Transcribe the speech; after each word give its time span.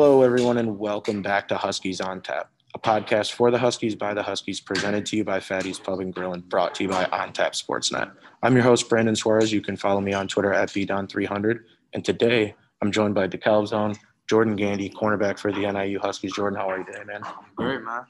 Hello, 0.00 0.22
everyone, 0.22 0.58
and 0.58 0.78
welcome 0.78 1.22
back 1.22 1.48
to 1.48 1.56
Huskies 1.56 2.00
on 2.00 2.20
Tap, 2.20 2.52
a 2.72 2.78
podcast 2.78 3.32
for 3.32 3.50
the 3.50 3.58
Huskies 3.58 3.96
by 3.96 4.14
the 4.14 4.22
Huskies, 4.22 4.60
presented 4.60 5.04
to 5.06 5.16
you 5.16 5.24
by 5.24 5.40
Fatty's 5.40 5.80
Pub 5.80 5.98
and 5.98 6.14
Grill 6.14 6.34
and 6.34 6.48
brought 6.48 6.76
to 6.76 6.84
you 6.84 6.88
by 6.88 7.06
On 7.06 7.32
Tap 7.32 7.54
Sportsnet. 7.54 8.12
I'm 8.44 8.54
your 8.54 8.62
host, 8.62 8.88
Brandon 8.88 9.16
Suarez. 9.16 9.52
You 9.52 9.60
can 9.60 9.76
follow 9.76 10.00
me 10.00 10.12
on 10.12 10.28
Twitter 10.28 10.54
at 10.54 10.68
VDon300. 10.68 11.64
And 11.94 12.04
today, 12.04 12.54
I'm 12.80 12.92
joined 12.92 13.16
by 13.16 13.26
DeKalb's 13.26 13.72
own 13.72 13.96
Jordan 14.30 14.54
Gandy, 14.54 14.88
cornerback 14.88 15.36
for 15.36 15.50
the 15.50 15.68
NIU 15.68 15.98
Huskies. 15.98 16.32
Jordan, 16.32 16.60
how 16.60 16.70
are 16.70 16.78
you 16.78 16.84
today, 16.84 17.02
man? 17.04 17.22
Great, 17.56 17.82
man. 17.82 18.02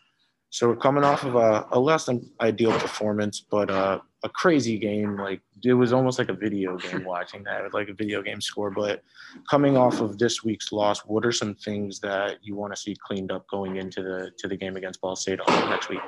So 0.50 0.68
we're 0.68 0.76
coming 0.76 1.04
off 1.04 1.24
of 1.24 1.36
a, 1.36 1.66
a 1.70 1.80
less 1.80 2.04
than 2.04 2.30
ideal 2.42 2.72
performance, 2.72 3.40
but 3.40 3.70
uh, 3.70 4.00
a 4.24 4.28
crazy 4.28 4.78
game. 4.78 5.16
Like 5.16 5.40
it 5.64 5.74
was 5.74 5.92
almost 5.92 6.18
like 6.18 6.28
a 6.28 6.34
video 6.34 6.76
game 6.76 7.04
watching 7.06 7.44
that, 7.44 7.72
like 7.72 7.88
a 7.88 7.94
video 7.94 8.22
game 8.22 8.40
score. 8.40 8.70
But 8.70 9.02
coming 9.48 9.76
off 9.76 10.00
of 10.00 10.18
this 10.18 10.44
week's 10.44 10.72
loss, 10.72 11.00
what 11.00 11.24
are 11.24 11.32
some 11.32 11.54
things 11.54 12.00
that 12.00 12.38
you 12.42 12.56
want 12.56 12.74
to 12.74 12.80
see 12.80 12.96
cleaned 13.06 13.32
up 13.32 13.46
going 13.48 13.76
into 13.76 14.02
the 14.02 14.30
to 14.38 14.48
the 14.48 14.56
game 14.56 14.76
against 14.76 15.00
Ball 15.00 15.16
State 15.16 15.40
next 15.48 15.88
week? 15.88 16.00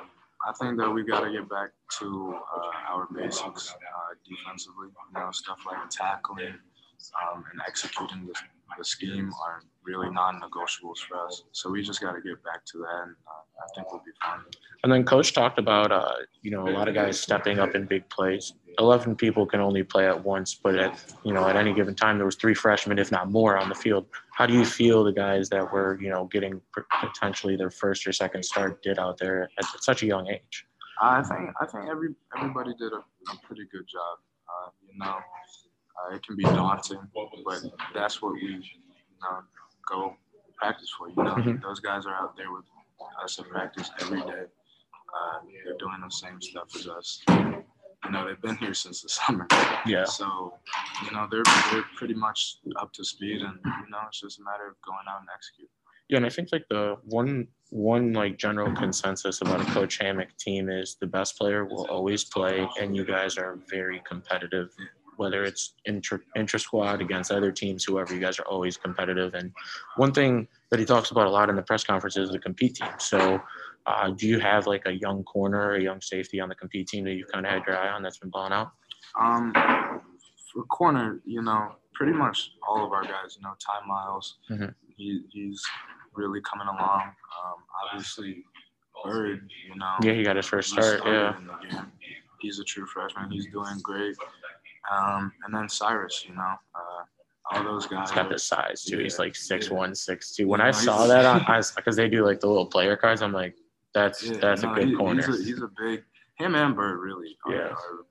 I 0.47 0.53
think 0.55 0.78
that 0.78 0.91
we've 0.91 1.06
got 1.06 1.20
to 1.20 1.31
get 1.31 1.48
back 1.50 1.70
to 1.98 2.34
uh, 2.56 2.92
our 2.92 3.06
basics 3.14 3.75
uh, 3.75 4.14
defensively. 4.27 4.88
You 5.14 5.20
know, 5.20 5.31
stuff 5.33 5.58
like 5.66 5.91
tackling 5.91 6.55
um, 7.23 7.45
and 7.53 7.61
executing 7.67 8.27
the, 8.27 8.34
the 8.79 8.84
scheme 8.84 9.31
are 9.45 9.62
really 9.84 10.11
non-negotiables 10.11 10.98
for 11.09 11.27
us. 11.27 11.45
So 11.53 11.70
we 11.70 11.83
just 11.83 12.01
got 12.01 12.12
to 12.12 12.20
get 12.20 12.43
back 12.45 12.65
to 12.67 12.79
that, 12.79 13.03
and 13.03 13.15
uh, 13.27 13.65
I 13.65 13.67
think 13.75 13.91
we'll 13.91 14.03
be 14.05 14.12
fine. 14.23 14.41
And 14.83 14.93
then 14.93 15.05
coach 15.05 15.33
talked 15.33 15.59
about, 15.59 15.93
uh, 15.93 16.12
you 16.43 16.51
know, 16.51 16.69
a 16.69 16.71
lot 16.71 16.89
of 16.89 16.95
guys 16.95 17.21
stepping 17.21 17.59
up 17.59 17.75
in 17.75 17.87
big 17.87 18.09
plays. 18.09 18.55
Eleven 18.78 19.15
people 19.17 19.47
can 19.47 19.61
only 19.61 19.83
play 19.83 20.06
at 20.06 20.25
once, 20.25 20.55
but 20.55 20.77
at 20.77 20.98
you 21.25 21.34
know 21.34 21.47
at 21.48 21.56
any 21.56 21.75
given 21.75 21.95
time 21.95 22.17
there 22.19 22.25
was 22.25 22.37
three 22.37 22.55
freshmen, 22.55 22.98
if 22.98 23.11
not 23.11 23.31
more, 23.31 23.59
on 23.59 23.69
the 23.69 23.75
field. 23.75 24.06
How 24.33 24.47
do 24.47 24.55
you 24.55 24.65
feel 24.65 25.05
the 25.05 25.12
guys 25.12 25.48
that 25.51 25.71
were 25.73 25.98
you 26.01 26.09
know 26.09 26.27
getting 26.27 26.61
potentially 27.01 27.56
their 27.56 27.71
first 27.71 28.06
or 28.06 28.12
second 28.12 28.45
start 28.45 28.83
did 28.83 28.98
out 28.98 29.19
there 29.19 29.51
at 29.59 29.65
such 29.81 30.03
a 30.03 30.06
young 30.06 30.28
age? 30.28 30.67
I 31.03 31.23
think 31.23 31.51
I 31.61 31.67
think 31.67 31.89
every 31.91 32.15
everybody 32.37 32.73
did 32.78 32.93
a, 32.93 33.03
a 33.33 33.37
pretty 33.47 33.65
good 33.73 33.87
job. 33.89 34.19
Uh, 34.48 34.71
you 34.87 34.98
know, 34.98 35.19
uh, 36.01 36.15
it 36.15 36.25
can 36.27 36.37
be 36.37 36.45
daunting, 36.45 37.01
but 37.15 37.62
that's 37.95 38.23
what 38.23 38.34
we 38.34 38.41
you 38.41 38.61
know 39.23 39.43
go 39.89 40.17
practice 40.56 40.93
for. 40.97 41.09
You 41.09 41.17
know, 41.17 41.34
mm-hmm. 41.34 41.62
those 41.62 41.81
guys 41.81 42.06
are 42.06 42.15
out 42.15 42.37
there 42.37 42.53
with 42.53 42.65
us 43.22 43.38
in 43.38 43.44
practice 43.44 43.91
every 44.00 44.21
day. 44.21 44.44
Uh, 45.12 45.41
they're 45.65 45.78
doing 45.78 46.00
the 46.03 46.10
same 46.10 46.41
stuff 46.41 46.69
as 46.77 46.87
us. 46.87 47.22
You 47.28 48.12
know, 48.12 48.27
they've 48.27 48.41
been 48.41 48.56
here 48.56 48.75
since 48.75 49.03
the 49.03 49.09
summer. 49.21 49.47
Yeah. 49.87 50.05
So, 50.05 50.55
you 51.05 51.10
know, 51.12 51.27
they're 51.31 51.43
they're 51.71 51.84
pretty 51.97 52.15
much 52.15 52.56
up 52.78 52.93
to 52.94 53.05
speed, 53.05 53.43
and 53.43 53.59
you 53.65 53.91
know, 53.91 53.99
it's 54.09 54.21
just 54.21 54.39
a 54.39 54.43
matter 54.43 54.69
of 54.69 54.75
going 54.87 55.06
out 55.09 55.21
and 55.21 55.28
execute. 55.34 55.69
Yeah, 56.09 56.16
and 56.16 56.27
I 56.27 56.28
think 56.28 56.49
like 56.50 56.65
the 56.69 56.97
one 57.05 57.47
one 57.71 58.12
like 58.12 58.37
general 58.37 58.75
consensus 58.75 59.43
about 59.43 59.60
a 59.60 59.65
Coach 59.66 59.99
Hammock 59.99 60.37
team 60.39 60.69
is 60.69 60.97
the 61.00 61.06
best 61.06 61.39
player 61.39 61.65
will 61.65 61.87
always 61.87 62.25
play, 62.25 62.69
and 62.81 62.97
you 62.97 63.05
guys 63.05 63.37
are 63.39 63.59
very 63.69 64.03
competitive 64.05 64.71
whether 65.20 65.44
it's 65.44 65.75
inter, 65.84 66.19
inter 66.34 66.56
squad 66.56 67.03
against 67.03 67.31
other 67.31 67.53
teams, 67.53 67.84
whoever, 67.84 68.14
you 68.14 68.20
guys 68.20 68.38
are 68.38 68.47
always 68.47 68.78
competitive. 68.78 69.34
And 69.34 69.53
one 69.97 70.12
thing 70.12 70.48
that 70.70 70.81
he 70.81 70.86
talks 70.86 71.10
about 71.10 71.26
a 71.26 71.31
lot 71.31 71.50
in 71.50 71.56
the 71.56 71.62
press 71.62 71.84
conference 71.84 72.16
is 72.16 72.31
the 72.31 72.38
compete 72.38 72.76
team. 72.76 72.88
So, 72.97 73.38
uh, 73.84 74.12
do 74.12 74.26
you 74.26 74.41
have 74.41 74.66
like 74.66 74.84
a 74.86 74.92
young 74.92 75.22
corner, 75.25 75.75
a 75.75 75.82
young 75.82 76.00
safety 76.00 76.41
on 76.41 76.48
the 76.48 76.54
compete 76.54 76.88
team 76.88 77.04
that 77.04 77.12
you've 77.12 77.30
kind 77.30 77.44
of 77.44 77.53
had 77.53 77.62
your 77.66 77.76
eye 77.76 77.91
on 77.91 78.03
that's 78.03 78.16
been 78.16 78.30
balling 78.30 78.54
out? 78.54 78.70
Um, 79.20 79.53
for 80.50 80.62
corner, 80.70 81.20
you 81.26 81.42
know, 81.42 81.75
pretty 81.92 82.12
much 82.12 82.53
all 82.66 82.86
of 82.86 82.92
our 82.92 83.03
guys, 83.03 83.36
you 83.36 83.42
know, 83.42 83.53
Ty 83.64 83.86
Miles, 83.86 84.38
mm-hmm. 84.50 84.70
he, 84.97 85.20
he's 85.30 85.62
really 86.14 86.41
coming 86.50 86.66
along. 86.66 87.03
Um, 87.03 87.59
obviously, 87.84 88.42
Bird, 89.04 89.50
you 89.69 89.78
know. 89.78 89.97
Yeah, 90.03 90.14
he 90.14 90.22
got 90.22 90.36
his 90.36 90.47
first 90.47 90.70
start. 90.70 91.03
Yeah. 91.04 91.34
He's 92.41 92.59
a 92.59 92.64
true 92.64 92.86
freshman. 92.86 93.30
He's 93.30 93.47
doing 93.53 93.78
great. 93.82 94.16
Um, 94.91 95.32
and 95.44 95.54
then 95.54 95.68
Cyrus, 95.68 96.24
you 96.28 96.34
know, 96.34 96.54
uh, 96.74 97.04
all 97.52 97.64
those 97.64 97.86
guys. 97.86 98.10
He's 98.10 98.14
got 98.14 98.30
the 98.30 98.38
size 98.38 98.84
too. 98.84 98.96
Yeah, 98.96 99.02
He's 99.02 99.18
like 99.18 99.34
six 99.34 99.68
yeah. 99.68 99.74
one, 99.74 99.94
six 99.94 100.34
two. 100.34 100.46
When 100.48 100.60
I 100.60 100.70
saw 100.70 101.06
that 101.06 101.24
on, 101.24 101.44
because 101.76 101.96
they 101.96 102.08
do 102.08 102.24
like 102.24 102.41
the 102.41 102.46
little 102.46 102.66
player 102.66 102.96
cards, 102.96 103.22
I'm 103.22 103.32
like, 103.32 103.56
that's 103.94 104.22
yeah, 104.22 104.38
that's 104.41 104.62
no, 104.62 104.72
a 104.72 104.74
good 104.76 104.88
he, 104.88 104.94
corner. 104.94 105.26
He's 105.26 105.41
a, 105.41 105.44
he's 105.44 105.62
a, 105.62 105.70
big 105.78 106.04
him 106.41 106.54
and 106.54 106.74
Bird 106.74 106.98
really 107.00 107.36
are, 107.46 107.52
yeah. 107.52 107.60
are, 107.68 108.06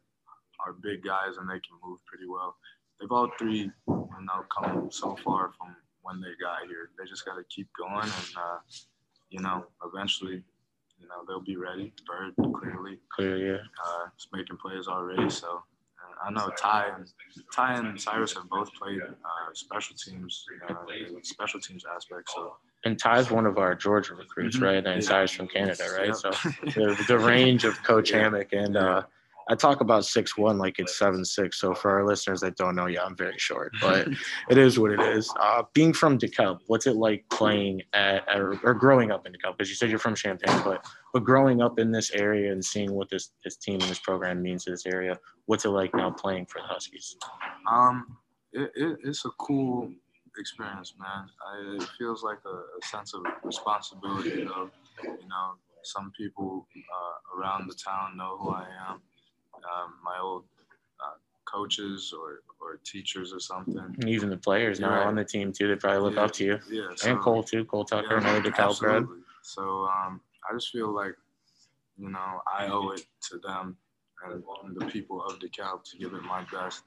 are 0.65 0.73
big 0.81 1.03
guys 1.03 1.37
and 1.39 1.49
they 1.49 1.59
can 1.59 1.77
move 1.83 1.99
pretty 2.05 2.25
well. 2.27 2.55
They've 2.99 3.11
all 3.11 3.31
three, 3.39 3.59
you 3.59 3.71
know, 3.87 4.45
come 4.55 4.89
so 4.91 5.17
far 5.23 5.51
from 5.57 5.75
when 6.01 6.21
they 6.21 6.31
got 6.41 6.67
here. 6.67 6.89
They 6.97 7.09
just 7.09 7.25
got 7.25 7.35
to 7.35 7.43
keep 7.49 7.67
going 7.77 8.03
and, 8.03 8.37
uh, 8.37 8.59
you 9.29 9.39
know, 9.39 9.65
eventually, 9.85 10.43
you 10.97 11.07
know, 11.07 11.23
they'll 11.27 11.41
be 11.41 11.55
ready. 11.55 11.93
Bird 12.05 12.33
clearly, 12.35 12.99
clearly, 13.15 13.45
yeah, 13.45 13.57
uh, 13.85 14.09
making 14.33 14.57
plays 14.57 14.87
already. 14.87 15.29
So 15.29 15.63
I 16.25 16.31
know 16.31 16.49
Ty 16.57 16.87
and 16.95 17.07
Ty 17.53 17.75
and 17.75 17.99
Cyrus 17.99 18.33
have 18.33 18.49
both 18.49 18.73
played 18.73 19.01
uh, 19.01 19.53
special 19.53 19.95
teams, 19.95 20.45
uh, 20.69 20.73
special 21.23 21.59
teams 21.59 21.83
aspects. 21.95 22.33
So. 22.35 22.55
And 22.85 22.97
Ty's 22.97 23.29
one 23.29 23.45
of 23.45 23.57
our 23.57 23.75
Georgia 23.75 24.15
recruits, 24.15 24.55
mm-hmm. 24.55 24.65
right? 24.65 24.85
And 24.85 25.01
yeah. 25.01 25.09
Cyrus 25.09 25.31
from 25.31 25.47
Canada, 25.47 25.83
right? 25.97 26.07
Yep. 26.07 26.15
So 26.15 26.31
the, 26.65 27.03
the, 27.07 27.19
range 27.19 27.65
of 27.65 27.81
Coach 27.83 28.11
yeah. 28.11 28.23
Hammock 28.23 28.53
and 28.53 28.77
uh, 28.77 29.03
I 29.49 29.55
talk 29.55 29.81
about 29.81 30.05
six 30.05 30.37
one 30.37 30.59
like 30.59 30.77
it's 30.77 30.97
seven 30.97 31.25
six. 31.25 31.59
So 31.59 31.73
for 31.73 31.89
our 31.89 32.05
listeners 32.05 32.39
that 32.41 32.55
don't 32.55 32.75
know, 32.75 32.85
yeah, 32.85 33.03
I'm 33.03 33.15
very 33.15 33.37
short, 33.37 33.73
but 33.81 34.07
it 34.49 34.57
is 34.57 34.77
what 34.77 34.91
it 34.91 35.01
is. 35.01 35.33
Uh, 35.39 35.63
being 35.73 35.91
from 35.91 36.19
DeKalb, 36.19 36.59
what's 36.67 36.85
it 36.85 36.95
like 36.95 37.25
playing 37.29 37.81
at, 37.93 38.23
or, 38.33 38.59
or 38.63 38.75
growing 38.75 39.09
up 39.09 39.25
in 39.25 39.33
DeKalb? 39.33 39.57
Because 39.57 39.69
you 39.69 39.75
said 39.75 39.89
you're 39.89 39.97
from 39.97 40.15
Champaign, 40.15 40.61
but 40.63 40.85
but 41.13 41.23
growing 41.23 41.61
up 41.61 41.79
in 41.79 41.91
this 41.91 42.11
area 42.11 42.51
and 42.51 42.63
seeing 42.63 42.93
what 42.93 43.09
this 43.09 43.31
this 43.43 43.57
team 43.57 43.81
and 43.81 43.89
this 43.89 43.99
program 43.99 44.41
means 44.41 44.65
to 44.65 44.71
this 44.71 44.85
area, 44.85 45.17
what's 45.47 45.65
it 45.65 45.69
like 45.69 45.93
now 45.95 46.11
playing 46.11 46.45
for 46.45 46.61
the 46.61 46.67
Huskies? 46.67 47.17
Um, 47.69 48.17
it, 48.53 48.71
it, 48.75 48.99
it's 49.03 49.25
a 49.25 49.29
cool 49.39 49.91
experience, 50.37 50.93
man. 50.99 51.27
I, 51.47 51.75
it 51.75 51.89
feels 51.97 52.23
like 52.23 52.37
a, 52.45 52.49
a 52.49 52.87
sense 52.87 53.15
of 53.15 53.23
responsibility, 53.43 54.43
though. 54.43 54.69
You 55.03 55.27
know, 55.27 55.53
some 55.83 56.11
people 56.15 56.67
uh, 56.75 57.39
around 57.39 57.67
the 57.67 57.73
town 57.73 58.15
know 58.15 58.37
who 58.39 58.51
I 58.51 58.67
am 58.89 59.01
um, 59.65 59.93
my 60.03 60.17
old 60.21 60.43
uh, 61.03 61.17
coaches 61.45 62.13
or, 62.17 62.41
or 62.61 62.79
teachers 62.83 63.33
or 63.33 63.39
something. 63.39 63.95
Even 64.05 64.29
the 64.29 64.37
players 64.37 64.79
now 64.79 65.01
on 65.03 65.15
the 65.15 65.23
team 65.23 65.51
too, 65.51 65.67
they 65.67 65.75
probably 65.75 66.01
look 66.01 66.15
yeah, 66.15 66.23
up 66.23 66.31
to 66.33 66.43
you. 66.43 66.59
Yeah, 66.69 66.87
so, 66.95 67.11
and 67.11 67.19
Cole 67.19 67.43
too, 67.43 67.65
Cole 67.65 67.85
Tucker, 67.85 68.07
yeah, 68.11 68.19
another 68.19 68.51
DeKalb 68.51 68.79
grad. 68.79 69.05
So 69.41 69.61
um, 69.85 70.21
I 70.49 70.53
just 70.53 70.69
feel 70.69 70.93
like 70.93 71.15
you 71.97 72.09
know 72.09 72.41
I 72.51 72.67
owe 72.67 72.91
it 72.91 73.05
to 73.29 73.37
them 73.39 73.77
and, 74.25 74.43
and 74.63 74.75
the 74.75 74.85
people 74.85 75.23
of 75.23 75.39
DeKalb 75.39 75.83
to 75.91 75.97
give 75.97 76.13
it 76.13 76.23
my 76.23 76.45
best 76.51 76.83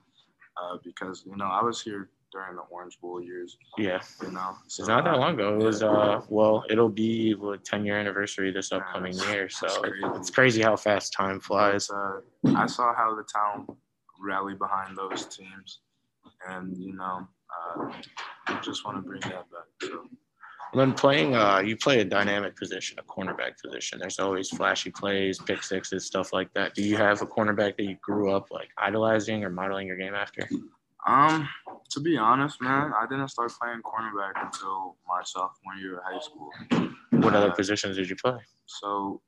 uh, 0.60 0.76
because 0.84 1.24
you 1.26 1.36
know 1.36 1.46
I 1.46 1.62
was 1.62 1.82
here 1.82 2.10
during 2.32 2.56
the 2.56 2.62
Orange 2.62 2.98
Bowl 3.00 3.22
years. 3.22 3.56
Yeah. 3.78 4.00
You 4.22 4.32
know, 4.32 4.56
so, 4.66 4.82
it's 4.82 4.88
not 4.88 5.04
that 5.04 5.18
long 5.18 5.34
ago. 5.34 5.54
It 5.54 5.62
was 5.62 5.82
uh 5.82 6.22
well, 6.28 6.64
it'll 6.70 6.88
be 6.88 7.34
what 7.34 7.64
10 7.64 7.84
year 7.84 7.98
anniversary 7.98 8.50
this 8.50 8.72
upcoming 8.72 9.14
year. 9.14 9.48
So 9.48 9.68
crazy. 9.82 10.06
it's 10.16 10.30
crazy 10.30 10.62
how 10.62 10.76
fast 10.76 11.12
time 11.12 11.40
flies. 11.40 11.88
But, 11.88 12.54
uh, 12.54 12.58
I 12.58 12.66
saw 12.66 12.94
how 12.94 13.14
the 13.14 13.24
town 13.24 13.66
rallied 14.20 14.58
behind 14.58 14.96
those 14.96 15.26
teams, 15.26 15.80
and 16.48 16.76
you 16.76 16.94
know, 16.94 17.26
uh, 17.76 17.92
I 18.46 18.60
just 18.60 18.84
want 18.84 18.98
to 18.98 19.02
bring 19.02 19.20
that 19.22 19.46
back. 19.50 19.68
So. 19.82 20.04
When 20.72 20.94
playing, 20.94 21.36
uh, 21.36 21.58
you 21.58 21.76
play 21.76 22.00
a 22.00 22.04
dynamic 22.04 22.56
position, 22.56 22.98
a 22.98 23.02
cornerback 23.02 23.60
position. 23.62 23.98
There's 23.98 24.18
always 24.18 24.48
flashy 24.48 24.90
plays, 24.90 25.38
pick 25.38 25.62
sixes, 25.62 26.06
stuff 26.06 26.32
like 26.32 26.50
that. 26.54 26.74
Do 26.74 26.82
you 26.82 26.96
have 26.96 27.20
a 27.20 27.26
cornerback 27.26 27.76
that 27.76 27.82
you 27.82 27.96
grew 28.00 28.32
up 28.32 28.50
like 28.50 28.70
idolizing 28.78 29.44
or 29.44 29.50
modeling 29.50 29.86
your 29.86 29.98
game 29.98 30.14
after? 30.14 30.48
Um, 31.06 31.48
to 31.90 32.00
be 32.00 32.16
honest, 32.16 32.60
man, 32.60 32.92
I 32.98 33.06
didn't 33.08 33.28
start 33.28 33.52
playing 33.60 33.82
cornerback 33.82 34.32
until 34.36 34.96
my 35.06 35.20
sophomore 35.24 35.74
year 35.80 35.98
of 35.98 36.04
high 36.04 36.20
school. 36.20 36.50
What 37.22 37.34
uh, 37.34 37.38
other 37.38 37.50
positions 37.50 37.96
did 37.96 38.08
you 38.08 38.16
play? 38.16 38.38
So, 38.66 39.20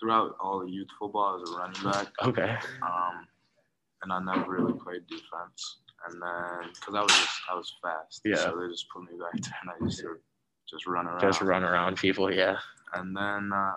throughout 0.00 0.36
all 0.40 0.60
the 0.60 0.70
youth 0.70 0.88
football, 0.98 1.34
I 1.34 1.40
was 1.40 1.50
a 1.50 1.58
running 1.58 1.82
back. 1.82 2.12
Okay. 2.22 2.56
Um, 2.82 3.26
and 4.02 4.12
I 4.12 4.20
never 4.20 4.50
really 4.50 4.72
played 4.72 5.06
defense. 5.06 5.78
And 6.08 6.22
then, 6.22 6.70
because 6.74 6.94
I 6.94 7.02
was 7.02 7.12
just, 7.12 7.40
I 7.50 7.54
was 7.54 7.74
fast. 7.82 8.20
Yeah. 8.24 8.36
So 8.36 8.58
they 8.60 8.70
just 8.70 8.86
put 8.90 9.02
me 9.02 9.18
back 9.18 9.40
there, 9.42 9.58
and 9.62 9.70
I 9.70 9.84
used 9.84 10.00
to 10.00 10.16
just 10.68 10.86
run 10.86 11.06
around. 11.06 11.20
Just 11.20 11.40
run 11.40 11.64
around 11.64 11.96
people, 11.96 12.32
yeah. 12.32 12.56
And 12.94 13.16
then 13.16 13.50
uh, 13.52 13.72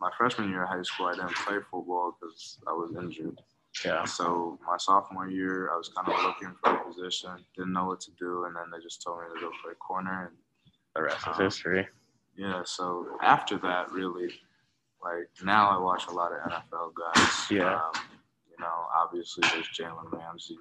my 0.00 0.10
freshman 0.16 0.50
year 0.50 0.62
of 0.62 0.68
high 0.68 0.82
school, 0.82 1.06
I 1.06 1.14
didn't 1.14 1.34
play 1.34 1.56
football 1.70 2.16
because 2.18 2.58
I 2.66 2.72
was 2.72 2.94
injured. 2.96 3.38
Yeah. 3.84 4.04
So 4.04 4.58
my 4.66 4.76
sophomore 4.78 5.28
year, 5.28 5.70
I 5.72 5.76
was 5.76 5.88
kind 5.88 6.08
of 6.08 6.22
looking 6.22 6.54
for 6.62 6.72
a 6.72 6.84
position, 6.84 7.30
didn't 7.56 7.72
know 7.72 7.86
what 7.86 8.00
to 8.00 8.10
do, 8.18 8.44
and 8.44 8.56
then 8.56 8.64
they 8.72 8.82
just 8.82 9.02
told 9.02 9.20
me 9.20 9.24
to 9.34 9.40
go 9.40 9.50
play 9.62 9.74
corner. 9.78 10.26
And 10.26 10.36
the 10.94 11.02
rest 11.02 11.26
um, 11.26 11.34
is 11.34 11.38
history. 11.38 11.86
Yeah. 12.36 12.62
So 12.64 13.06
after 13.22 13.58
that, 13.58 13.90
really, 13.92 14.28
like 15.02 15.28
now 15.44 15.68
I 15.68 15.78
watch 15.82 16.06
a 16.06 16.12
lot 16.12 16.32
of 16.32 16.50
NFL 16.50 16.92
guys. 16.94 17.50
Yeah. 17.50 17.74
Um, 17.74 17.92
you 18.50 18.56
know, 18.64 18.86
obviously 18.96 19.44
there's 19.52 19.68
Jalen 19.68 20.10
Ramsey. 20.12 20.56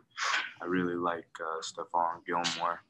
I 0.62 0.66
really 0.66 0.96
like 0.96 1.28
uh, 1.40 1.62
Stephon 1.62 2.26
Gilmore. 2.26 2.82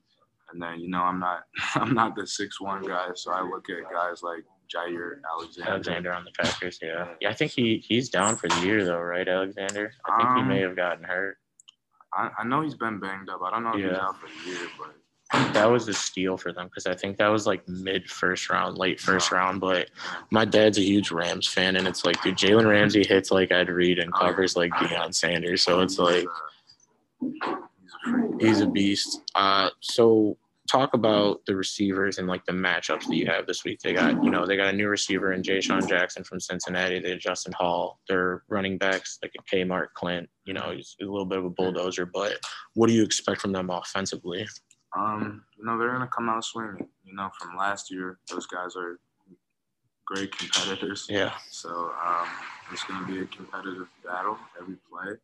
and 0.51 0.61
then 0.61 0.79
you 0.79 0.89
know 0.89 1.01
I'm 1.01 1.19
not 1.19 1.43
I'm 1.75 1.93
not 1.93 2.15
the 2.15 2.25
six 2.25 2.59
one 2.59 2.83
guy, 2.83 3.09
so 3.15 3.31
I 3.31 3.41
look 3.41 3.69
at 3.69 3.91
guys 3.91 4.23
like 4.23 4.45
Jaire 4.73 5.19
Alexander. 5.31 5.69
Alexander 5.69 6.13
on 6.13 6.25
the 6.25 6.31
Packers, 6.31 6.79
yeah. 6.81 7.07
Yeah, 7.21 7.29
I 7.29 7.33
think 7.33 7.51
he 7.51 7.83
he's 7.85 8.09
down 8.09 8.35
for 8.35 8.47
the 8.47 8.61
year 8.61 8.85
though, 8.85 8.99
right, 8.99 9.27
Alexander? 9.27 9.91
I 10.05 10.17
think 10.17 10.29
um, 10.29 10.37
he 10.37 10.43
may 10.43 10.63
um, 10.63 10.69
have 10.69 10.75
gotten 10.75 11.03
hurt. 11.03 11.37
I, 12.13 12.29
I 12.39 12.43
know 12.45 12.61
he's 12.61 12.75
been 12.75 12.99
banged 12.99 13.29
up. 13.29 13.41
I 13.43 13.51
don't 13.51 13.63
know 13.63 13.73
if 13.73 13.79
yeah. 13.79 13.89
he's 13.89 13.97
out 13.97 14.19
for 14.19 14.27
the 14.27 14.49
year, 14.49 14.69
but 14.77 14.95
that 15.53 15.65
was 15.65 15.87
a 15.87 15.93
steal 15.93 16.37
for 16.37 16.53
them 16.53 16.67
because 16.67 16.85
I 16.85 16.95
think 16.95 17.17
that 17.17 17.27
was 17.27 17.47
like 17.47 17.67
mid 17.67 18.09
first 18.09 18.49
round, 18.49 18.77
late 18.77 18.99
first 18.99 19.31
round. 19.31 19.59
But 19.59 19.89
my 20.31 20.45
dad's 20.45 20.77
a 20.77 20.83
huge 20.83 21.11
Rams 21.11 21.47
fan, 21.47 21.75
and 21.75 21.87
it's 21.87 22.05
like, 22.05 22.21
dude, 22.21 22.37
Jalen 22.37 22.69
Ramsey 22.69 23.03
hits 23.03 23.31
like 23.31 23.51
Ed 23.51 23.69
Reed 23.69 23.99
and 23.99 24.13
covers 24.13 24.55
like 24.55 24.71
Deion 24.73 25.13
Sanders. 25.13 25.63
So 25.63 25.81
it's 25.81 25.97
like 25.97 26.25
he's 28.39 28.61
a 28.61 28.67
beast. 28.67 29.21
Uh, 29.33 29.69
so 29.81 30.37
talk 30.69 30.93
about 30.93 31.41
the 31.45 31.55
receivers 31.55 32.17
and 32.17 32.27
like 32.27 32.45
the 32.45 32.51
matchups 32.51 33.07
that 33.07 33.15
you 33.15 33.25
have 33.27 33.45
this 33.45 33.63
week. 33.63 33.79
They 33.81 33.93
got, 33.93 34.23
you 34.23 34.29
know, 34.29 34.45
they 34.45 34.57
got 34.57 34.73
a 34.73 34.77
new 34.77 34.87
receiver 34.87 35.33
in 35.33 35.41
Jayshon 35.41 35.87
Jackson 35.87 36.23
from 36.23 36.39
Cincinnati. 36.39 36.99
They 36.99 37.15
Justin 37.17 37.53
Hall. 37.53 37.99
Their 38.07 38.43
running 38.49 38.77
backs 38.77 39.19
like 39.21 39.33
a 39.37 39.55
Kmart 39.55 39.87
Clint. 39.93 40.29
You 40.45 40.53
know, 40.53 40.71
he's 40.75 40.95
a 41.01 41.05
little 41.05 41.25
bit 41.25 41.37
of 41.37 41.45
a 41.45 41.49
bulldozer. 41.49 42.05
But 42.05 42.37
what 42.73 42.87
do 42.87 42.93
you 42.93 43.03
expect 43.03 43.41
from 43.41 43.51
them 43.51 43.69
offensively? 43.69 44.47
Um, 44.97 45.43
you 45.57 45.65
know, 45.65 45.77
they're 45.77 45.91
gonna 45.91 46.07
come 46.07 46.29
out 46.29 46.43
swinging. 46.43 46.87
You 47.03 47.15
know, 47.15 47.29
from 47.39 47.57
last 47.57 47.91
year, 47.91 48.19
those 48.29 48.47
guys 48.47 48.75
are 48.75 48.99
great 50.05 50.35
competitors. 50.37 51.07
Yeah. 51.09 51.33
So 51.49 51.91
um, 52.05 52.27
it's 52.71 52.83
gonna 52.83 53.05
be 53.05 53.19
a 53.19 53.25
competitive 53.25 53.87
battle 54.03 54.37
every 54.59 54.77
play. 54.89 55.15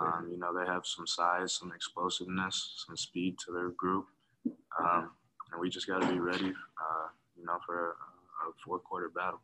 Um, 0.00 0.28
you 0.30 0.38
know, 0.38 0.54
they 0.56 0.70
have 0.70 0.86
some 0.86 1.06
size, 1.06 1.54
some 1.54 1.72
explosiveness, 1.72 2.84
some 2.86 2.96
speed 2.96 3.36
to 3.44 3.52
their 3.52 3.70
group, 3.70 4.06
um, 4.80 5.10
and 5.52 5.60
we 5.60 5.68
just 5.68 5.86
got 5.86 6.02
to 6.02 6.08
be 6.08 6.18
ready. 6.18 6.46
Uh, 6.46 7.08
you 7.38 7.46
know, 7.46 7.58
for 7.64 7.90
a, 7.90 7.90
a 7.90 8.52
four 8.64 8.78
quarter 8.78 9.08
battle. 9.08 9.40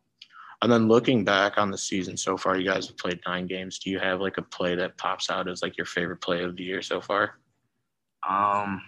And 0.61 0.71
then 0.71 0.87
looking 0.87 1.23
back 1.23 1.57
on 1.57 1.69
the 1.69 1.77
season 1.77 2.17
so 2.17 2.35
far, 2.35 2.57
you 2.57 2.67
guys 2.67 2.87
have 2.87 2.97
played 2.97 3.19
nine 3.27 3.45
games. 3.45 3.77
Do 3.77 3.91
you 3.91 3.99
have 3.99 4.21
like 4.21 4.37
a 4.37 4.41
play 4.41 4.75
that 4.75 4.97
pops 4.97 5.29
out 5.29 5.47
as 5.47 5.61
like 5.61 5.77
your 5.77 5.85
favorite 5.85 6.21
play 6.21 6.43
of 6.43 6.55
the 6.55 6.63
year 6.63 6.81
so 6.81 6.99
far? 6.99 7.35
Um, 8.27 8.81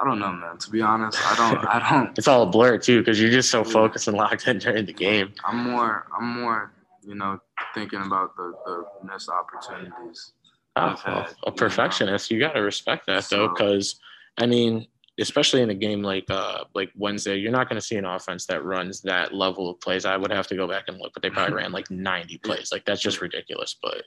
I 0.00 0.04
don't 0.04 0.18
know, 0.18 0.32
man. 0.32 0.56
To 0.56 0.70
be 0.70 0.80
honest, 0.80 1.18
I 1.22 1.36
don't. 1.36 1.66
I 1.66 1.90
don't. 2.04 2.18
it's 2.18 2.28
all 2.28 2.44
a 2.44 2.46
blur 2.46 2.78
too, 2.78 3.00
because 3.00 3.20
you're 3.20 3.30
just 3.30 3.50
so 3.50 3.62
focused 3.62 4.08
and 4.08 4.16
locked 4.16 4.48
in 4.48 4.58
during 4.58 4.86
the 4.86 4.92
game. 4.94 5.34
I'm 5.44 5.64
more. 5.70 6.06
I'm 6.18 6.40
more. 6.40 6.72
You 7.02 7.14
know, 7.14 7.38
thinking 7.74 8.00
about 8.02 8.36
the 8.36 8.54
the 8.64 8.84
missed 9.04 9.28
opportunities. 9.28 10.32
Had, 10.80 11.26
a 11.46 11.52
perfectionist. 11.52 12.30
You, 12.30 12.38
know? 12.38 12.46
you 12.46 12.48
got 12.48 12.54
to 12.54 12.62
respect 12.62 13.06
that 13.06 13.24
so, 13.24 13.36
though, 13.36 13.48
because 13.48 14.00
I 14.38 14.46
mean, 14.46 14.86
especially 15.18 15.60
in 15.60 15.70
a 15.70 15.74
game 15.74 16.02
like 16.02 16.24
uh 16.30 16.64
like 16.74 16.90
Wednesday, 16.96 17.36
you're 17.36 17.52
not 17.52 17.68
going 17.68 17.80
to 17.80 17.86
see 17.86 17.96
an 17.96 18.04
offense 18.04 18.46
that 18.46 18.64
runs 18.64 19.00
that 19.02 19.34
level 19.34 19.70
of 19.70 19.80
plays. 19.80 20.04
I 20.04 20.16
would 20.16 20.32
have 20.32 20.46
to 20.48 20.56
go 20.56 20.66
back 20.66 20.84
and 20.88 20.98
look, 20.98 21.12
but 21.12 21.22
they 21.22 21.30
probably 21.30 21.54
ran 21.54 21.72
like 21.72 21.90
90 21.90 22.38
plays. 22.38 22.70
Like 22.72 22.84
that's 22.84 23.02
just 23.02 23.20
ridiculous. 23.20 23.76
But 23.80 24.04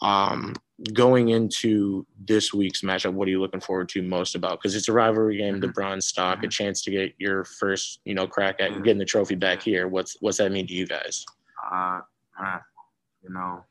um, 0.00 0.54
going 0.92 1.30
into 1.30 2.06
this 2.24 2.54
week's 2.54 2.82
matchup, 2.82 3.14
what 3.14 3.26
are 3.26 3.30
you 3.32 3.40
looking 3.40 3.60
forward 3.60 3.88
to 3.90 4.02
most 4.02 4.36
about? 4.36 4.58
Because 4.58 4.76
it's 4.76 4.88
a 4.88 4.92
rivalry 4.92 5.38
game, 5.38 5.58
the 5.58 5.66
mm-hmm. 5.66 5.72
Bronze 5.72 6.06
Stalk, 6.06 6.38
a 6.38 6.40
mm-hmm. 6.42 6.50
chance 6.50 6.82
to 6.82 6.90
get 6.90 7.14
your 7.18 7.44
first, 7.44 8.00
you 8.04 8.14
know, 8.14 8.26
crack 8.26 8.60
at 8.60 8.70
getting 8.84 8.98
the 8.98 9.04
trophy 9.04 9.34
back 9.34 9.60
here. 9.60 9.88
What's 9.88 10.16
what's 10.20 10.38
that 10.38 10.52
mean 10.52 10.66
to 10.68 10.74
you 10.74 10.86
guys? 10.86 11.24
Uh, 11.72 12.00
man, 12.40 12.60
you 13.22 13.30
know, 13.30 13.64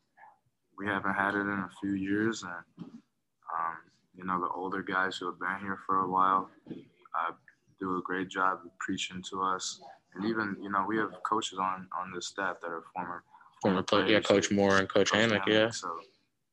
we 0.77 0.85
haven't 0.85 1.13
had 1.13 1.35
it 1.35 1.41
in 1.41 1.49
a 1.49 1.69
few 1.81 1.93
years, 1.93 2.43
and 2.43 2.85
um, 2.87 3.77
you 4.15 4.25
know, 4.25 4.39
the 4.39 4.49
older 4.49 4.81
guys 4.81 5.17
who 5.17 5.25
have 5.27 5.39
been 5.39 5.59
here 5.61 5.79
for 5.85 6.01
a 6.01 6.09
while 6.09 6.49
uh, 6.69 7.31
do 7.79 7.97
a 7.97 8.01
great 8.01 8.29
job 8.29 8.59
of 8.65 8.77
preaching 8.79 9.23
to 9.29 9.41
us, 9.41 9.79
and 10.15 10.25
even 10.25 10.55
you 10.61 10.69
know, 10.69 10.85
we 10.87 10.97
have 10.97 11.11
coaches 11.23 11.59
on 11.59 11.87
on 11.99 12.11
the 12.13 12.21
staff 12.21 12.57
that 12.61 12.67
are 12.67 12.83
former 12.93 13.23
former 13.61 13.83
players. 13.83 14.09
Yeah, 14.09 14.19
Coach 14.19 14.51
Moore 14.51 14.77
and 14.77 14.89
Coach, 14.89 15.11
Coach 15.11 15.19
Hammock. 15.19 15.43
Yeah. 15.47 15.69
So 15.71 15.89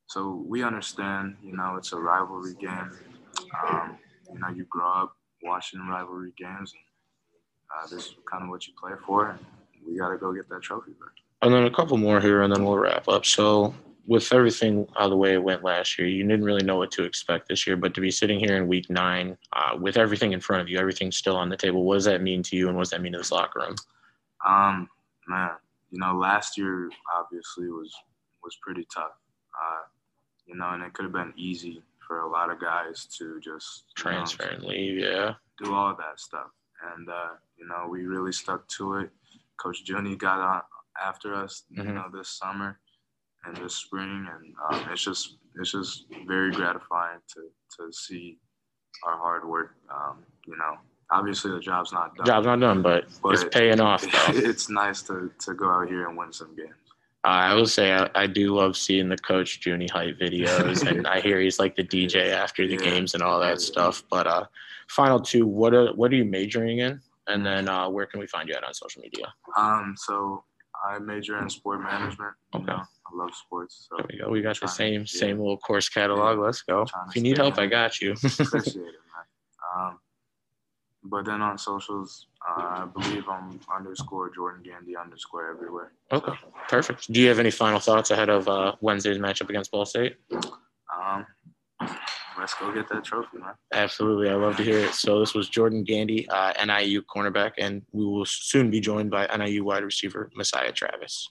so 0.07 0.45
we 0.47 0.63
understand, 0.63 1.37
you 1.43 1.57
know, 1.57 1.77
it's 1.77 1.93
a 1.93 1.97
rivalry 1.97 2.55
game. 2.55 2.91
Um, 3.67 3.99
you 4.33 4.39
know, 4.39 4.49
you 4.49 4.65
grow 4.65 4.89
up 4.89 5.17
watching 5.43 5.81
rivalry 5.89 6.33
games, 6.39 6.73
and 6.73 7.83
uh, 7.83 7.87
this 7.89 8.07
is 8.07 8.15
kind 8.31 8.45
of 8.45 8.51
what 8.51 8.67
you 8.67 8.75
play 8.81 8.93
for. 9.07 9.31
And 9.31 9.39
we 9.87 9.99
got 9.99 10.11
to 10.11 10.19
go 10.19 10.33
get 10.33 10.49
that 10.51 10.63
trophy 10.63 10.93
back. 10.93 11.11
And 11.43 11.53
then 11.53 11.65
a 11.65 11.71
couple 11.71 11.97
more 11.97 12.21
here, 12.21 12.43
and 12.43 12.55
then 12.55 12.65
we'll 12.65 12.79
wrap 12.79 13.09
up. 13.09 13.27
So, 13.27 13.75
with 14.07 14.33
everything 14.33 14.87
how 14.97 15.09
the 15.09 15.17
way 15.17 15.33
it 15.33 15.43
went 15.43 15.65
last 15.65 15.99
year, 15.99 16.07
you 16.07 16.23
didn't 16.25 16.45
really 16.45 16.65
know 16.65 16.77
what 16.77 16.91
to 16.93 17.05
expect 17.05 17.49
this 17.49 17.67
year. 17.67 17.77
But 17.77 17.95
to 17.95 18.01
be 18.01 18.11
sitting 18.11 18.39
here 18.39 18.57
in 18.57 18.69
week 18.69 18.91
nine 18.91 19.37
uh, 19.53 19.77
with 19.81 19.97
everything 19.97 20.33
in 20.33 20.41
front 20.41 20.63
of 20.63 20.69
you, 20.69 20.79
everything 20.79 21.11
still 21.11 21.37
on 21.37 21.49
the 21.49 21.57
table, 21.57 21.85
what 21.85 21.95
does 21.95 22.05
that 22.05 22.23
mean 22.23 22.43
to 22.45 22.57
you, 22.57 22.69
and 22.69 22.77
what 22.77 22.83
does 22.83 22.91
that 22.91 23.03
mean 23.03 23.13
to 23.13 23.19
this 23.19 23.33
locker 23.33 23.61
room? 23.61 23.77
Um, 24.47 24.89
man, 25.27 25.51
you 25.91 25.99
know, 25.99 26.15
last 26.17 26.59
year 26.59 26.91
obviously 27.17 27.69
was 27.69 27.95
was 28.43 28.57
pretty 28.63 28.87
tough. 28.93 29.13
Uh, 29.59 29.85
you 30.47 30.55
know, 30.57 30.71
and 30.71 30.83
it 30.83 30.93
could 30.93 31.05
have 31.05 31.13
been 31.13 31.33
easy 31.37 31.83
for 32.07 32.21
a 32.21 32.29
lot 32.29 32.51
of 32.51 32.61
guys 32.61 33.07
to 33.19 33.41
just 33.41 33.85
transfer 33.97 34.45
know, 34.45 34.51
and 34.51 34.65
leave, 34.65 34.99
yeah, 34.99 35.35
do 35.63 35.75
all 35.75 35.91
of 35.91 35.97
that 35.97 36.21
stuff. 36.21 36.49
And 36.95 37.09
uh, 37.09 37.35
you 37.57 37.67
know, 37.67 37.87
we 37.89 38.03
really 38.03 38.33
stuck 38.33 38.69
to 38.77 38.97
it. 38.97 39.11
Coach 39.57 39.83
Junie 39.87 40.17
got 40.17 40.41
on 40.41 40.63
after 41.03 41.35
us, 41.35 41.65
mm-hmm. 41.73 41.89
you 41.89 41.95
know, 41.95 42.07
this 42.13 42.29
summer 42.29 42.79
and 43.47 43.57
this 43.57 43.75
spring, 43.75 44.27
and 44.33 44.55
um, 44.71 44.89
it's 44.91 45.03
just 45.03 45.37
it's 45.61 45.73
just 45.73 46.07
very 46.27 46.51
gratifying 46.51 47.21
to 47.35 47.49
to 47.77 47.93
see 47.93 48.39
our 49.07 49.17
hard 49.17 49.49
work. 49.49 49.75
Um, 49.93 50.25
you 50.47 50.57
know, 50.57 50.77
obviously 51.11 51.51
the 51.51 51.61
job's 51.61 51.93
not 51.93 52.15
done. 52.17 52.27
Job's 52.27 52.47
not 52.47 52.61
done, 52.61 52.83
but, 52.83 53.07
but 53.23 53.35
it's 53.35 53.45
paying 53.45 53.81
off. 53.81 54.05
It's 54.29 54.69
nice 54.69 55.03
to 55.03 55.31
to 55.41 55.55
go 55.55 55.71
out 55.71 55.89
here 55.89 56.09
and 56.09 56.17
win 56.17 56.33
some 56.33 56.55
games. 56.57 56.75
I 57.25 57.55
will 57.55 57.67
say 57.67 57.95
I, 57.95 58.11
I, 58.15 58.27
do 58.27 58.55
love 58.55 58.77
seeing 58.77 59.09
the 59.09 59.17
Coach 59.17 59.65
Junie 59.65 59.89
hype 59.89 60.19
videos, 60.19 60.87
and 60.87 61.07
I 61.15 61.21
hear 61.21 61.41
he's 61.41 61.59
like 61.59 61.75
the 61.75 61.83
DJ 61.83 62.33
after 62.33 62.67
the 62.67 62.75
yeah. 62.75 62.91
games 62.91 63.15
and 63.15 63.23
all 63.23 63.41
that 63.41 63.63
stuff. 63.63 64.05
But 64.11 64.27
uh, 64.27 64.45
final 64.89 65.21
two, 65.21 65.47
what 65.47 65.73
are 65.73 65.95
what 65.95 66.13
are 66.13 66.17
you 66.17 66.27
majoring 66.27 66.81
in, 66.81 67.01
and 67.27 67.45
then 67.45 67.69
uh, 67.69 67.89
where 67.89 68.05
can 68.05 68.21
we 68.21 68.27
find 68.27 68.49
you 68.49 68.55
at 68.55 68.63
on 68.63 68.75
social 68.75 69.01
media? 69.01 69.33
Um, 69.57 69.95
so 69.97 70.45
I 70.87 70.99
major 70.99 71.39
in 71.39 71.49
sport 71.49 71.83
management. 71.83 72.35
Okay. 72.55 72.67
know, 72.67 72.83
I 72.83 73.04
love 73.15 73.35
sports. 73.35 73.89
So 73.89 73.97
there 73.97 74.07
we 74.11 74.19
go. 74.19 74.31
We 74.31 74.43
got 74.43 74.61
the 74.61 74.67
same 74.67 75.01
yeah. 75.01 75.07
same 75.07 75.39
little 75.39 75.59
course 75.59 75.89
catalog. 75.89 76.39
Yeah. 76.39 76.45
Let's 76.45 76.63
go. 76.63 76.87
If 77.09 77.17
you 77.17 77.23
need 77.23 77.39
help, 77.39 77.59
I 77.59 77.67
got 77.67 78.01
you. 78.01 78.13
Appreciate 78.25 78.77
it, 78.77 78.77
man. 78.77 79.25
Um, 79.77 79.99
but 81.05 81.27
then 81.27 81.43
on 81.43 81.59
socials, 81.59 82.29
uh, 82.47 82.63
I 82.63 82.87
believe 82.87 83.29
I'm 83.29 83.61
underscore 83.75 84.31
Jordan 84.31 84.63
Gandy 84.63 84.97
underscore 84.97 85.51
everywhere. 85.51 85.93
Okay, 86.11 86.33
so. 86.33 86.53
perfect. 86.69 87.13
Do 87.13 87.21
you 87.21 87.29
have 87.29 87.39
any 87.39 87.51
final 87.51 87.79
thoughts 87.79 88.11
ahead 88.11 88.31
of 88.31 88.49
uh, 88.49 88.75
Wednesday's 88.81 89.19
matchup 89.19 89.51
against 89.51 89.71
Ball 89.71 89.85
State? 89.85 90.17
Um, 90.33 91.27
let's 92.39 92.55
go 92.55 92.73
get 92.73 92.89
that 92.89 93.05
trophy, 93.05 93.39
man. 93.39 93.55
Absolutely, 93.73 94.31
I 94.31 94.35
love 94.35 94.57
to 94.57 94.63
hear 94.63 94.79
it. 94.79 94.95
So 94.95 95.21
this 95.21 95.35
was 95.35 95.49
Jordan 95.49 95.85
Gandy, 95.85 96.29
uh, 96.29 96.53
NIU 96.65 97.03
cornerback, 97.03 97.53
and 97.59 97.83
we 97.93 98.05
will 98.05 98.25
soon 98.25 98.71
be 98.71 98.81
joined 98.81 99.11
by 99.11 99.27
NIU 99.27 99.65
wide 99.65 99.85
receiver 99.85 100.31
Messiah 100.35 100.73
Travis. 100.73 101.29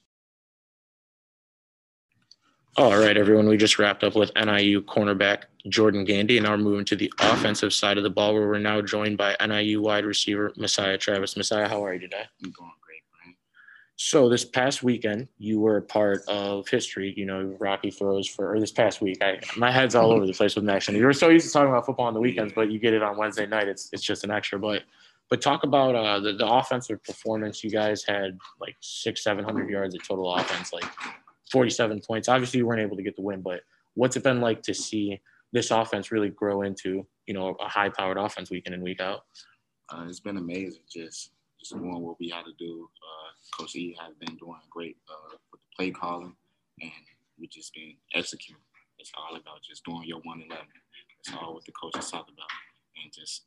All 2.76 2.98
right, 2.98 3.16
everyone. 3.16 3.48
We 3.48 3.56
just 3.56 3.78
wrapped 3.78 4.04
up 4.04 4.16
with 4.16 4.32
NIU 4.36 4.82
cornerback 4.82 5.44
Jordan 5.70 6.06
Gandy, 6.06 6.38
and 6.38 6.46
now 6.46 6.54
we're 6.54 6.58
moving 6.58 6.86
to 6.86 6.96
the 6.96 7.14
offensive 7.20 7.72
side 7.72 8.00
of 8.00 8.04
the 8.04 8.10
ball, 8.10 8.34
where 8.34 8.48
we're 8.48 8.58
now 8.58 8.82
joined 8.82 9.16
by 9.16 9.36
NIU 9.46 9.80
wide 9.80 10.06
receiver 10.06 10.52
Messiah 10.58 10.98
Travis. 10.98 11.38
Messiah, 11.38 11.68
how 11.68 11.86
are 11.86 11.94
you 11.94 12.00
today? 12.00 12.24
I'm 12.44 12.50
going 12.50 12.72
great, 12.82 13.04
Brian. 13.12 13.36
So 13.96 14.28
this 14.28 14.44
past 14.44 14.82
weekend, 14.82 15.28
you 15.38 15.60
were 15.60 15.78
a 15.78 15.82
part 15.84 16.24
of 16.28 16.68
history. 16.68 17.14
You 17.16 17.28
know, 17.28 17.56
Rocky 17.60 17.92
throws 17.92 18.28
for, 18.28 18.52
or 18.52 18.60
this 18.60 18.72
past 18.72 19.02
week, 19.02 19.20
I 19.22 19.40
my 19.56 19.70
head's 19.70 19.94
all 19.94 20.12
over 20.12 20.26
the 20.26 20.34
place 20.34 20.56
with 20.56 20.64
next. 20.64 20.88
And 20.88 20.98
you 20.98 21.06
were 21.06 21.14
so 21.14 21.30
used 21.30 21.46
to 21.46 21.54
talking 21.54 21.70
about 21.70 21.86
football 21.86 22.08
on 22.08 22.16
the 22.16 22.22
weekends, 22.22 22.54
but 22.54 22.72
you 22.72 22.80
get 22.80 22.96
it 22.96 23.04
on 23.04 23.18
Wednesday 23.18 23.46
night. 23.46 23.68
It's 23.68 23.90
it's 23.94 24.02
just 24.02 24.24
an 24.24 24.32
extra. 24.32 24.58
But 24.58 24.82
but 25.30 25.44
talk 25.44 25.64
about 25.64 25.94
uh, 25.94 26.20
the 26.20 26.34
the 26.34 26.48
offensive 26.48 27.04
performance. 27.04 27.64
You 27.64 27.70
guys 27.70 28.04
had 28.04 28.40
like 28.60 28.78
six, 28.80 29.24
seven 29.24 29.46
hundred 29.46 29.70
yards 29.70 29.94
of 29.94 30.04
total 30.08 30.34
offense, 30.34 30.74
like 30.74 30.86
47 31.54 32.02
points. 32.02 32.28
Obviously, 32.28 32.58
you 32.58 32.66
weren't 32.66 32.82
able 32.82 32.98
to 32.98 33.04
get 33.04 33.16
the 33.16 33.22
win, 33.22 33.42
but 33.42 33.62
what's 33.94 34.18
it 34.18 34.24
been 34.24 34.42
like 34.42 34.64
to 34.64 34.74
see 34.74 35.22
this 35.54 35.70
offense 35.70 36.12
really 36.12 36.30
grow 36.30 36.64
into, 36.64 37.06
you 37.28 37.34
know, 37.36 37.56
a 37.62 37.70
high-powered 37.70 38.18
offense 38.18 38.50
week 38.50 38.66
in 38.66 38.74
and 38.74 38.82
week 38.82 39.00
out? 39.00 39.22
Uh, 39.90 40.04
it's 40.10 40.20
been 40.20 40.38
amazing. 40.38 40.82
Just 40.92 41.32
just 41.60 41.74
doing 41.74 42.02
what 42.02 42.20
we 42.20 42.28
had 42.30 42.44
to 42.44 42.54
do. 42.58 42.90
Uh, 42.98 43.30
Coach 43.56 43.76
E 43.76 43.96
has 44.02 44.16
been 44.16 44.36
doing 44.36 44.60
great 44.70 44.98
uh, 45.08 45.38
with 45.52 45.62
the 45.62 45.76
play 45.78 45.92
calling, 45.92 46.36
and 46.82 46.92
we 47.40 47.48
just 47.48 47.74
been 47.74 47.94
executing. 48.16 48.60
It's 48.98 49.12
all 49.16 49.36
about 49.36 49.62
just 49.62 49.86
doing 49.86 50.04
your 50.06 50.20
one 50.24 50.42
eleven. 50.42 50.66
That's 51.26 51.38
all 51.38 51.54
what 51.54 51.66
the 51.66 51.72
coaches 51.72 52.10
talk 52.10 52.28
about, 52.34 52.50
and 53.02 53.14
just 53.14 53.44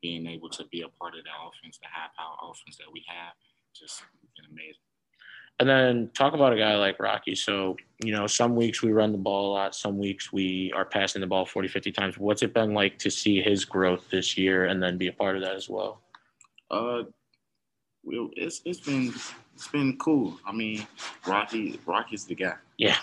being 0.00 0.26
able 0.26 0.48
to 0.48 0.64
be 0.72 0.80
a 0.80 0.88
part 0.88 1.14
of 1.14 1.24
that 1.24 1.40
offense, 1.44 1.78
the 1.78 1.88
high 1.92 2.08
power 2.16 2.36
offense 2.42 2.78
that 2.78 2.90
we 2.90 3.04
have, 3.06 3.34
just 3.76 4.02
been 4.34 4.50
amazing. 4.50 4.89
And 5.60 5.68
then 5.68 6.10
talk 6.14 6.32
about 6.32 6.54
a 6.54 6.56
guy 6.56 6.74
like 6.76 6.98
Rocky. 6.98 7.34
So, 7.34 7.76
you 8.02 8.12
know, 8.12 8.26
some 8.26 8.56
weeks 8.56 8.82
we 8.82 8.92
run 8.92 9.12
the 9.12 9.18
ball 9.18 9.52
a 9.52 9.52
lot, 9.52 9.74
some 9.74 9.98
weeks 9.98 10.32
we 10.32 10.72
are 10.74 10.86
passing 10.86 11.20
the 11.20 11.26
ball 11.26 11.44
40, 11.44 11.68
50 11.68 11.92
times. 11.92 12.16
What's 12.16 12.42
it 12.42 12.54
been 12.54 12.72
like 12.72 12.98
to 13.00 13.10
see 13.10 13.42
his 13.42 13.66
growth 13.66 14.08
this 14.10 14.38
year 14.38 14.64
and 14.64 14.82
then 14.82 14.96
be 14.96 15.08
a 15.08 15.12
part 15.12 15.36
of 15.36 15.42
that 15.42 15.54
as 15.54 15.68
well? 15.68 16.00
Uh, 16.70 17.02
well, 18.02 18.30
it's 18.36 18.62
it's 18.64 18.80
been 18.80 19.12
it's 19.54 19.68
been 19.68 19.98
cool. 19.98 20.40
I 20.46 20.52
mean, 20.52 20.86
Rocky 21.26 21.78
Rocky's 21.84 22.24
the 22.24 22.34
guy. 22.36 22.54
Yeah. 22.78 22.96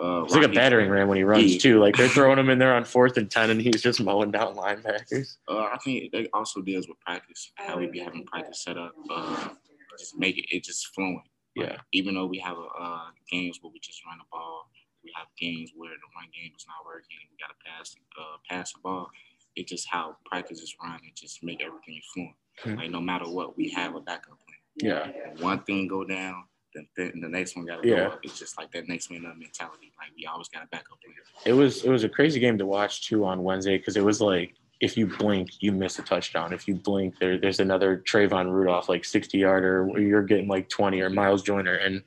Uh, 0.00 0.24
He's 0.24 0.34
like 0.34 0.42
a 0.42 0.48
battering 0.48 0.90
ram 0.90 1.06
when 1.06 1.18
he 1.18 1.22
runs 1.22 1.52
Yeah. 1.52 1.58
too. 1.60 1.78
Like 1.78 1.94
they're 1.96 2.08
throwing 2.16 2.38
him 2.40 2.50
in 2.50 2.58
there 2.58 2.74
on 2.74 2.84
fourth 2.84 3.16
and 3.16 3.30
ten, 3.30 3.50
and 3.50 3.60
he's 3.62 3.80
just 3.80 4.02
mowing 4.02 4.32
down 4.32 4.56
linebackers. 4.56 5.36
Uh, 5.48 5.58
I 5.72 5.78
think 5.84 6.10
they 6.10 6.26
also 6.34 6.60
deals 6.62 6.88
with 6.88 6.98
practice, 6.98 7.52
how 7.54 7.78
we 7.78 7.86
be 7.86 8.00
having 8.00 8.24
practice 8.26 8.64
set 8.64 8.76
up, 8.76 8.92
uh, 9.08 9.50
just 10.00 10.18
make 10.18 10.36
it 10.38 10.46
it 10.50 10.64
just 10.64 10.88
flowing. 10.88 11.22
Yeah, 11.54 11.76
Even 11.92 12.14
though 12.14 12.26
we 12.26 12.38
have 12.38 12.56
uh, 12.56 13.08
games 13.30 13.58
where 13.60 13.70
we 13.72 13.78
just 13.80 14.04
run 14.06 14.18
the 14.18 14.24
ball, 14.32 14.70
we 15.04 15.12
have 15.16 15.26
games 15.38 15.72
where 15.76 15.90
the 15.90 16.08
run 16.16 16.28
game 16.34 16.52
is 16.56 16.64
not 16.66 16.86
working. 16.86 17.16
We 17.30 17.36
got 17.38 17.48
to 17.48 17.58
pass 17.66 17.94
uh, 18.18 18.36
pass 18.48 18.72
the 18.72 18.80
ball. 18.82 19.10
It's 19.56 19.70
just 19.70 19.86
how 19.90 20.16
practice 20.24 20.60
is 20.60 20.74
run. 20.82 20.98
It 21.06 21.14
just 21.14 21.42
make 21.42 21.62
everything 21.62 22.00
fluent. 22.14 22.34
Hmm. 22.62 22.74
Like 22.76 22.90
no 22.90 23.00
matter 23.00 23.26
what, 23.28 23.56
we 23.56 23.68
have 23.70 23.94
a 23.96 24.00
backup 24.00 24.38
plan. 24.46 24.58
yeah, 24.76 25.10
One 25.42 25.62
thing 25.64 25.88
go 25.88 26.04
down, 26.04 26.44
then 26.74 26.86
then 26.96 27.20
the 27.20 27.28
next 27.28 27.54
one 27.56 27.66
got 27.66 27.82
to 27.82 27.88
Yeah. 27.88 27.96
go 27.96 28.06
up. 28.12 28.20
It's 28.22 28.38
just 28.38 28.56
like 28.56 28.70
that 28.72 28.88
next 28.88 29.10
man 29.10 29.26
up 29.26 29.36
mentality. 29.36 29.92
Like 29.98 30.10
we 30.16 30.24
always 30.24 30.48
got 30.48 30.62
a 30.62 30.66
backup 30.68 30.98
plan. 31.02 31.14
it 31.44 31.52
was 31.52 31.84
it 31.84 31.90
was 31.90 32.04
a 32.04 32.08
crazy 32.08 32.40
game 32.40 32.56
to 32.58 32.64
watch 32.66 33.06
too 33.08 33.24
on 33.26 33.42
Wednesday 33.42 33.76
because 33.76 33.96
it 33.96 34.04
was 34.04 34.20
like 34.22 34.54
if 34.82 34.96
you 34.96 35.06
blink, 35.06 35.48
you 35.60 35.70
miss 35.72 35.98
a 36.00 36.02
touchdown. 36.02 36.52
If 36.52 36.66
you 36.68 36.74
blink, 36.74 37.18
there 37.20 37.38
there's 37.38 37.60
another 37.60 38.02
Trayvon 38.04 38.50
Rudolph 38.50 38.88
like 38.88 39.04
60 39.04 39.38
yarder 39.38 39.86
where 39.86 40.00
you're 40.02 40.24
getting 40.24 40.48
like 40.48 40.68
20 40.68 41.00
or 41.00 41.08
Miles 41.08 41.42
Joyner, 41.42 41.74
and 41.76 42.02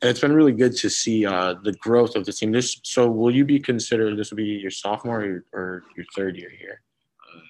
and 0.00 0.08
it's 0.10 0.20
been 0.20 0.32
really 0.34 0.52
good 0.52 0.76
to 0.76 0.90
see 0.90 1.26
uh, 1.26 1.54
the 1.64 1.72
growth 1.72 2.14
of 2.14 2.24
the 2.26 2.32
team. 2.32 2.52
This 2.52 2.78
so 2.84 3.10
will 3.10 3.34
you 3.34 3.44
be 3.44 3.58
considered 3.58 4.16
this 4.16 4.30
will 4.30 4.36
be 4.36 4.44
your 4.44 4.70
sophomore 4.70 5.20
or, 5.24 5.44
or 5.58 5.82
your 5.96 6.06
third 6.14 6.36
year 6.36 6.50
here? 6.50 6.82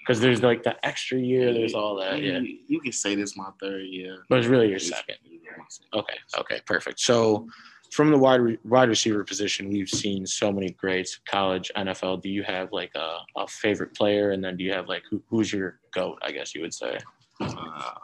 Because 0.07 0.21
there's 0.21 0.43
like 0.43 0.63
the 0.63 0.75
extra 0.87 1.19
year, 1.19 1.53
there's 1.53 1.75
all 1.75 1.97
that, 1.97 2.23
yeah. 2.23 2.39
You, 2.39 2.59
you 2.67 2.81
can 2.81 2.93
say 2.93 3.15
this 3.15 3.37
my 3.37 3.51
third 3.61 3.83
year. 3.83 4.25
But 4.31 4.39
it's 4.39 4.49
really 4.49 4.69
your 4.69 4.77
It's- 4.77 4.89
second. 4.91 5.17
it's 5.25 5.45
my 5.59 5.65
second. 5.69 5.99
Okay. 6.01 6.15
Okay. 6.39 6.61
Perfect. 6.67 7.01
So, 7.01 7.47
from 7.93 8.11
the 8.11 8.19
wide 8.19 8.41
re- 8.41 8.59
wide 8.65 8.89
receiver 8.89 9.25
position, 9.25 9.69
we've 9.71 9.89
seen 9.89 10.27
so 10.27 10.53
many 10.53 10.71
greats, 10.71 11.21
college, 11.29 11.71
NFL. 11.77 12.23
Do 12.23 12.29
you 12.29 12.43
have 12.43 12.73
like 12.73 12.93
a, 12.95 13.19
a 13.37 13.47
favorite 13.47 13.95
player, 13.95 14.33
and 14.33 14.43
then 14.45 14.57
do 14.57 14.65
you 14.65 14.73
have 14.73 14.89
like 14.89 15.03
who, 15.11 15.23
who's 15.29 15.53
your 15.53 15.81
goat? 15.93 16.19
I 16.23 16.33
guess 16.33 16.55
you 16.55 16.61
would 16.63 16.75
say. 16.75 16.99
Uh, 17.41 17.95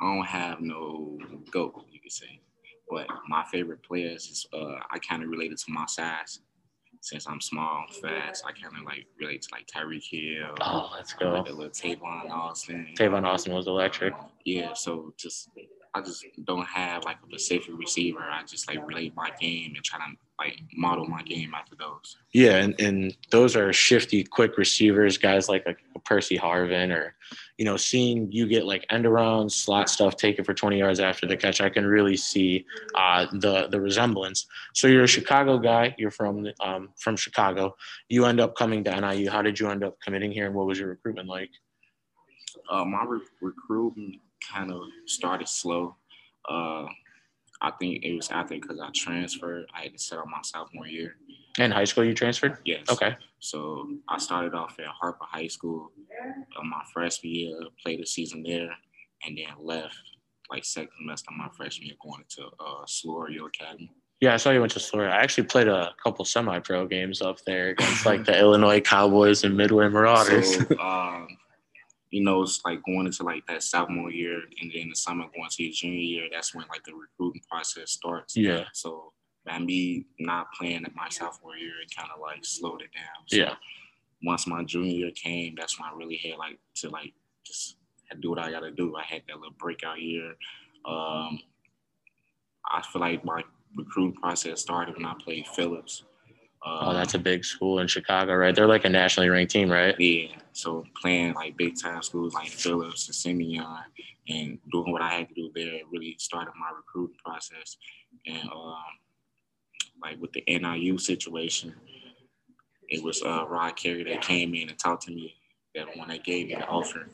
I 0.00 0.16
don't 0.16 0.26
have 0.26 0.60
no 0.60 1.18
goat, 1.50 1.84
you 1.90 2.00
could 2.00 2.12
say. 2.12 2.40
But 2.90 3.06
my 3.28 3.44
favorite 3.50 3.82
players 3.82 4.26
is 4.26 4.46
uh, 4.52 4.76
I 4.90 4.98
kind 4.98 5.22
of 5.22 5.28
related 5.30 5.58
to 5.58 5.64
my 5.72 5.86
size. 5.86 6.40
Since 7.00 7.26
I'm 7.26 7.40
small, 7.40 7.84
fast, 8.00 8.44
I 8.46 8.52
kind 8.52 8.76
of 8.78 8.84
like 8.84 9.06
relate 9.18 9.42
to 9.42 9.48
like 9.50 9.66
Tyreek 9.66 10.04
Hill, 10.08 10.54
Oh, 10.60 10.88
let's 10.94 11.12
go. 11.14 11.32
like 11.32 11.48
a 11.48 11.52
little 11.52 11.68
Tavon 11.70 12.30
Austin. 12.30 12.94
Tavon 12.96 13.24
Austin 13.24 13.52
was 13.54 13.66
electric. 13.66 14.14
Yeah, 14.44 14.72
so 14.74 15.12
just 15.18 15.48
I 15.94 16.00
just 16.00 16.24
don't 16.44 16.66
have 16.66 17.04
like 17.04 17.18
a 17.22 17.26
specific 17.26 17.76
receiver. 17.76 18.20
I 18.20 18.42
just 18.44 18.66
like 18.66 18.86
relate 18.86 19.14
my 19.14 19.30
game 19.38 19.74
and 19.74 19.84
try 19.84 19.98
to 19.98 20.16
like 20.38 20.58
model 20.74 21.06
my 21.06 21.22
game 21.22 21.52
after 21.54 21.76
those. 21.76 22.16
Yeah, 22.32 22.56
and, 22.56 22.80
and 22.80 23.16
those 23.30 23.56
are 23.56 23.72
shifty, 23.74 24.24
quick 24.24 24.56
receivers, 24.56 25.18
guys 25.18 25.48
like 25.50 25.66
a, 25.66 25.74
Percy 26.00 26.36
Harvin, 26.36 26.90
or 26.96 27.14
you 27.58 27.64
know, 27.64 27.76
seeing 27.76 28.32
you 28.32 28.48
get 28.48 28.64
like 28.64 28.86
end 28.90 29.06
around 29.06 29.52
slot 29.52 29.88
stuff, 29.90 30.16
take 30.16 30.38
it 30.38 30.46
for 30.46 30.54
20 30.54 30.78
yards 30.78 30.98
after 30.98 31.26
the 31.26 31.36
catch. 31.36 31.60
I 31.60 31.68
can 31.68 31.86
really 31.86 32.16
see 32.16 32.64
uh, 32.94 33.26
the 33.32 33.68
the 33.68 33.80
resemblance. 33.80 34.46
So 34.74 34.88
you're 34.88 35.04
a 35.04 35.08
Chicago 35.08 35.58
guy. 35.58 35.94
You're 35.98 36.10
from 36.10 36.48
um, 36.60 36.88
from 36.96 37.16
Chicago. 37.16 37.76
You 38.08 38.24
end 38.24 38.40
up 38.40 38.56
coming 38.56 38.82
to 38.84 39.00
NIU. 39.00 39.30
How 39.30 39.42
did 39.42 39.60
you 39.60 39.68
end 39.68 39.84
up 39.84 40.00
committing 40.00 40.32
here, 40.32 40.46
and 40.46 40.54
what 40.54 40.66
was 40.66 40.78
your 40.78 40.88
recruitment 40.88 41.28
like? 41.28 41.50
Uh, 42.70 42.84
my 42.84 43.04
re- 43.04 43.20
recruitment 43.40 44.16
kind 44.50 44.72
of 44.72 44.82
started 45.06 45.48
slow. 45.48 45.96
Uh, 46.48 46.86
I 47.60 47.70
think 47.78 48.04
it 48.04 48.14
was 48.14 48.30
after 48.30 48.54
because 48.54 48.80
I 48.80 48.90
transferred. 48.94 49.66
I 49.74 49.82
had 49.82 49.92
to 49.92 49.98
set 49.98 50.18
up 50.18 50.26
my 50.26 50.40
sophomore 50.42 50.86
year. 50.86 51.16
In 51.58 51.70
high 51.70 51.84
school, 51.84 52.04
you 52.04 52.14
transferred. 52.14 52.58
Yes. 52.64 52.88
Okay. 52.90 53.16
So 53.38 53.88
I 54.08 54.18
started 54.18 54.54
off 54.54 54.76
at 54.78 54.86
Harper 54.86 55.24
High 55.30 55.46
School. 55.46 55.92
Uh, 56.58 56.64
my 56.64 56.82
freshman 56.92 57.32
year, 57.32 57.58
played 57.82 58.00
a 58.00 58.06
season 58.06 58.42
there, 58.42 58.70
and 59.24 59.38
then 59.38 59.46
left 59.60 59.96
like 60.50 60.64
second 60.64 60.90
semester 60.98 61.30
of 61.30 61.36
my 61.36 61.48
freshman 61.56 61.86
year 61.86 61.96
going 62.02 62.24
to 62.28 62.46
uh, 62.60 62.84
Solorio 62.86 63.46
Academy. 63.46 63.90
Yeah, 64.20 64.34
I 64.34 64.36
saw 64.36 64.50
you 64.50 64.60
went 64.60 64.72
to 64.72 64.80
Florida. 64.80 65.12
I 65.12 65.18
actually 65.18 65.44
played 65.44 65.66
a 65.66 65.92
couple 66.02 66.24
semi-pro 66.24 66.86
games 66.86 67.20
up 67.20 67.38
there 67.44 67.70
against 67.70 68.06
like 68.06 68.24
the 68.26 68.38
Illinois 68.38 68.80
Cowboys 68.80 69.42
and 69.42 69.56
Midway 69.56 69.88
Marauders. 69.88 70.54
So, 70.56 70.78
um, 70.78 71.26
you 72.12 72.22
know, 72.22 72.42
it's 72.42 72.60
like 72.64 72.84
going 72.84 73.06
into 73.06 73.22
like 73.24 73.44
that 73.46 73.62
sophomore 73.62 74.10
year, 74.12 74.42
and 74.60 74.70
then 74.72 74.90
the 74.90 74.94
summer 74.94 75.24
going 75.34 75.48
to 75.50 75.62
your 75.62 75.72
junior 75.72 75.98
year. 75.98 76.28
That's 76.30 76.54
when 76.54 76.66
like 76.68 76.84
the 76.84 76.92
recruiting 76.94 77.42
process 77.50 77.90
starts. 77.90 78.36
yeah. 78.36 78.64
So 78.74 79.12
by 79.46 79.58
me 79.58 80.04
not 80.20 80.46
playing 80.52 80.84
at 80.84 80.94
my 80.94 81.08
sophomore 81.08 81.56
year, 81.56 81.72
it 81.82 81.90
kind 81.96 82.10
of 82.14 82.20
like 82.20 82.44
slowed 82.44 82.82
it 82.82 82.90
down. 82.94 83.26
So 83.26 83.36
Yeah. 83.36 83.54
Once 84.22 84.46
my 84.46 84.62
junior 84.62 84.92
year 84.92 85.10
came, 85.12 85.54
that's 85.58 85.80
when 85.80 85.88
I 85.88 85.96
really 85.96 86.16
had 86.18 86.36
like 86.38 86.58
to 86.76 86.90
like 86.90 87.12
just 87.44 87.76
do 88.20 88.28
what 88.30 88.38
I 88.38 88.50
got 88.50 88.60
to 88.60 88.70
do. 88.70 88.94
I 88.94 89.02
had 89.04 89.22
that 89.28 89.36
little 89.36 89.54
breakout 89.58 90.00
year. 90.00 90.34
Um, 90.84 91.40
I 92.70 92.82
feel 92.92 93.00
like 93.00 93.24
my 93.24 93.42
recruiting 93.74 94.14
process 94.20 94.60
started 94.60 94.96
when 94.96 95.06
I 95.06 95.14
played 95.18 95.46
Phillips. 95.46 96.04
Uh, 96.64 96.78
Oh, 96.82 96.92
that's 96.92 97.14
a 97.14 97.18
big 97.18 97.44
school 97.44 97.80
in 97.80 97.88
Chicago, 97.88 98.34
right? 98.34 98.54
They're 98.54 98.68
like 98.68 98.84
a 98.84 98.88
nationally 98.90 99.30
ranked 99.30 99.50
team, 99.52 99.72
right? 99.72 99.98
yeah. 99.98 100.36
So 100.52 100.84
playing 101.00 101.34
like 101.34 101.56
big 101.56 101.74
time 101.80 102.02
schools 102.02 102.34
like 102.34 102.48
Phillips 102.48 103.06
and 103.06 103.14
Simeon 103.14 103.64
and 104.28 104.58
doing 104.70 104.92
what 104.92 105.02
I 105.02 105.14
had 105.14 105.28
to 105.28 105.34
do 105.34 105.50
there 105.54 105.80
really 105.90 106.16
started 106.18 106.52
my 106.58 106.70
recruiting 106.76 107.16
process. 107.24 107.76
And 108.26 108.48
um, 108.50 108.76
like 110.02 110.20
with 110.20 110.32
the 110.32 110.44
NIU 110.46 110.98
situation, 110.98 111.74
it 112.88 113.02
was 113.02 113.22
uh, 113.22 113.46
Rod 113.48 113.76
Carey 113.76 114.04
that 114.04 114.22
came 114.22 114.54
in 114.54 114.68
and 114.68 114.78
talked 114.78 115.04
to 115.04 115.12
me. 115.12 115.34
That 115.74 115.96
one 115.96 116.08
that 116.08 116.22
gave 116.22 116.48
me 116.48 116.54
the 116.54 116.66
offer. 116.66 117.08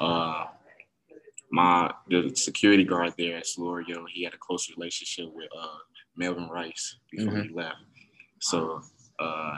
Uh, 0.00 0.46
my 1.50 1.92
the 2.08 2.34
security 2.34 2.84
guard 2.84 3.12
there 3.18 3.36
at 3.36 3.44
Solorio, 3.44 4.04
he 4.10 4.24
had 4.24 4.32
a 4.32 4.38
close 4.38 4.70
relationship 4.74 5.26
with 5.34 5.48
uh, 5.58 5.76
Melvin 6.16 6.48
Rice 6.48 6.96
before 7.10 7.36
he 7.42 7.50
left. 7.50 7.76
So 8.40 8.80
uh, 9.18 9.56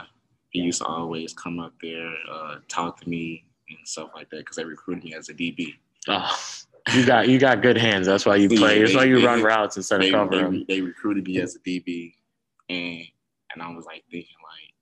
he 0.51 0.59
used 0.59 0.81
to 0.81 0.85
always 0.87 1.33
come 1.33 1.59
up 1.59 1.73
there, 1.81 2.13
uh, 2.31 2.57
talk 2.67 2.99
to 3.01 3.09
me 3.09 3.45
and 3.69 3.87
stuff 3.87 4.09
like 4.13 4.29
that 4.29 4.39
because 4.39 4.57
they 4.57 4.65
recruited 4.65 5.03
me 5.03 5.13
as 5.13 5.29
a 5.29 5.33
DB. 5.33 5.75
Oh, 6.07 6.37
you 6.93 7.05
got 7.05 7.27
you 7.27 7.39
got 7.39 7.61
good 7.61 7.77
hands. 7.77 8.05
That's 8.05 8.25
why 8.25 8.35
you 8.35 8.49
play. 8.49 8.81
That's 8.81 8.95
why 8.95 9.05
you 9.05 9.25
run 9.25 9.41
routes 9.41 9.77
instead 9.77 10.03
of 10.03 10.11
covering. 10.11 10.65
they, 10.67 10.75
they 10.75 10.81
recruited 10.81 11.25
me 11.25 11.39
as 11.39 11.55
a 11.55 11.59
DB, 11.59 12.13
and 12.69 13.05
and 13.53 13.61
I 13.61 13.69
was 13.73 13.85
like 13.85 14.03
thinking 14.11 14.35
like, 14.43 14.73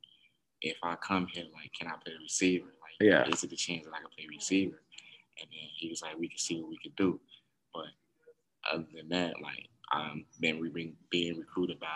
if 0.62 0.78
I 0.84 0.96
come 0.96 1.28
here, 1.28 1.46
like, 1.54 1.72
can 1.78 1.88
I 1.88 1.96
play 2.04 2.14
receiver? 2.22 2.66
Like, 2.66 3.08
Yeah. 3.08 3.28
is 3.28 3.44
it 3.44 3.52
a 3.52 3.56
chance 3.56 3.86
that 3.86 3.94
I 3.94 4.00
can 4.00 4.10
play 4.16 4.28
receiver? 4.30 4.82
And 5.42 5.50
then 5.50 5.70
he 5.78 5.90
was 5.90 6.02
like, 6.02 6.18
we 6.18 6.28
can 6.28 6.38
see 6.38 6.60
what 6.60 6.70
we 6.70 6.78
can 6.78 6.92
do. 6.98 7.20
But 7.74 7.86
other 8.72 8.86
than 8.94 9.10
that, 9.10 9.36
like, 9.42 9.70
I'm 9.92 10.26
been 10.40 10.72
being 10.72 10.96
being 11.10 11.38
recruited 11.38 11.80
by 11.80 11.88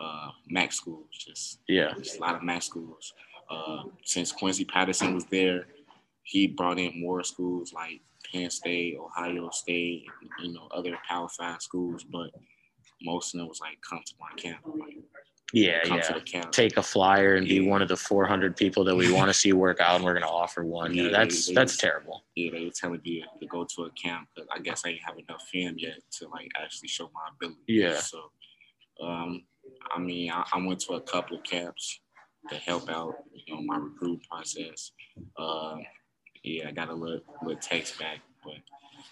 uh, 0.00 0.30
MAC 0.48 0.72
schools, 0.72 1.06
just 1.12 1.60
Yeah, 1.68 1.92
There's 1.94 2.16
a 2.16 2.20
lot 2.20 2.34
of 2.34 2.42
MAC 2.42 2.62
schools. 2.62 3.12
Uh, 3.50 3.82
since 4.04 4.32
Quincy 4.32 4.64
Patterson 4.64 5.14
was 5.14 5.24
there, 5.26 5.66
he 6.22 6.46
brought 6.46 6.78
in 6.78 7.00
more 7.00 7.22
schools 7.24 7.72
like 7.72 8.00
Penn 8.30 8.48
State, 8.50 8.96
Ohio 8.98 9.50
State, 9.50 10.04
you 10.42 10.52
know, 10.52 10.68
other 10.70 10.96
Power 11.08 11.28
Five 11.28 11.60
schools. 11.60 12.04
But 12.04 12.30
most 13.02 13.34
of 13.34 13.38
them 13.38 13.48
was 13.48 13.60
like, 13.60 13.78
come 13.88 14.00
to 14.06 14.14
my 14.20 14.30
camp, 14.40 14.58
like, 14.78 14.98
yeah, 15.52 15.82
come 15.82 16.00
to 16.00 16.22
yeah. 16.32 16.42
Take 16.52 16.76
a 16.76 16.82
flyer 16.82 17.34
and 17.34 17.46
be 17.48 17.60
one 17.66 17.82
of 17.82 17.88
the 17.88 17.96
400 17.96 18.56
people 18.56 18.84
that 18.84 18.94
we 18.94 19.10
want 19.16 19.28
to 19.28 19.34
see 19.34 19.52
work 19.52 19.80
out, 19.80 19.96
and 19.96 20.04
we're 20.04 20.12
going 20.12 20.22
to 20.22 20.28
offer 20.28 20.64
one. 20.64 20.94
Yeah, 20.94 21.08
that's 21.08 21.46
they- 21.48 21.54
that's 21.54 21.76
they- 21.76 21.88
terrible. 21.88 22.24
Yeah, 22.36 22.52
they 22.52 22.64
were 22.66 22.70
telling 22.70 23.00
me 23.04 23.24
to 23.40 23.46
go 23.46 23.66
to 23.74 23.82
a 23.84 23.90
camp 23.90 24.28
because 24.34 24.48
I 24.54 24.60
guess 24.60 24.82
I 24.84 24.90
didn't 24.92 25.02
have 25.02 25.18
enough 25.18 25.42
film 25.50 25.74
yet 25.76 25.98
to 26.18 26.28
like 26.28 26.48
actually 26.62 26.88
show 26.88 27.10
my 27.12 27.28
ability. 27.34 27.60
Yeah. 27.66 27.96
So, 27.98 28.30
um, 29.02 29.42
I 29.94 29.98
mean, 29.98 30.30
I, 30.30 30.44
I 30.52 30.64
went 30.64 30.80
to 30.80 30.94
a 30.94 31.00
couple 31.00 31.36
of 31.36 31.44
camps 31.44 32.00
to 32.48 32.54
help 32.56 32.88
out, 32.88 33.14
you 33.34 33.54
know, 33.54 33.62
my 33.62 33.76
recruit 33.76 34.20
process. 34.28 34.92
Um, 35.38 35.80
yeah, 36.42 36.68
I 36.68 36.72
got 36.72 36.88
a 36.88 36.94
little, 36.94 37.20
little 37.42 37.60
text 37.60 37.98
back, 37.98 38.18
but 38.44 38.54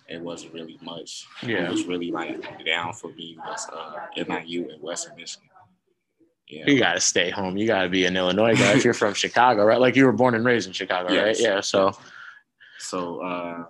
it 0.08 0.20
wasn't 0.20 0.54
really 0.54 0.78
much. 0.82 1.26
Yeah. 1.42 1.64
It 1.64 1.70
was 1.70 1.84
really 1.84 2.10
like 2.10 2.64
down 2.64 2.92
for 2.92 3.08
me 3.12 3.36
was 3.44 3.68
uh, 3.72 3.94
NIU 4.16 4.70
in 4.70 4.80
Western 4.80 5.16
Michigan. 5.16 5.48
Yeah. 6.48 6.64
you 6.66 6.78
got 6.78 6.94
to 6.94 7.00
stay 7.00 7.28
home. 7.28 7.58
You 7.58 7.66
got 7.66 7.82
to 7.82 7.90
be 7.90 8.06
an 8.06 8.16
Illinois 8.16 8.54
guy 8.54 8.72
if 8.72 8.82
you're 8.82 8.94
from 8.94 9.12
Chicago, 9.24 9.64
right? 9.64 9.78
Like 9.78 9.96
you 9.96 10.06
were 10.06 10.12
born 10.12 10.34
and 10.34 10.46
raised 10.46 10.66
in 10.66 10.72
Chicago, 10.72 11.14
right? 11.14 11.38
Yeah. 11.38 11.60
So 11.60 11.92
So 12.78 13.20
uh, 13.20 13.64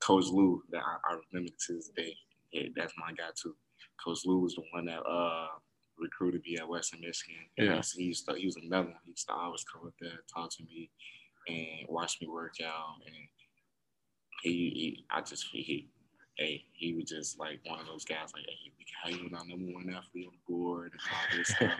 Coach 0.00 0.26
Lou, 0.26 0.62
that 0.70 0.82
I, 0.84 1.12
I 1.12 1.18
remember 1.32 1.50
to 1.66 1.72
this 1.74 1.90
day, 1.96 2.14
yeah, 2.52 2.68
that's 2.76 2.92
my 2.96 3.12
guy 3.12 3.30
too. 3.34 3.56
Coach 4.02 4.20
Lou 4.24 4.40
was 4.40 4.54
the 4.54 4.62
one 4.72 4.84
that 4.84 5.00
uh 5.00 5.48
recruited 5.98 6.42
me 6.44 6.56
at 6.58 6.68
Western 6.68 7.00
Michigan. 7.00 7.36
Yeah. 7.56 7.80
He 7.94 8.04
used 8.04 8.28
to, 8.28 8.34
he 8.34 8.46
was 8.46 8.56
another 8.56 8.88
one. 8.88 8.98
He 9.04 9.10
used 9.10 9.26
to 9.28 9.34
always 9.34 9.64
come 9.64 9.86
up 9.86 9.94
there, 10.00 10.20
talk 10.32 10.50
to 10.56 10.62
me, 10.64 10.90
and 11.48 11.88
watch 11.88 12.18
me 12.20 12.28
work 12.28 12.54
out. 12.64 12.96
And 13.06 13.14
he, 14.42 14.50
he 14.50 15.04
I 15.10 15.20
just 15.22 15.46
he, 15.50 15.88
hey, 16.36 16.64
he 16.72 16.94
was 16.94 17.04
just 17.04 17.38
like 17.38 17.60
one 17.64 17.80
of 17.80 17.86
those 17.86 18.04
guys 18.04 18.32
like, 18.34 18.44
hey, 18.46 18.72
we 18.78 18.84
can 18.84 19.12
have 19.12 19.30
you 19.30 19.36
our 19.36 19.46
number 19.46 19.72
one 19.72 19.88
athlete 19.88 20.26
on 20.26 20.32
the 20.32 20.52
board 20.52 20.92
and 20.92 21.00
all 21.12 21.38
this 21.38 21.48
stuff. 21.56 21.72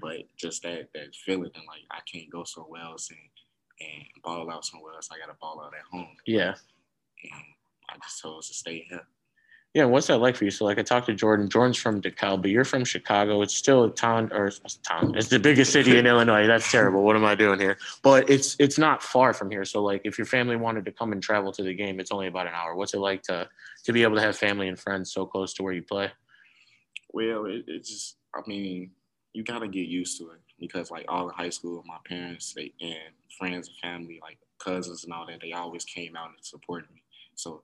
But 0.00 0.26
just 0.36 0.62
that 0.62 0.88
that 0.94 1.14
feeling 1.14 1.50
and 1.54 1.64
like 1.66 1.82
I 1.90 2.00
can't 2.10 2.30
go 2.30 2.44
somewhere 2.44 2.82
else 2.82 3.10
and 3.10 3.18
and 3.80 4.04
ball 4.22 4.50
out 4.50 4.64
somewhere 4.64 4.94
else. 4.94 5.08
I 5.12 5.18
gotta 5.18 5.36
ball 5.40 5.62
out 5.64 5.72
at 5.74 5.84
home. 5.90 6.16
Yeah. 6.26 6.54
And 7.22 7.32
I 7.90 7.94
just 8.02 8.20
told 8.22 8.36
chose 8.36 8.48
to 8.48 8.54
stay 8.54 8.86
here. 8.88 9.06
Yeah, 9.76 9.84
what's 9.84 10.06
that 10.06 10.22
like 10.22 10.36
for 10.36 10.46
you? 10.46 10.50
So, 10.50 10.64
like, 10.64 10.78
I 10.78 10.82
talked 10.82 11.04
to 11.04 11.12
Jordan. 11.12 11.50
Jordan's 11.50 11.76
from 11.76 12.00
DeKalb, 12.00 12.40
but 12.40 12.50
you're 12.50 12.64
from 12.64 12.82
Chicago. 12.82 13.42
It's 13.42 13.54
still 13.54 13.84
a 13.84 13.90
town, 13.90 14.30
or 14.32 14.46
it's 14.46 14.58
a 14.74 14.82
town. 14.88 15.14
It's 15.14 15.28
the 15.28 15.38
biggest 15.38 15.70
city 15.70 15.98
in 15.98 16.06
Illinois. 16.06 16.46
That's 16.46 16.70
terrible. 16.72 17.02
What 17.02 17.14
am 17.14 17.26
I 17.26 17.34
doing 17.34 17.60
here? 17.60 17.76
But 18.02 18.30
it's 18.30 18.56
it's 18.58 18.78
not 18.78 19.02
far 19.02 19.34
from 19.34 19.50
here. 19.50 19.66
So, 19.66 19.82
like, 19.82 20.00
if 20.06 20.16
your 20.16 20.26
family 20.26 20.56
wanted 20.56 20.86
to 20.86 20.92
come 20.92 21.12
and 21.12 21.22
travel 21.22 21.52
to 21.52 21.62
the 21.62 21.74
game, 21.74 22.00
it's 22.00 22.10
only 22.10 22.26
about 22.26 22.46
an 22.46 22.54
hour. 22.54 22.74
What's 22.74 22.94
it 22.94 23.00
like 23.00 23.20
to 23.24 23.50
to 23.84 23.92
be 23.92 24.02
able 24.02 24.14
to 24.16 24.22
have 24.22 24.34
family 24.34 24.68
and 24.68 24.80
friends 24.80 25.12
so 25.12 25.26
close 25.26 25.52
to 25.52 25.62
where 25.62 25.74
you 25.74 25.82
play? 25.82 26.10
Well, 27.12 27.44
it, 27.44 27.64
it's 27.66 27.90
just, 27.90 28.16
I 28.34 28.40
mean, 28.46 28.92
you 29.34 29.44
gotta 29.44 29.68
get 29.68 29.88
used 29.88 30.16
to 30.20 30.30
it 30.30 30.40
because, 30.58 30.90
like, 30.90 31.04
all 31.06 31.26
the 31.26 31.34
high 31.34 31.50
school, 31.50 31.84
my 31.86 31.98
parents 32.08 32.54
they, 32.54 32.72
and 32.80 33.12
friends 33.38 33.68
and 33.68 33.76
family, 33.76 34.20
like 34.22 34.38
cousins 34.58 35.04
and 35.04 35.12
all 35.12 35.26
that, 35.26 35.40
they 35.42 35.52
always 35.52 35.84
came 35.84 36.16
out 36.16 36.30
and 36.30 36.38
supported 36.40 36.88
me. 36.94 37.02
So 37.34 37.62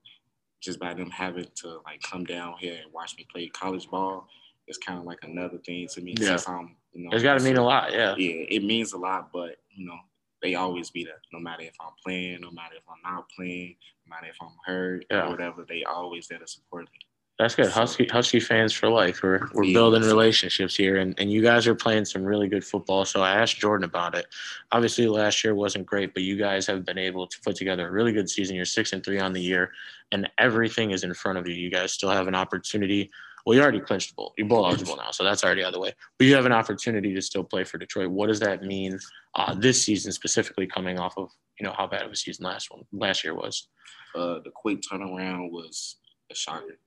just 0.63 0.79
by 0.79 0.95
them 0.95 1.11
having 1.11 1.47
to 1.57 1.81
like 1.85 2.01
come 2.03 2.25
down 2.25 2.55
here 2.59 2.79
and 2.83 2.93
watch 2.93 3.17
me 3.19 3.27
play 3.31 3.49
college 3.49 3.91
ball, 3.91 4.29
it's 4.69 4.79
kind 4.79 4.99
of 4.99 5.05
like 5.05 5.19
another 5.25 5.59
thing 5.59 5.89
to 5.89 6.01
me. 6.01 6.15
Yeah. 6.19 6.39
I'm, 6.47 6.77
you 6.93 7.05
know, 7.05 7.11
It's 7.13 7.23
got 7.23 7.39
to 7.39 7.45
mean 7.45 7.57
a 7.57 7.65
lot. 7.65 7.93
Yeah. 7.93 8.15
yeah, 8.17 8.45
it 8.49 8.63
means 8.65 8.93
a 8.93 8.99
lot, 8.99 9.31
but 9.33 9.57
you 9.71 9.85
know, 9.87 9.97
they 10.41 10.55
always 10.55 10.89
be 10.91 11.05
there. 11.05 11.21
No 11.33 11.41
matter 11.41 11.63
if 11.65 11.75
I'm 11.81 11.93
playing, 12.05 12.41
no 12.41 12.51
matter 12.53 12.77
if 12.77 12.85
I'm 12.89 13.13
not 13.13 13.29
playing, 13.37 13.77
no 14.07 14.15
matter 14.15 14.29
if 14.29 14.37
I'm 14.41 14.55
hurt 14.65 15.05
Yeah. 15.11 15.27
or 15.27 15.31
whatever, 15.31 15.65
they 15.69 15.83
always 15.85 16.29
there 16.29 16.39
to 16.39 16.47
support 16.47 16.85
me. 16.93 17.01
That's 17.43 17.57
good. 17.57 17.71
Husky 17.71 18.07
Husky 18.07 18.39
fans 18.39 18.73
for 18.73 18.89
life. 18.89 19.21
We're 19.21 19.49
we're 19.53 19.65
Yeah. 19.65 19.73
building 19.73 20.03
relationships 20.03 20.77
here, 20.77 20.99
and, 20.99 21.13
and 21.19 21.33
you 21.33 21.43
guys 21.43 21.67
are 21.67 21.75
playing 21.75 22.05
some 22.05 22.23
really 22.23 22.47
good 22.47 22.65
football. 22.65 23.05
So 23.05 23.21
I 23.21 23.33
asked 23.33 23.57
Jordan 23.59 23.85
about 23.85 24.15
it. 24.15 24.27
Obviously, 24.71 25.09
last 25.09 25.43
year 25.43 25.53
wasn't 25.53 25.85
great, 25.85 26.15
but 26.15 26.23
you 26.23 26.37
guys 26.37 26.69
have 26.69 26.85
been 26.85 26.99
able 26.99 27.27
to 27.27 27.41
put 27.41 27.57
together 27.57 27.89
a 27.89 27.91
really 27.91 28.13
good 28.13 28.31
season. 28.31 28.55
You're 28.55 28.65
six 28.65 28.93
and 28.93 29.03
three 29.05 29.19
on 29.19 29.33
the 29.33 29.41
year, 29.41 29.73
and 30.13 30.31
everything 30.39 30.93
is 30.93 31.03
in 31.03 31.13
front 31.15 31.37
of 31.37 31.49
you. 31.49 31.55
You 31.55 31.69
guys 31.69 31.93
still 31.93 32.11
have 32.11 32.29
an 32.29 32.37
opportunity. 32.37 33.11
Well, 33.45 33.57
you 33.57 33.63
already 33.63 33.81
clinched 33.81 34.11
the 34.11 34.15
bowl. 34.15 34.35
You're 34.39 34.47
bowl 34.47 34.65
eligible 34.65 34.95
now, 34.95 35.11
so 35.11 35.25
that's 35.25 35.43
already 35.43 35.65
out 35.65 35.69
of 35.69 35.73
the 35.75 35.81
way. 35.81 35.93
But 36.19 36.29
you 36.29 36.37
have 36.37 36.47
an 36.47 36.53
opportunity 36.53 37.13
to 37.13 37.21
still 37.21 37.43
play 37.43 37.65
for 37.65 37.77
Detroit. 37.77 38.11
What 38.11 38.29
does 38.29 38.39
that 38.39 38.63
mean 38.63 39.01
uh, 39.35 39.53
this 39.57 39.83
season, 39.85 40.13
specifically 40.13 40.69
coming 40.69 41.01
off 41.01 41.15
of 41.19 41.33
you 41.59 41.67
know 41.67 41.75
how 41.77 41.89
bad 41.89 42.03
of 42.07 42.13
a 42.13 42.17
season 42.17 42.45
last 42.47 42.71
one 42.71 42.85
last 42.93 43.25
year 43.25 43.35
was? 43.35 43.67
uh, 44.15 44.39
the 44.45 44.51
quick 44.55 44.81
turnaround 44.83 45.51
was 45.51 45.97
a 46.31 46.37
shocker. 46.37 46.79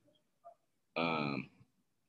Um, 0.96 1.48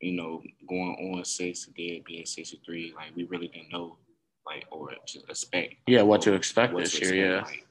you 0.01 0.13
know, 0.13 0.41
going 0.69 1.15
on 1.15 1.25
six 1.25 1.65
and 1.67 1.75
then 1.75 2.03
being 2.05 2.25
sixty-three, 2.25 2.93
like 2.95 3.15
we 3.15 3.23
really 3.25 3.47
didn't 3.47 3.71
know, 3.71 3.97
like 4.45 4.65
or 4.71 4.89
to 5.07 5.19
expect. 5.29 5.73
Yeah, 5.87 6.03
what 6.03 6.21
to 6.21 6.33
expect 6.33 6.73
what 6.73 6.83
this 6.83 6.99
to 6.99 7.05
year? 7.05 7.37
expect, 7.39 7.55
Yeah. 7.57 7.59
like, 7.59 7.67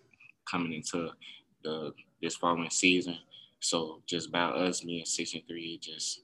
coming 0.50 0.72
into 0.72 1.10
the 1.62 1.92
this 2.20 2.36
following 2.36 2.70
season. 2.70 3.16
So 3.60 4.02
just 4.06 4.28
about 4.28 4.56
us 4.56 4.80
being 4.80 5.04
63, 5.04 5.74
it 5.74 5.82
just 5.82 6.20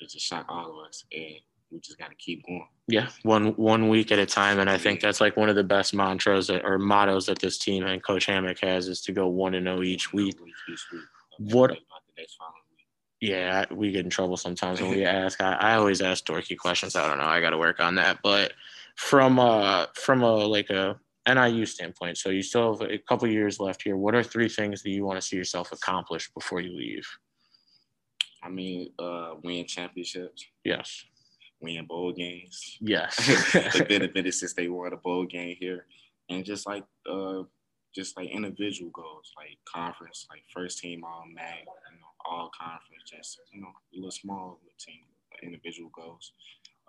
it 0.00 0.10
just 0.10 0.24
shocked 0.26 0.50
all 0.50 0.80
of 0.80 0.88
us, 0.88 1.04
and 1.12 1.34
we 1.70 1.80
just 1.80 1.98
got 1.98 2.08
to 2.10 2.16
keep 2.16 2.44
going. 2.46 2.66
Yeah, 2.88 3.08
one 3.22 3.48
one 3.56 3.88
week 3.88 4.12
at 4.12 4.18
a 4.18 4.26
time, 4.26 4.58
and 4.58 4.70
I 4.70 4.78
think 4.78 5.00
that's 5.00 5.20
like 5.20 5.36
one 5.36 5.48
of 5.50 5.56
the 5.56 5.64
best 5.64 5.92
mantras 5.94 6.46
that, 6.46 6.64
or 6.64 6.78
mottos 6.78 7.26
that 7.26 7.38
this 7.40 7.58
team 7.58 7.84
and 7.84 8.02
Coach 8.02 8.24
Hammock 8.26 8.58
has 8.60 8.88
is 8.88 9.00
to 9.02 9.12
go 9.12 9.26
one 9.28 9.54
and 9.54 9.66
zero 9.66 9.82
each 9.82 10.12
week. 10.12 10.36
Each 10.70 10.86
week. 10.92 11.02
What- 11.52 11.78
Yeah, 13.26 13.64
we 13.70 13.90
get 13.90 14.04
in 14.04 14.10
trouble 14.10 14.36
sometimes 14.36 14.80
when 14.80 14.90
we 14.90 15.04
ask. 15.22 15.40
I, 15.40 15.52
I 15.54 15.74
always 15.74 16.00
ask 16.00 16.24
dorky 16.24 16.56
questions. 16.56 16.94
I 16.96 17.08
don't 17.08 17.18
know. 17.18 17.24
I 17.24 17.40
got 17.40 17.50
to 17.50 17.58
work 17.58 17.80
on 17.80 17.96
that. 17.96 18.18
But 18.22 18.52
from 18.94 19.38
uh 19.38 19.86
from 19.94 20.22
a 20.22 20.32
like 20.34 20.70
a 20.70 20.98
NIU 21.28 21.66
standpoint, 21.66 22.18
so 22.18 22.30
you 22.30 22.42
still 22.42 22.76
have 22.78 22.88
a 22.88 22.98
couple 22.98 23.26
years 23.28 23.58
left 23.58 23.82
here. 23.82 23.96
What 23.96 24.14
are 24.14 24.22
three 24.22 24.48
things 24.48 24.82
that 24.82 24.90
you 24.90 25.04
want 25.04 25.20
to 25.20 25.26
see 25.26 25.36
yourself 25.36 25.72
accomplish 25.72 26.30
before 26.32 26.60
you 26.60 26.76
leave? 26.76 27.06
I 28.42 28.48
mean, 28.48 28.92
uh, 28.98 29.34
win 29.42 29.66
championships, 29.66 30.44
Yes. 30.62 31.04
win 31.60 31.84
bowl 31.86 32.12
games. 32.12 32.78
Yes. 32.80 33.16
it's 33.54 33.80
been 33.88 34.02
a 34.02 34.12
minute 34.12 34.34
since 34.34 34.52
they 34.54 34.68
won 34.68 34.92
a 34.92 34.96
bowl 34.96 35.24
game 35.26 35.56
here, 35.58 35.86
and 36.30 36.44
just 36.44 36.64
like 36.64 36.84
uh, 37.10 37.42
just 37.92 38.16
like 38.16 38.28
individual 38.28 38.90
goals, 38.92 39.32
like 39.36 39.58
conference, 39.64 40.26
like 40.30 40.42
first 40.54 40.78
team 40.78 41.02
all 41.02 41.24
MAC, 41.34 41.58
you 41.60 41.98
know, 41.98 42.05
all 42.28 42.50
conference, 42.58 43.10
just 43.10 43.40
you 43.52 43.60
know, 43.60 43.68
a 43.68 43.96
little 43.96 44.10
small 44.10 44.60
team, 44.78 45.00
individual 45.42 45.90
goals. 45.94 46.32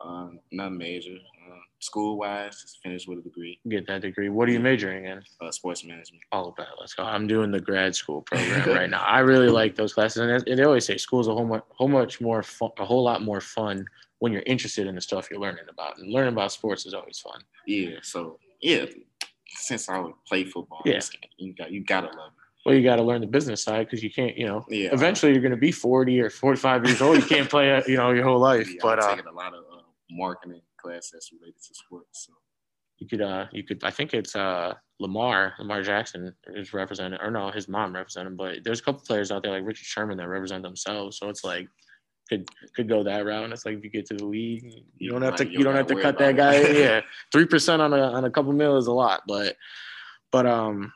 Um, 0.03 0.39
nothing 0.51 0.77
major. 0.77 1.15
Uh, 1.49 1.55
school 1.79 2.19
wise, 2.19 2.61
just 2.61 2.77
finished 2.83 3.07
with 3.07 3.17
a 3.17 3.21
degree, 3.23 3.59
Get 3.67 3.87
that 3.87 4.01
degree. 4.03 4.29
What 4.29 4.47
are 4.47 4.51
you 4.51 4.59
majoring 4.59 5.05
in? 5.05 5.23
uh, 5.41 5.49
sports 5.49 5.83
management. 5.83 6.21
All 6.31 6.49
of 6.49 6.55
that. 6.57 6.67
Let's 6.79 6.93
go. 6.93 7.01
I'm 7.03 7.25
doing 7.25 7.49
the 7.49 7.59
grad 7.59 7.95
school 7.95 8.21
program 8.21 8.69
right 8.75 8.89
now. 8.91 9.01
I 9.01 9.19
really 9.21 9.49
like 9.49 9.75
those 9.75 9.93
classes, 9.95 10.21
and 10.21 10.57
they- 10.59 10.63
always 10.63 10.85
say 10.85 10.97
school's 10.97 11.27
a 11.27 11.33
whole 11.33 11.47
much, 11.47 11.63
whole 11.69 11.87
much 11.87 12.21
more 12.21 12.43
fun, 12.43 12.69
a 12.77 12.85
whole 12.85 13.03
lot 13.03 13.23
more 13.23 13.41
fun 13.41 13.85
when 14.19 14.31
you're 14.31 14.43
interested 14.45 14.85
in 14.85 14.93
the 14.93 15.01
stuff 15.01 15.29
you're 15.31 15.39
learning 15.39 15.65
about. 15.69 15.97
And 15.97 16.11
learning 16.13 16.33
about 16.33 16.51
sports 16.51 16.85
is 16.85 16.93
always 16.93 17.17
fun. 17.19 17.41
Yeah, 17.65 17.97
so 18.03 18.37
yeah, 18.61 18.85
since 19.47 19.89
I 19.89 19.97
would 19.99 20.13
play 20.27 20.43
football, 20.43 20.81
Yeah. 20.85 20.99
you 21.37 21.53
got 21.55 21.71
you 21.71 21.83
gotta 21.83 22.07
love 22.07 22.33
it. 22.36 22.36
Well, 22.67 22.75
you 22.75 22.83
got 22.83 22.97
to 22.97 23.01
learn 23.01 23.21
the 23.21 23.27
business 23.27 23.63
side 23.63 23.85
because 23.85 24.03
you 24.03 24.11
can't, 24.11 24.37
you 24.37 24.45
know, 24.45 24.65
Yeah, 24.67 24.89
eventually 24.91 25.31
you're 25.31 25.41
going 25.41 25.51
to 25.51 25.57
be 25.57 25.71
40 25.71 26.19
or 26.19 26.29
45 26.29 26.85
years 26.85 27.01
old. 27.01 27.15
You 27.15 27.23
can't 27.23 27.49
play, 27.49 27.73
uh, 27.73 27.81
you 27.87 27.95
know, 27.95 28.11
your 28.11 28.25
whole 28.25 28.39
life. 28.39 28.69
Yeah, 28.69 28.79
But 28.81 29.01
I've 29.01 29.19
uh, 29.19 29.31
a 29.31 29.31
lot 29.31 29.53
of 29.53 29.63
uh, 29.71 29.83
marketing 30.11 30.59
classes 30.75 31.31
related 31.31 31.63
to 31.65 31.73
sports. 31.73 32.27
So. 32.27 32.33
you 32.97 33.07
could, 33.07 33.21
uh, 33.21 33.45
you 33.53 33.63
could. 33.63 33.81
I 33.85 33.89
think 33.89 34.13
it's 34.13 34.35
uh, 34.35 34.73
Lamar. 34.99 35.53
Lamar 35.59 35.81
Jackson 35.81 36.35
is 36.55 36.73
represented, 36.73 37.21
or 37.21 37.31
no, 37.31 37.51
his 37.51 37.69
mom 37.69 37.95
represented 37.95 38.31
him. 38.31 38.35
But 38.35 38.65
there's 38.65 38.81
a 38.81 38.83
couple 38.83 39.01
players 39.07 39.31
out 39.31 39.43
there 39.43 39.53
like 39.53 39.65
Richard 39.65 39.85
Sherman 39.85 40.17
that 40.17 40.27
represent 40.27 40.61
themselves. 40.61 41.19
So 41.19 41.29
it's 41.29 41.45
like 41.45 41.69
could 42.27 42.49
could 42.75 42.89
go 42.89 43.01
that 43.05 43.25
route. 43.25 43.45
And 43.45 43.53
it's 43.53 43.65
like 43.65 43.77
if 43.77 43.83
you 43.85 43.89
get 43.89 44.07
to 44.07 44.15
the 44.15 44.25
league, 44.25 44.65
you 44.65 44.83
You 44.97 45.11
don't 45.11 45.21
have 45.21 45.37
to 45.37 45.49
you 45.49 45.63
don't 45.63 45.75
have 45.75 45.87
to 45.87 46.01
cut 46.01 46.17
that 46.17 46.35
guy. 46.35 46.59
yeah, 46.67 46.99
three 47.31 47.45
percent 47.45 47.81
on 47.81 47.93
a 47.93 48.11
on 48.11 48.25
a 48.25 48.29
couple 48.29 48.51
mil 48.51 48.75
is 48.75 48.87
a 48.87 48.93
lot, 48.93 49.21
but 49.25 49.55
but 50.33 50.45
um. 50.45 50.91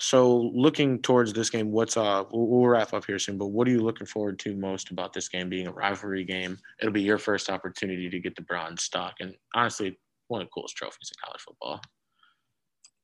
So 0.00 0.50
looking 0.54 1.00
towards 1.02 1.32
this 1.32 1.50
game, 1.50 1.70
what's 1.70 1.96
uh 1.96 2.24
we'll, 2.32 2.46
we'll 2.46 2.66
wrap 2.66 2.92
up 2.92 3.04
here 3.04 3.18
soon, 3.18 3.38
but 3.38 3.48
what 3.48 3.68
are 3.68 3.70
you 3.70 3.80
looking 3.80 4.06
forward 4.06 4.38
to 4.40 4.56
most 4.56 4.90
about 4.90 5.12
this 5.12 5.28
game 5.28 5.48
being 5.48 5.68
a 5.68 5.72
rivalry 5.72 6.24
game? 6.24 6.58
It'll 6.80 6.92
be 6.92 7.02
your 7.02 7.18
first 7.18 7.48
opportunity 7.48 8.10
to 8.10 8.18
get 8.18 8.34
the 8.34 8.42
Bronze 8.42 8.82
Stalk, 8.82 9.14
and 9.20 9.34
honestly, 9.54 9.96
one 10.28 10.40
of 10.40 10.48
the 10.48 10.50
coolest 10.50 10.76
trophies 10.76 11.12
in 11.12 11.24
college 11.24 11.40
football. 11.42 11.80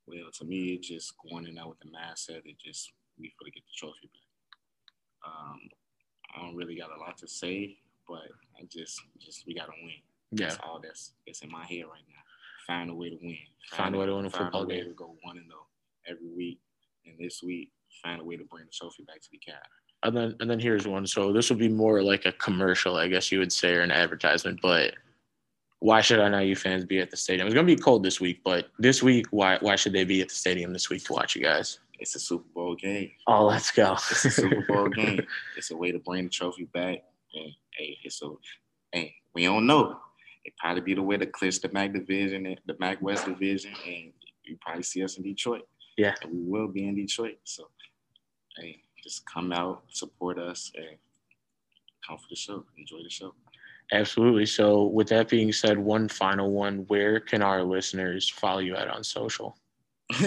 Well, 0.06 0.30
to 0.40 0.44
me, 0.44 0.74
it's 0.74 0.88
just 0.88 1.14
going 1.30 1.46
in 1.46 1.54
there 1.54 1.68
with 1.68 1.78
the 1.78 1.86
mindset 1.86 2.42
that 2.42 2.58
just 2.58 2.90
we 3.18 3.32
for 3.38 3.44
to 3.44 3.50
get 3.52 3.62
the 3.64 3.72
trophy 3.76 4.10
back. 4.12 5.30
Um, 5.30 5.58
I 6.34 6.40
don't 6.42 6.56
really 6.56 6.76
got 6.76 6.90
a 6.96 6.98
lot 6.98 7.16
to 7.18 7.28
say, 7.28 7.76
but 8.08 8.26
I 8.58 8.64
just 8.70 9.00
just 9.20 9.46
we 9.46 9.54
gotta 9.54 9.72
win. 9.82 9.92
Yeah, 10.32 10.48
That's 10.48 10.58
all 10.64 10.80
that's 10.82 11.12
that's 11.26 11.42
in 11.42 11.50
my 11.52 11.64
head 11.66 11.84
right 11.84 12.02
now. 12.08 12.22
Find 12.66 12.90
a 12.90 12.94
way 12.94 13.10
to 13.10 13.18
win. 13.22 13.36
Find 13.70 13.94
a 13.94 13.98
way 13.98 14.06
to 14.06 14.16
win 14.16 14.26
a 14.26 14.30
find 14.30 14.44
football 14.46 14.62
a 14.62 14.66
way 14.66 14.76
game. 14.78 14.86
to 14.86 14.94
go 14.94 15.14
one 15.22 15.36
and 15.36 15.46
zero 15.46 15.66
every 16.08 16.28
week, 16.34 16.58
and 17.06 17.14
this 17.18 17.42
week 17.42 17.70
find 18.02 18.20
a 18.20 18.24
way 18.24 18.36
to 18.36 18.44
bring 18.44 18.64
the 18.64 18.70
trophy 18.72 19.02
back 19.04 19.20
to 19.20 19.28
the 19.32 19.38
cat. 19.38 19.62
and 20.04 20.16
then 20.16 20.36
and 20.40 20.50
then 20.50 20.60
here's 20.60 20.86
one. 20.86 21.06
So 21.06 21.32
this 21.32 21.50
will 21.50 21.56
be 21.58 21.68
more 21.68 22.02
like 22.02 22.24
a 22.26 22.32
commercial, 22.32 22.96
I 22.96 23.08
guess 23.08 23.30
you 23.32 23.38
would 23.38 23.52
say, 23.52 23.74
or 23.74 23.80
an 23.82 23.90
advertisement. 23.90 24.60
But 24.62 24.94
why 25.80 26.00
should 26.02 26.18
NIU 26.30 26.54
fans 26.56 26.84
be 26.84 27.00
at 27.00 27.10
the 27.10 27.16
stadium? 27.16 27.46
It's 27.46 27.54
gonna 27.54 27.66
be 27.66 27.76
cold 27.76 28.02
this 28.02 28.20
week, 28.20 28.40
but 28.44 28.68
this 28.78 29.02
week, 29.02 29.26
why 29.30 29.58
why 29.60 29.76
should 29.76 29.92
they 29.92 30.04
be 30.04 30.20
at 30.20 30.28
the 30.28 30.34
stadium 30.34 30.72
this 30.72 30.90
week 30.90 31.04
to 31.04 31.12
watch 31.12 31.34
you 31.36 31.42
guys? 31.42 31.78
It's 31.98 32.14
a 32.14 32.18
Super 32.20 32.48
Bowl 32.54 32.74
game. 32.76 33.10
Oh, 33.26 33.44
let's 33.46 33.70
go. 33.70 33.92
It's 34.10 34.24
a 34.24 34.30
Super 34.30 34.64
Bowl 34.68 34.88
game. 35.00 35.20
It's 35.56 35.70
a 35.70 35.76
way 35.76 35.92
to 35.92 35.98
bring 35.98 36.24
the 36.24 36.30
trophy 36.30 36.64
back. 36.72 37.02
And 37.34 37.52
hey, 37.76 37.98
it's 38.04 38.22
a 38.22 38.30
hey, 38.92 39.14
we 39.34 39.44
don't 39.44 39.66
know. 39.66 39.98
It 40.44 40.54
probably 40.58 40.80
be 40.80 40.94
the 40.94 41.02
way 41.02 41.18
to 41.18 41.26
clinch 41.26 41.60
the 41.60 41.70
MAC 41.72 41.92
division 41.92 42.56
the 42.66 42.76
MAC 42.78 43.02
West 43.02 43.26
division, 43.26 43.72
and 43.86 44.12
you 44.44 44.56
probably 44.62 44.82
see 44.82 45.04
us 45.04 45.16
in 45.18 45.22
Detroit. 45.22 45.66
Yeah. 46.00 46.14
We 46.32 46.40
will 46.40 46.68
be 46.68 46.88
in 46.88 46.94
Detroit. 46.94 47.38
So 47.44 47.68
hey, 48.56 48.82
just 49.02 49.26
come 49.26 49.52
out, 49.52 49.82
support 49.88 50.38
us, 50.38 50.72
and 50.74 50.96
come 52.06 52.16
for 52.16 52.26
the 52.30 52.36
show. 52.36 52.64
Enjoy 52.78 53.02
the 53.02 53.10
show. 53.10 53.34
Absolutely. 53.92 54.46
So 54.46 54.84
with 54.84 55.08
that 55.08 55.28
being 55.28 55.52
said, 55.52 55.78
one 55.78 56.08
final 56.08 56.52
one. 56.52 56.86
Where 56.88 57.20
can 57.20 57.42
our 57.42 57.62
listeners 57.62 58.30
follow 58.30 58.60
you 58.60 58.76
at 58.76 58.88
on 58.88 59.04
social? 59.04 59.58
I 60.12 60.26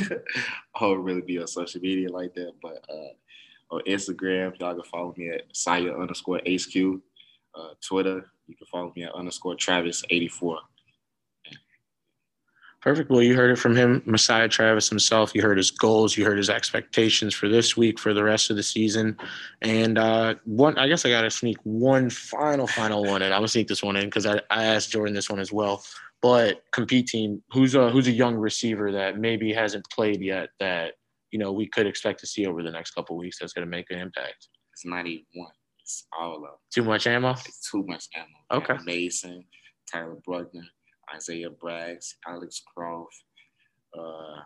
don't 0.79 1.03
really 1.03 1.21
be 1.21 1.39
on 1.39 1.47
social 1.47 1.81
media 1.81 2.11
like 2.11 2.35
that, 2.35 2.53
but 2.61 2.85
uh, 2.87 3.75
on 3.75 3.81
Instagram, 3.87 4.59
y'all 4.59 4.75
can 4.75 4.83
follow 4.83 5.15
me 5.17 5.29
at 5.29 5.43
Saya 5.53 5.91
underscore 5.91 6.39
HQ. 6.47 7.01
Uh, 7.55 7.69
Twitter, 7.81 8.29
you 8.47 8.55
can 8.55 8.67
follow 8.67 8.93
me 8.95 9.05
at 9.05 9.13
underscore 9.15 9.55
Travis 9.55 10.03
eighty 10.11 10.27
four. 10.27 10.59
Perfect. 12.83 13.09
Well, 13.09 13.21
you 13.21 13.33
heard 13.33 13.49
it 13.49 13.55
from 13.57 13.77
him, 13.77 14.03
Messiah 14.05 14.49
Travis 14.49 14.89
himself. 14.89 15.33
You 15.33 15.41
heard 15.41 15.55
his 15.55 15.71
goals. 15.71 16.17
You 16.17 16.25
heard 16.25 16.37
his 16.37 16.49
expectations 16.49 17.33
for 17.33 17.47
this 17.47 17.77
week, 17.77 17.97
for 17.97 18.13
the 18.13 18.25
rest 18.25 18.49
of 18.49 18.57
the 18.57 18.63
season. 18.63 19.17
And 19.61 19.97
uh, 19.97 20.35
one, 20.43 20.77
I 20.77 20.89
guess 20.89 21.05
I 21.05 21.09
got 21.09 21.21
to 21.21 21.31
sneak 21.31 21.55
one 21.63 22.09
final, 22.09 22.67
final 22.67 23.05
one 23.05 23.21
in. 23.21 23.31
I'm 23.31 23.37
gonna 23.37 23.47
sneak 23.47 23.69
this 23.69 23.81
one 23.81 23.95
in 23.95 24.05
because 24.05 24.25
I, 24.25 24.41
I 24.49 24.65
asked 24.65 24.91
Jordan 24.91 25.13
this 25.13 25.29
one 25.29 25.39
as 25.39 25.49
well. 25.49 25.81
But 26.21 26.63
compete 26.73 27.07
team, 27.07 27.41
who's 27.53 27.73
a 27.73 27.89
who's 27.89 28.07
a 28.07 28.11
young 28.11 28.35
receiver 28.35 28.91
that 28.91 29.17
maybe 29.17 29.53
hasn't 29.53 29.85
played 29.89 30.21
yet 30.21 30.49
that 30.59 30.95
you 31.31 31.39
know 31.39 31.53
we 31.53 31.69
could 31.69 31.87
expect 31.87 32.19
to 32.19 32.27
see 32.27 32.45
over 32.45 32.61
the 32.63 32.71
next 32.71 32.91
couple 32.91 33.15
weeks 33.15 33.39
that's 33.39 33.53
going 33.53 33.65
to 33.65 33.71
make 33.71 33.91
an 33.91 33.99
impact. 33.99 34.49
It's 34.73 34.85
not 34.85 35.07
even 35.07 35.23
one. 35.35 35.51
It's 35.79 36.05
all 36.19 36.43
of 36.43 36.59
too 36.69 36.83
much 36.83 37.07
ammo. 37.07 37.31
It's 37.31 37.71
too 37.71 37.85
much 37.87 38.07
ammo. 38.13 38.61
Okay. 38.61 38.75
Mason, 38.83 39.45
Tyler 39.89 40.17
Bruckner, 40.25 40.65
Isaiah 41.15 41.49
Braggs, 41.49 42.15
Alex 42.27 42.61
Croft, 42.75 43.23
uh, 43.97 44.41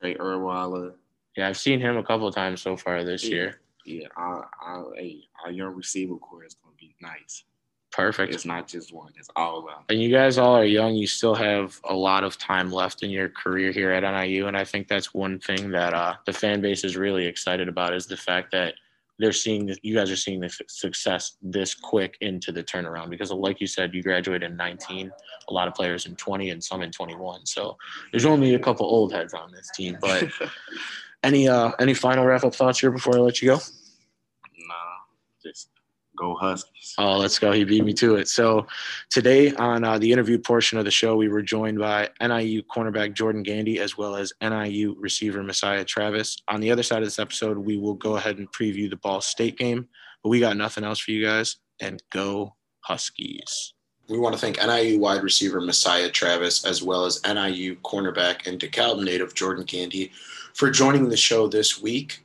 Trey 0.00 0.14
Erwaller. 0.14 0.94
Yeah, 1.36 1.48
I've 1.48 1.58
seen 1.58 1.80
him 1.80 1.96
a 1.96 2.02
couple 2.02 2.28
of 2.28 2.34
times 2.34 2.60
so 2.60 2.76
far 2.76 3.04
this 3.04 3.24
yeah. 3.24 3.30
year. 3.30 3.60
Yeah, 3.84 4.06
our, 4.16 4.48
our, 4.64 4.94
hey, 4.94 5.22
our 5.44 5.50
young 5.50 5.74
receiver 5.74 6.16
core 6.16 6.44
is 6.44 6.54
going 6.54 6.74
to 6.74 6.78
be 6.78 6.94
nice. 7.00 7.44
Perfect. 7.90 8.32
It's 8.32 8.46
not 8.46 8.66
just 8.66 8.92
one; 8.92 9.12
it's 9.18 9.28
all 9.36 9.58
of 9.58 9.66
them. 9.66 9.84
And 9.90 10.00
you 10.00 10.10
guys 10.10 10.38
all 10.38 10.56
are 10.56 10.64
young. 10.64 10.94
You 10.94 11.06
still 11.06 11.34
have 11.34 11.78
a 11.84 11.94
lot 11.94 12.24
of 12.24 12.38
time 12.38 12.72
left 12.72 13.02
in 13.02 13.10
your 13.10 13.28
career 13.28 13.70
here 13.70 13.90
at 13.90 14.02
NIU, 14.02 14.46
and 14.46 14.56
I 14.56 14.64
think 14.64 14.88
that's 14.88 15.12
one 15.12 15.38
thing 15.38 15.70
that 15.72 15.92
uh, 15.92 16.14
the 16.24 16.32
fan 16.32 16.62
base 16.62 16.84
is 16.84 16.96
really 16.96 17.26
excited 17.26 17.68
about 17.68 17.92
is 17.92 18.06
the 18.06 18.16
fact 18.16 18.50
that 18.52 18.74
they're 19.22 19.32
seeing 19.32 19.66
that 19.66 19.78
you 19.84 19.94
guys 19.94 20.10
are 20.10 20.16
seeing 20.16 20.40
the 20.40 20.50
success 20.68 21.36
this 21.40 21.74
quick 21.74 22.16
into 22.20 22.50
the 22.50 22.62
turnaround 22.62 23.08
because 23.08 23.30
like 23.30 23.60
you 23.60 23.68
said 23.68 23.94
you 23.94 24.02
graduated 24.02 24.50
in 24.50 24.56
19 24.56 25.12
a 25.48 25.52
lot 25.52 25.68
of 25.68 25.74
players 25.74 26.06
in 26.06 26.16
20 26.16 26.50
and 26.50 26.62
some 26.62 26.82
in 26.82 26.90
21 26.90 27.46
so 27.46 27.76
there's 28.10 28.24
only 28.24 28.54
a 28.54 28.58
couple 28.58 28.84
old 28.84 29.12
heads 29.12 29.32
on 29.32 29.52
this 29.52 29.70
team 29.76 29.96
but 30.00 30.28
any 31.22 31.48
uh 31.48 31.70
any 31.78 31.94
final 31.94 32.26
wrap 32.26 32.42
up 32.42 32.52
thoughts 32.52 32.80
here 32.80 32.90
before 32.90 33.16
i 33.16 33.20
let 33.20 33.40
you 33.40 33.50
go? 33.50 33.54
Nah 33.54 34.92
just 35.40 35.68
Go 36.16 36.34
Huskies. 36.34 36.94
Oh, 36.98 37.16
let's 37.16 37.38
go. 37.38 37.52
He 37.52 37.64
beat 37.64 37.84
me 37.84 37.94
to 37.94 38.16
it. 38.16 38.28
So 38.28 38.66
today 39.10 39.54
on 39.54 39.82
uh, 39.84 39.98
the 39.98 40.12
interview 40.12 40.38
portion 40.38 40.78
of 40.78 40.84
the 40.84 40.90
show, 40.90 41.16
we 41.16 41.28
were 41.28 41.42
joined 41.42 41.78
by 41.78 42.10
NIU 42.20 42.62
cornerback 42.64 43.14
Jordan 43.14 43.42
Gandy 43.42 43.80
as 43.80 43.96
well 43.96 44.16
as 44.16 44.32
NIU 44.42 44.94
receiver 44.98 45.42
Messiah 45.42 45.84
Travis. 45.84 46.36
On 46.48 46.60
the 46.60 46.70
other 46.70 46.82
side 46.82 46.98
of 46.98 47.06
this 47.06 47.18
episode, 47.18 47.56
we 47.56 47.76
will 47.76 47.94
go 47.94 48.16
ahead 48.16 48.38
and 48.38 48.50
preview 48.52 48.90
the 48.90 48.96
Ball 48.96 49.20
State 49.20 49.56
game, 49.56 49.88
but 50.22 50.28
we 50.28 50.40
got 50.40 50.56
nothing 50.56 50.84
else 50.84 50.98
for 50.98 51.12
you 51.12 51.24
guys. 51.24 51.56
And 51.80 52.02
go 52.10 52.54
Huskies. 52.80 53.74
We 54.08 54.18
want 54.18 54.34
to 54.34 54.40
thank 54.40 54.58
NIU 54.58 54.98
wide 54.98 55.22
receiver 55.22 55.60
Messiah 55.60 56.10
Travis 56.10 56.64
as 56.64 56.82
well 56.82 57.06
as 57.06 57.22
NIU 57.24 57.76
cornerback 57.76 58.46
and 58.46 58.60
DeKalb 58.60 59.02
native 59.02 59.34
Jordan 59.34 59.64
Gandy 59.64 60.12
for 60.54 60.70
joining 60.70 61.08
the 61.08 61.16
show 61.16 61.48
this 61.48 61.80
week 61.80 62.20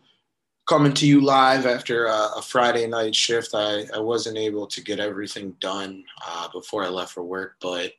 coming 0.68 0.94
to 0.94 1.08
you 1.08 1.22
live 1.22 1.66
after 1.66 2.06
a, 2.06 2.30
a 2.38 2.42
Friday 2.42 2.86
night 2.88 3.16
shift. 3.16 3.52
I, 3.54 3.86
I 3.96 4.00
wasn't 4.00 4.38
able 4.38 4.68
to 4.68 4.84
get 4.84 5.00
everything 5.00 5.56
done 5.60 6.04
uh, 6.28 6.50
before 6.50 6.84
I 6.84 6.90
left 6.90 7.14
for 7.14 7.24
work, 7.24 7.56
but 7.62 7.94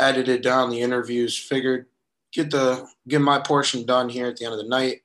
edited 0.00 0.42
down 0.42 0.70
the 0.70 0.80
interviews. 0.80 1.38
Figured 1.38 1.86
get 2.32 2.50
the 2.50 2.88
get 3.06 3.20
my 3.20 3.38
portion 3.38 3.84
done 3.84 4.08
here 4.08 4.26
at 4.26 4.36
the 4.36 4.46
end 4.46 4.54
of 4.54 4.60
the 4.60 4.68
night. 4.68 5.02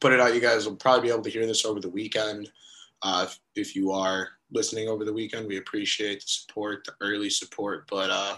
Put 0.00 0.12
it 0.12 0.20
out. 0.20 0.34
You 0.34 0.40
guys 0.40 0.66
will 0.66 0.76
probably 0.76 1.08
be 1.08 1.12
able 1.12 1.24
to 1.24 1.30
hear 1.30 1.46
this 1.46 1.64
over 1.64 1.80
the 1.80 1.90
weekend. 1.90 2.50
Uh, 3.02 3.26
if, 3.28 3.38
if 3.56 3.76
you 3.76 3.90
are 3.90 4.28
listening 4.52 4.88
over 4.88 5.04
the 5.04 5.12
weekend, 5.12 5.48
we 5.48 5.58
appreciate 5.58 6.20
the 6.20 6.28
support, 6.28 6.84
the 6.84 6.92
early 7.00 7.30
support. 7.30 7.88
But 7.90 8.10
uh, 8.10 8.36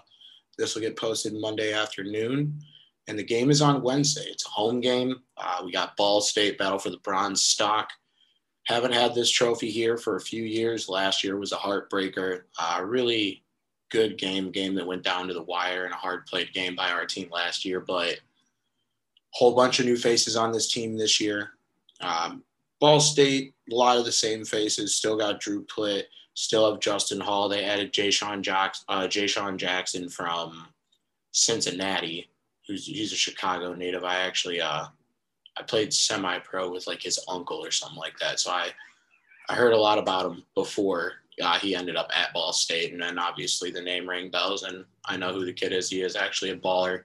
this 0.57 0.75
will 0.75 0.83
get 0.83 0.97
posted 0.97 1.35
Monday 1.35 1.73
afternoon 1.75 2.61
and 3.09 3.19
the 3.19 3.25
game 3.25 3.51
is 3.51 3.63
on 3.63 3.83
Wednesday. 3.83 4.27
It's 4.27 4.47
a 4.47 4.51
home 4.51 4.81
game. 4.81 5.17
Uh, 5.37 5.63
we 5.65 5.73
got 5.73 5.97
Ball 5.97 6.21
State 6.21 6.59
battle 6.59 6.79
for 6.79 6.91
the 6.91 6.99
Bronze 6.99 7.43
Stalk. 7.43 7.89
Haven't 8.65 8.93
had 8.93 9.15
this 9.15 9.31
trophy 9.31 9.71
here 9.71 9.97
for 9.97 10.17
a 10.17 10.21
few 10.21 10.45
years. 10.45 10.91
Last 10.91 11.25
year 11.25 11.39
was 11.39 11.53
a 11.53 11.57
heartbreaker. 11.57 12.43
Uh, 12.59 12.83
really 12.85 13.43
good 13.91 14.19
game, 14.19 14.51
game 14.51 14.75
that 14.75 14.87
went 14.87 15.03
down 15.03 15.27
to 15.27 15.33
the 15.33 15.43
wire 15.43 15.87
and 15.87 15.95
a 15.95 15.97
hard 15.97 16.27
played 16.27 16.53
game 16.53 16.77
by 16.77 16.91
our 16.91 17.07
team 17.07 17.31
last 17.33 17.65
year. 17.65 17.81
But 17.81 18.21
whole 19.31 19.55
bunch 19.55 19.81
of 19.81 19.87
new 19.87 19.97
faces 19.97 20.37
on 20.37 20.53
this 20.53 20.71
team 20.71 20.99
this 20.99 21.19
year. 21.19 21.53
Um, 22.03 22.43
Ball 22.79 23.01
State, 23.01 23.55
a 23.73 23.75
lot 23.75 23.97
of 23.97 24.05
the 24.05 24.13
same 24.13 24.45
faces. 24.45 24.95
Still 24.95 25.17
got 25.17 25.41
Drew 25.41 25.65
Plitt. 25.65 26.05
Still 26.35 26.71
have 26.71 26.81
Justin 26.81 27.21
Hall. 27.21 27.49
They 27.49 27.65
added 27.65 27.93
Jayshon, 27.93 28.43
Jackson, 28.43 28.85
uh, 28.89 29.07
Jayshon 29.07 29.57
Jackson 29.57 30.11
from 30.11 30.69
Cincinnati 31.33 32.29
who's 32.69 32.87
he's 32.87 33.13
a 33.13 33.17
Chicago 33.17 33.75
native. 33.75 34.05
I 34.05 34.21
actually 34.21 34.61
uh 34.61 34.87
I 35.57 35.63
played 35.63 35.93
semi 35.93 36.39
pro 36.39 36.71
with 36.71 36.87
like 36.87 37.03
his 37.03 37.19
uncle 37.29 37.65
or 37.65 37.73
something 37.73 37.99
like 37.99 38.19
that. 38.21 38.39
So 38.39 38.53
I 38.53 38.69
I 39.49 39.55
heard 39.55 39.73
a 39.73 39.81
lot 39.81 39.99
about 39.99 40.27
him 40.27 40.45
before 40.55 41.15
uh, 41.43 41.59
he 41.59 41.75
ended 41.75 41.97
up 41.97 42.11
at 42.15 42.33
Ball 42.33 42.53
State, 42.53 42.93
and 42.93 43.01
then 43.01 43.19
obviously 43.19 43.71
the 43.71 43.81
name 43.81 44.09
rang 44.09 44.31
bells, 44.31 44.65
and 44.65 44.85
I 45.07 45.17
know 45.17 45.33
who 45.33 45.45
the 45.45 45.53
kid 45.53 45.73
is. 45.73 45.89
He 45.89 46.03
is 46.03 46.17
actually 46.17 46.51
a 46.51 46.57
baller, 46.57 47.05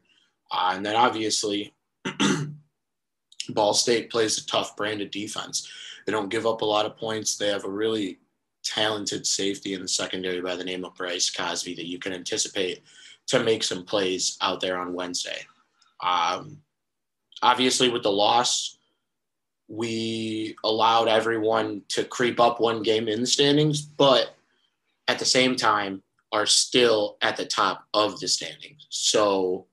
uh, 0.52 0.72
and 0.74 0.86
then 0.86 0.96
obviously 0.96 1.74
Ball 3.50 3.74
State 3.74 4.10
plays 4.10 4.38
a 4.38 4.46
tough 4.46 4.76
brand 4.76 5.02
of 5.02 5.12
defense. 5.12 5.70
They 6.06 6.12
don't 6.12 6.30
give 6.30 6.46
up 6.46 6.62
a 6.62 6.66
lot 6.66 6.86
of 6.86 6.98
points. 6.98 7.38
They 7.38 7.48
have 7.48 7.64
a 7.64 7.70
really 7.70 8.20
talented 8.64 9.26
safety 9.28 9.74
in 9.74 9.82
the 9.82 9.88
secondary 9.88 10.42
by 10.42 10.56
the 10.56 10.64
name 10.64 10.84
of 10.84 10.96
Bryce 10.96 11.30
Cosby 11.30 11.76
that 11.76 11.88
you 11.88 12.00
can 12.00 12.14
anticipate 12.14 12.82
to 13.28 13.44
make 13.44 13.64
some 13.64 13.86
plays 13.86 14.38
out 14.42 14.60
there 14.60 14.78
on 14.78 14.94
Wednesday. 14.94 15.46
Um, 16.02 16.58
obviously, 17.42 17.90
with 17.90 18.04
the 18.04 18.12
loss, 18.12 18.78
we 19.68 20.56
allowed 20.64 21.08
everyone 21.08 21.82
to 21.90 22.04
creep 22.04 22.40
up 22.40 22.60
one 22.60 22.84
game 22.84 23.08
in 23.08 23.22
the 23.22 23.28
standings, 23.28 23.82
but 23.82 24.36
at 25.08 25.20
the 25.20 25.26
same 25.26 25.56
time 25.56 26.04
are 26.32 26.46
still 26.46 27.18
at 27.22 27.38
the 27.38 27.46
top 27.46 27.86
of 27.94 28.20
the 28.20 28.28
standings. 28.28 28.88
So 28.90 29.68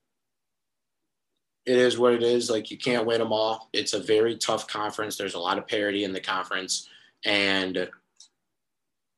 it 1.67 1.77
is 1.77 1.99
what 1.99 2.15
it 2.15 2.23
is. 2.23 2.51
Like 2.51 2.71
you 2.71 2.79
can't 2.79 3.07
win 3.07 3.21
them 3.21 3.33
all. 3.33 3.69
It's 3.73 3.93
a 3.93 4.01
very 4.01 4.37
tough 4.37 4.67
conference. 4.67 5.17
There's 5.17 5.35
a 5.35 5.39
lot 5.39 5.59
of 5.59 5.67
parity 5.67 6.05
in 6.05 6.13
the 6.13 6.21
conference, 6.21 6.89
and 7.25 7.89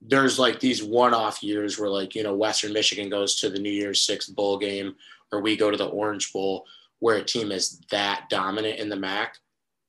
there's 0.01 0.39
like 0.39 0.59
these 0.59 0.83
one-off 0.83 1.43
years 1.43 1.79
where 1.79 1.89
like 1.89 2.15
you 2.15 2.23
know 2.23 2.35
Western 2.35 2.73
Michigan 2.73 3.09
goes 3.09 3.37
to 3.37 3.49
the 3.49 3.59
New 3.59 3.71
Year's 3.71 4.01
Six 4.01 4.27
bowl 4.27 4.59
game, 4.59 4.97
or 5.33 5.41
we 5.41 5.57
go 5.57 5.71
to 5.71 5.77
the 5.77 5.87
Orange 5.87 6.33
Bowl 6.33 6.67
where 7.03 7.17
a 7.17 7.25
team 7.25 7.51
is 7.51 7.81
that 7.91 8.27
dominant 8.31 8.79
in 8.79 8.89
the 8.89 8.95
MAC. 8.95 9.37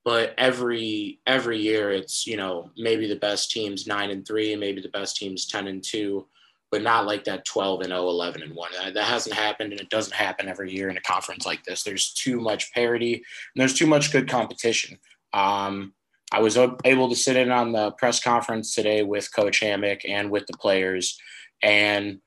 But 0.04 0.34
every 0.36 1.20
every 1.28 1.60
year, 1.60 1.92
it's 1.92 2.26
you 2.26 2.38
know 2.38 2.72
maybe 2.76 3.08
the 3.08 3.16
best 3.16 3.52
teams 3.52 3.86
nine 3.86 4.10
and 4.10 4.28
three, 4.28 4.56
maybe 4.56 4.82
the 4.82 4.90
best 4.90 5.16
teams 5.16 5.46
ten 5.46 5.68
and 5.68 5.84
two, 5.84 6.28
but 6.72 6.82
not 6.82 7.06
like 7.06 7.24
that 7.26 7.46
12 7.46 7.82
and 7.82 7.90
0, 7.90 8.10
11 8.10 8.42
and 8.42 8.56
one. 8.56 8.72
That, 8.78 8.96
that 8.96 9.04
hasn't 9.04 9.36
happened, 9.36 9.74
and 9.74 9.80
it 9.80 9.92
doesn't 9.92 10.16
happen 10.16 10.50
every 10.50 10.74
year 10.74 10.90
in 10.90 10.98
a 10.98 11.02
conference 11.02 11.46
like 11.46 11.64
this. 11.64 11.84
There's 11.84 12.14
too 12.14 12.42
much 12.42 12.74
parity, 12.74 13.14
and 13.14 13.62
there's 13.62 13.76
too 13.76 13.88
much 13.88 14.12
good 14.12 14.28
competition. 14.28 14.98
Um, 15.34 15.94
I 16.32 16.42
was 16.42 16.58
able 16.58 17.10
to 17.10 17.16
sit 17.16 17.38
in 17.38 17.52
on 17.52 17.74
the 17.74 17.92
press 17.92 18.20
conference 18.20 18.74
today 18.74 19.04
with 19.04 19.34
Coach 19.34 19.60
Hammock 19.60 20.00
and 20.04 20.32
with 20.32 20.48
the 20.48 20.58
players, 20.58 21.20
and 21.62 22.20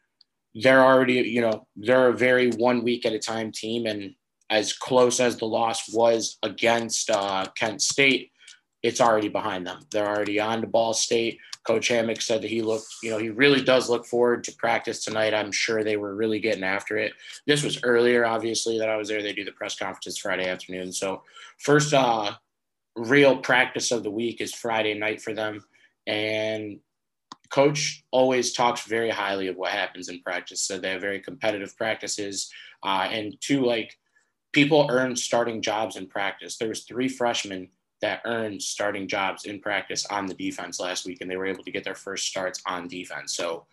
they're 0.55 0.85
already, 0.85 1.15
you 1.15 1.41
know, 1.41 1.67
they're 1.75 2.11
a 2.11 2.17
very 2.17 2.53
one 2.53 2.85
week 2.85 3.05
at 3.05 3.13
a 3.13 3.19
time 3.19 3.51
team, 3.51 3.85
and 3.87 4.15
as 4.51 4.73
close 4.73 5.21
as 5.21 5.37
the 5.37 5.47
loss 5.47 5.93
was 5.93 6.39
against 6.43 7.11
uh, 7.11 7.47
Kent 7.57 7.83
State, 7.83 8.31
it's 8.83 9.01
already 9.01 9.29
behind 9.29 9.67
them. 9.67 9.81
They're 9.91 10.09
already 10.09 10.39
on 10.39 10.61
to 10.61 10.67
Ball 10.67 10.95
State. 10.95 11.41
Coach 11.67 11.89
Hammock 11.89 12.21
said 12.21 12.43
that 12.43 12.51
he 12.51 12.63
looked, 12.63 12.87
you 13.03 13.11
know, 13.11 13.19
he 13.19 13.31
really 13.31 13.61
does 13.61 13.91
look 13.91 14.07
forward 14.07 14.45
to 14.45 14.53
practice 14.53 15.05
tonight. 15.05 15.35
I'm 15.35 15.51
sure 15.51 15.83
they 15.83 15.97
were 15.97 16.15
really 16.15 16.39
getting 16.39 16.63
after 16.63 16.97
it. 16.97 17.13
This 17.47 17.65
was 17.65 17.83
earlier, 17.83 18.25
obviously, 18.25 18.79
that 18.79 18.89
I 18.89 18.97
was 18.97 19.09
there. 19.09 19.21
They 19.21 19.33
do 19.33 19.45
the 19.45 19.51
press 19.51 19.77
conferences 19.77 20.17
Friday 20.17 20.49
afternoon. 20.49 20.93
So, 20.93 21.25
first 21.59 21.93
uh, 21.93 22.35
real 22.95 23.39
practice 23.39 23.91
of 23.91 24.05
the 24.05 24.11
week 24.11 24.41
is 24.41 24.55
Friday 24.55 24.95
night 24.95 25.21
for 25.21 25.35
them. 25.35 25.65
And 26.07 26.79
coach 27.51 28.05
always 28.13 28.53
talks 28.53 28.83
very 28.83 29.11
highly 29.11 29.49
of 29.49 29.57
what 29.57 29.73
happens 29.73 30.09
in 30.09 30.23
practice. 30.23 30.63
So, 30.63 30.79
they 30.79 30.91
have 30.91 31.01
very 31.01 31.21
competitive 31.21 31.77
practices. 31.77 32.49
Uh, 32.85 33.09
and 33.11 33.35
two, 33.41 33.65
like, 33.65 33.99
people 34.53 34.89
earn 34.91 35.17
starting 35.17 35.61
jobs 35.63 35.97
in 35.97 36.07
practice. 36.07 36.57
There 36.57 36.69
was 36.69 36.85
three 36.85 37.09
freshmen 37.09 37.69
that 38.03 38.21
earned 38.25 38.63
starting 38.63 39.09
jobs 39.09 39.45
in 39.45 39.61
practice 39.61 40.07
on 40.07 40.27
the 40.27 40.35
defense 40.35 40.79
last 40.79 41.07
week, 41.07 41.21
and 41.21 41.31
they 41.31 41.37
were 41.37 41.47
able 41.47 41.65
to 41.65 41.71
get 41.71 41.85
their 41.85 41.95
first 41.95 42.27
starts 42.27 42.63
on 42.67 42.89
defense. 42.89 43.35
So 43.35 43.67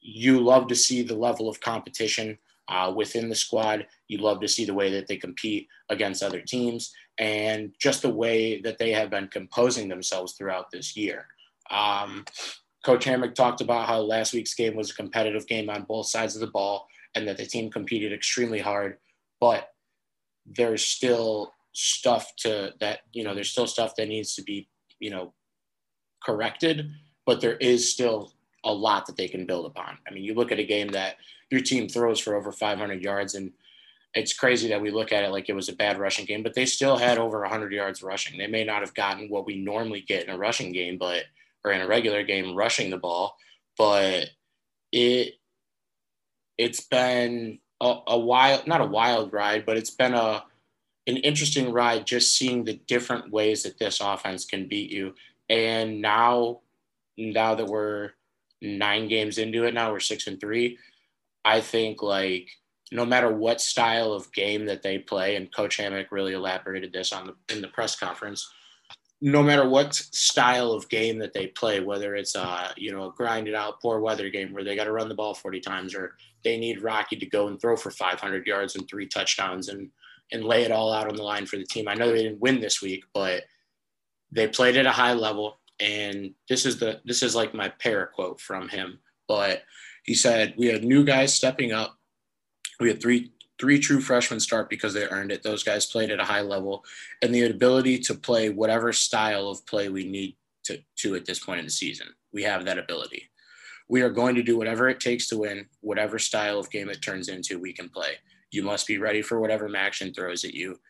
you 0.00 0.40
love 0.40 0.66
to 0.68 0.74
see 0.74 1.02
the 1.02 1.16
level 1.16 1.48
of 1.48 1.60
competition 1.60 2.38
uh, 2.68 2.92
within 2.94 3.28
the 3.28 3.34
squad. 3.34 3.86
You 4.08 4.18
love 4.18 4.40
to 4.40 4.48
see 4.48 4.64
the 4.64 4.74
way 4.74 4.90
that 4.92 5.06
they 5.06 5.16
compete 5.16 5.68
against 5.88 6.22
other 6.22 6.40
teams 6.40 6.92
and 7.18 7.72
just 7.78 8.02
the 8.02 8.10
way 8.10 8.60
that 8.62 8.78
they 8.78 8.92
have 8.92 9.10
been 9.10 9.28
composing 9.28 9.88
themselves 9.88 10.32
throughout 10.32 10.70
this 10.70 10.96
year. 10.96 11.26
Um, 11.70 12.24
Coach 12.84 13.04
Hammock 13.04 13.34
talked 13.34 13.60
about 13.60 13.86
how 13.86 14.00
last 14.00 14.32
week's 14.32 14.54
game 14.54 14.74
was 14.74 14.90
a 14.90 14.94
competitive 14.94 15.46
game 15.46 15.70
on 15.70 15.84
both 15.84 16.06
sides 16.06 16.34
of 16.34 16.40
the 16.40 16.48
ball 16.48 16.88
and 17.14 17.28
that 17.28 17.36
the 17.36 17.46
team 17.46 17.70
competed 17.70 18.12
extremely 18.12 18.58
hard, 18.58 18.98
but 19.40 19.71
there's 20.46 20.84
still 20.84 21.52
stuff 21.72 22.34
to 22.36 22.72
that, 22.80 23.00
you 23.12 23.24
know, 23.24 23.34
there's 23.34 23.50
still 23.50 23.66
stuff 23.66 23.94
that 23.96 24.08
needs 24.08 24.34
to 24.34 24.42
be, 24.42 24.68
you 24.98 25.10
know, 25.10 25.32
corrected, 26.24 26.90
but 27.26 27.40
there 27.40 27.56
is 27.56 27.90
still 27.90 28.32
a 28.64 28.72
lot 28.72 29.06
that 29.06 29.16
they 29.16 29.28
can 29.28 29.46
build 29.46 29.66
upon. 29.66 29.98
I 30.08 30.12
mean, 30.12 30.24
you 30.24 30.34
look 30.34 30.52
at 30.52 30.58
a 30.58 30.64
game 30.64 30.88
that 30.88 31.16
your 31.50 31.60
team 31.60 31.88
throws 31.88 32.20
for 32.20 32.34
over 32.34 32.52
500 32.52 33.02
yards 33.02 33.34
and 33.34 33.52
it's 34.14 34.34
crazy 34.34 34.68
that 34.68 34.80
we 34.80 34.90
look 34.90 35.12
at 35.12 35.24
it 35.24 35.30
like 35.30 35.48
it 35.48 35.54
was 35.54 35.68
a 35.68 35.74
bad 35.74 35.98
rushing 35.98 36.26
game, 36.26 36.42
but 36.42 36.54
they 36.54 36.66
still 36.66 36.96
had 36.96 37.18
over 37.18 37.40
100 37.40 37.72
yards 37.72 38.02
rushing. 38.02 38.38
They 38.38 38.46
may 38.46 38.64
not 38.64 38.82
have 38.82 38.94
gotten 38.94 39.28
what 39.28 39.46
we 39.46 39.56
normally 39.56 40.02
get 40.02 40.24
in 40.24 40.30
a 40.30 40.38
rushing 40.38 40.72
game, 40.72 40.98
but 40.98 41.24
or 41.64 41.72
in 41.72 41.80
a 41.80 41.86
regular 41.86 42.22
game 42.22 42.54
rushing 42.54 42.90
the 42.90 42.98
ball, 42.98 43.36
but 43.78 44.26
it 44.90 45.34
it's 46.58 46.80
been 46.80 47.58
a, 47.82 47.98
a 48.06 48.18
wild 48.18 48.66
not 48.66 48.80
a 48.80 48.86
wild 48.86 49.32
ride, 49.32 49.66
but 49.66 49.76
it's 49.76 49.90
been 49.90 50.14
a 50.14 50.44
an 51.06 51.16
interesting 51.18 51.72
ride 51.72 52.06
just 52.06 52.36
seeing 52.36 52.64
the 52.64 52.80
different 52.86 53.30
ways 53.32 53.64
that 53.64 53.78
this 53.78 54.00
offense 54.00 54.44
can 54.44 54.68
beat 54.68 54.90
you. 54.90 55.14
And 55.50 56.00
now 56.00 56.60
now 57.18 57.54
that 57.54 57.66
we're 57.66 58.12
nine 58.62 59.08
games 59.08 59.36
into 59.36 59.64
it 59.64 59.74
now, 59.74 59.92
we're 59.92 60.00
six 60.00 60.28
and 60.28 60.40
three. 60.40 60.78
I 61.44 61.60
think 61.60 62.02
like 62.02 62.48
no 62.92 63.04
matter 63.04 63.32
what 63.32 63.60
style 63.60 64.12
of 64.12 64.32
game 64.32 64.66
that 64.66 64.82
they 64.82 64.98
play, 64.98 65.36
and 65.36 65.52
Coach 65.52 65.76
Hammock 65.76 66.12
really 66.12 66.34
elaborated 66.34 66.92
this 66.92 67.12
on 67.12 67.26
the 67.26 67.54
in 67.54 67.60
the 67.60 67.68
press 67.68 67.96
conference. 67.96 68.48
No 69.24 69.42
matter 69.42 69.68
what 69.68 69.94
style 69.94 70.72
of 70.72 70.88
game 70.88 71.18
that 71.20 71.32
they 71.32 71.46
play, 71.46 71.80
whether 71.80 72.16
it's 72.16 72.34
a 72.34 72.74
you 72.76 72.92
know 72.92 73.04
a 73.08 73.12
grinded 73.12 73.54
out 73.54 73.80
poor 73.80 74.00
weather 74.00 74.28
game 74.30 74.52
where 74.52 74.64
they 74.64 74.76
got 74.76 74.84
to 74.84 74.92
run 74.92 75.08
the 75.08 75.14
ball 75.14 75.32
40 75.32 75.60
times, 75.60 75.94
or 75.94 76.16
they 76.44 76.58
need 76.58 76.82
Rocky 76.82 77.16
to 77.16 77.26
go 77.26 77.46
and 77.46 77.60
throw 77.60 77.76
for 77.76 77.90
500 77.90 78.46
yards 78.46 78.74
and 78.74 78.88
three 78.88 79.06
touchdowns 79.06 79.68
and 79.68 79.90
and 80.32 80.44
lay 80.44 80.62
it 80.64 80.72
all 80.72 80.92
out 80.92 81.08
on 81.08 81.14
the 81.14 81.22
line 81.22 81.46
for 81.46 81.56
the 81.56 81.64
team. 81.64 81.88
I 81.88 81.94
know 81.94 82.10
they 82.10 82.22
didn't 82.22 82.40
win 82.40 82.60
this 82.60 82.82
week, 82.82 83.04
but 83.14 83.44
they 84.32 84.48
played 84.48 84.76
at 84.76 84.86
a 84.86 84.90
high 84.90 85.12
level. 85.12 85.60
And 85.78 86.34
this 86.48 86.66
is 86.66 86.78
the 86.78 87.00
this 87.04 87.22
is 87.22 87.34
like 87.34 87.54
my 87.54 87.68
para 87.68 88.08
quote 88.08 88.40
from 88.40 88.68
him. 88.68 88.98
But 89.28 89.62
he 90.04 90.14
said 90.14 90.54
we 90.58 90.66
had 90.66 90.84
new 90.84 91.04
guys 91.04 91.34
stepping 91.34 91.72
up 91.72 91.96
we 92.82 92.88
had 92.88 93.00
three 93.00 93.31
three 93.62 93.78
true 93.78 94.00
freshmen 94.00 94.40
start 94.40 94.68
because 94.68 94.92
they 94.92 95.06
earned 95.06 95.30
it. 95.30 95.44
Those 95.44 95.62
guys 95.62 95.86
played 95.86 96.10
at 96.10 96.18
a 96.18 96.24
high 96.24 96.40
level, 96.40 96.84
and 97.22 97.32
the 97.32 97.46
ability 97.46 98.00
to 98.00 98.14
play 98.14 98.48
whatever 98.48 98.92
style 98.92 99.46
of 99.48 99.64
play 99.66 99.88
we 99.88 100.04
need 100.04 100.34
to, 100.64 100.82
to 100.96 101.14
at 101.14 101.26
this 101.26 101.38
point 101.38 101.60
in 101.60 101.66
the 101.66 101.70
season. 101.70 102.08
We 102.32 102.42
have 102.42 102.64
that 102.64 102.76
ability. 102.76 103.30
We 103.88 104.02
are 104.02 104.10
going 104.10 104.34
to 104.34 104.42
do 104.42 104.58
whatever 104.58 104.88
it 104.88 104.98
takes 104.98 105.28
to 105.28 105.38
win, 105.38 105.66
whatever 105.80 106.18
style 106.18 106.58
of 106.58 106.72
game 106.72 106.88
it 106.88 107.02
turns 107.02 107.28
into, 107.28 107.60
we 107.60 107.72
can 107.72 107.88
play. 107.88 108.14
You 108.50 108.64
must 108.64 108.88
be 108.88 108.98
ready 108.98 109.22
for 109.22 109.38
whatever 109.38 109.68
MACtion 109.68 110.12
throws 110.12 110.44
at 110.44 110.54
you. 110.54 110.80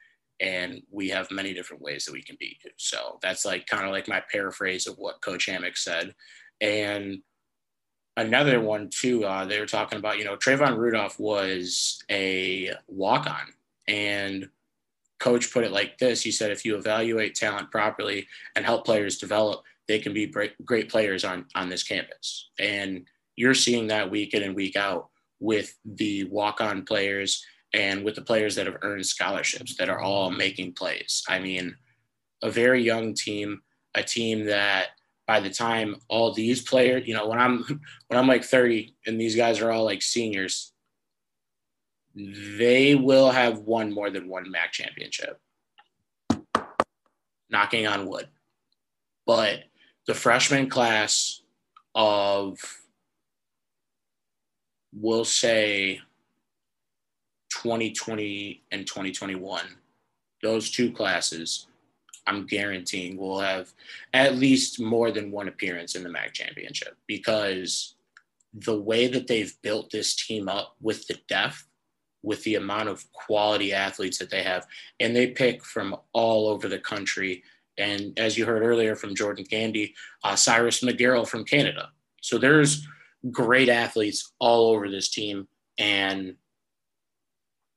And 0.41 0.81
we 0.91 1.11
have 1.11 1.31
many 1.31 1.53
different 1.53 1.83
ways 1.83 2.07
that 2.07 2.13
we 2.13 2.23
can 2.23 2.39
beat 2.41 2.57
you. 2.65 2.71
So 2.79 3.19
that's 3.21 3.45
like 3.45 3.67
kind 3.67 3.85
of 3.85 3.91
like 3.91 4.09
my 4.09 4.23
paraphrase 4.33 4.87
of 4.87 4.97
what 4.97 5.21
Coach 5.21 5.45
Hammock 5.45 5.77
said. 5.77 6.15
And 6.63 7.19
another 8.17 8.61
one 8.61 8.89
too. 8.91 9.25
Uh, 9.25 9.45
they 9.45 9.61
were 9.61 9.67
talking 9.67 9.99
about, 9.99 10.19
you 10.19 10.25
know, 10.25 10.37
Trayvon 10.37 10.77
Rudolph 10.77 11.19
was 11.19 12.03
a 12.11 12.73
walk 12.89 13.27
on, 13.27 13.53
and 13.89 14.49
coach 15.19 15.53
put 15.53 15.65
it 15.65 15.73
like 15.73 15.99
this. 15.99 16.23
He 16.23 16.33
said, 16.33 16.51
if 16.51 16.65
you 16.65 16.77
evaluate 16.77 17.35
talent 17.35 17.71
properly 17.71 18.27
and 18.57 18.65
help 18.65 18.85
players 18.85 19.19
develop, 19.19 19.63
they 19.89 19.99
can 19.99 20.13
be 20.13 20.27
great, 20.27 20.53
great 20.65 20.89
players 20.89 21.25
on 21.25 21.47
on 21.55 21.69
this 21.69 21.83
campus. 21.83 22.51
And 22.59 23.07
you're 23.37 23.55
seeing 23.55 23.87
that 23.89 24.11
week 24.11 24.35
in 24.35 24.43
and 24.43 24.55
week 24.55 24.77
out 24.77 25.09
with 25.41 25.77
the 25.85 26.25
walk 26.25 26.61
on 26.61 26.85
players 26.85 27.45
and 27.75 28.05
with 28.05 28.15
the 28.15 28.23
players 28.23 28.55
that 28.55 28.67
have 28.67 28.79
earned 28.83 29.07
scholarships 29.07 29.77
that 29.77 29.89
are 29.89 30.01
all 30.01 30.31
making 30.31 30.73
plays. 30.73 31.25
I 31.29 31.39
mean, 31.39 31.75
a 32.43 32.51
very 32.51 32.83
young 32.83 33.15
team, 33.15 33.63
a 33.95 34.03
team 34.03 34.45
that 34.47 34.89
by 35.27 35.41
the 35.41 35.51
time 35.51 35.97
all 36.09 36.33
these 36.33 36.63
players, 36.63 37.07
you 37.07 37.15
know, 37.15 37.27
when 37.29 37.39
I'm 37.39 37.63
when 38.09 38.19
I'm 38.19 38.27
like 38.27 38.45
30 38.45 38.95
and 39.07 39.21
these 39.21 39.37
guys 39.37 39.61
are 39.61 39.71
all 39.71 39.85
like 39.85 40.03
seniors, 40.03 40.73
they 42.15 42.95
will 42.95 43.31
have 43.31 43.59
won 43.61 43.93
more 43.93 44.11
than 44.11 44.29
one 44.29 44.51
MAC 44.51 44.73
championship. 44.73 45.39
Knocking 47.51 47.87
on 47.87 48.07
wood. 48.07 48.29
But 49.27 49.65
the 50.07 50.15
freshman 50.15 50.69
class 50.69 51.43
of 51.95 52.59
we'll 54.95 55.25
say 55.25 56.01
2020 57.51 58.65
and 58.73 58.87
2021, 58.87 59.63
those 60.43 60.71
two 60.71 60.91
classes 60.91 61.67
I'm 62.27 62.47
guaranteeing 62.47 63.17
will 63.17 63.41
have 63.41 63.73
at 64.15 64.37
least 64.37 64.81
more 64.81 65.11
than 65.11 65.31
one 65.31 65.49
appearance 65.49 65.95
in 65.95 66.03
the 66.03 66.09
MAC 66.09 66.33
championship 66.35 66.97
because 67.07 67.95
the 68.55 68.79
way 68.79 69.09
that 69.09 69.27
they've 69.27 69.55
built 69.63 69.91
this 69.91 70.15
team 70.15 70.49
up 70.49 70.77
with 70.81 71.07
the 71.07 71.19
depth, 71.29 71.67
with 72.23 72.43
the 72.45 72.55
amount 72.57 72.89
of 72.89 73.11
quality 73.13 73.73
athletes 73.73 74.19
that 74.19 74.31
they 74.31 74.43
have, 74.43 74.67
and 75.01 75.17
they 75.17 75.29
pick 75.29 75.65
from 75.65 75.97
all 76.13 76.49
over 76.49 76.69
the 76.69 76.79
country. 76.79 77.43
And 77.79 78.19
as 78.19 78.37
you 78.37 78.45
heard 78.45 78.63
earlier 78.63 78.95
from 78.95 79.15
Jordan 79.15 79.45
Gandy, 79.49 79.95
uh, 80.23 80.37
Cyrus 80.37 80.83
McGarrell 80.83 81.27
from 81.27 81.45
Canada. 81.45 81.91
So 82.21 82.39
there's 82.39 82.87
great 83.31 83.69
athletes 83.69 84.33
all 84.39 84.71
over 84.71 84.89
this 84.89 85.09
team, 85.09 85.49
and 85.79 86.37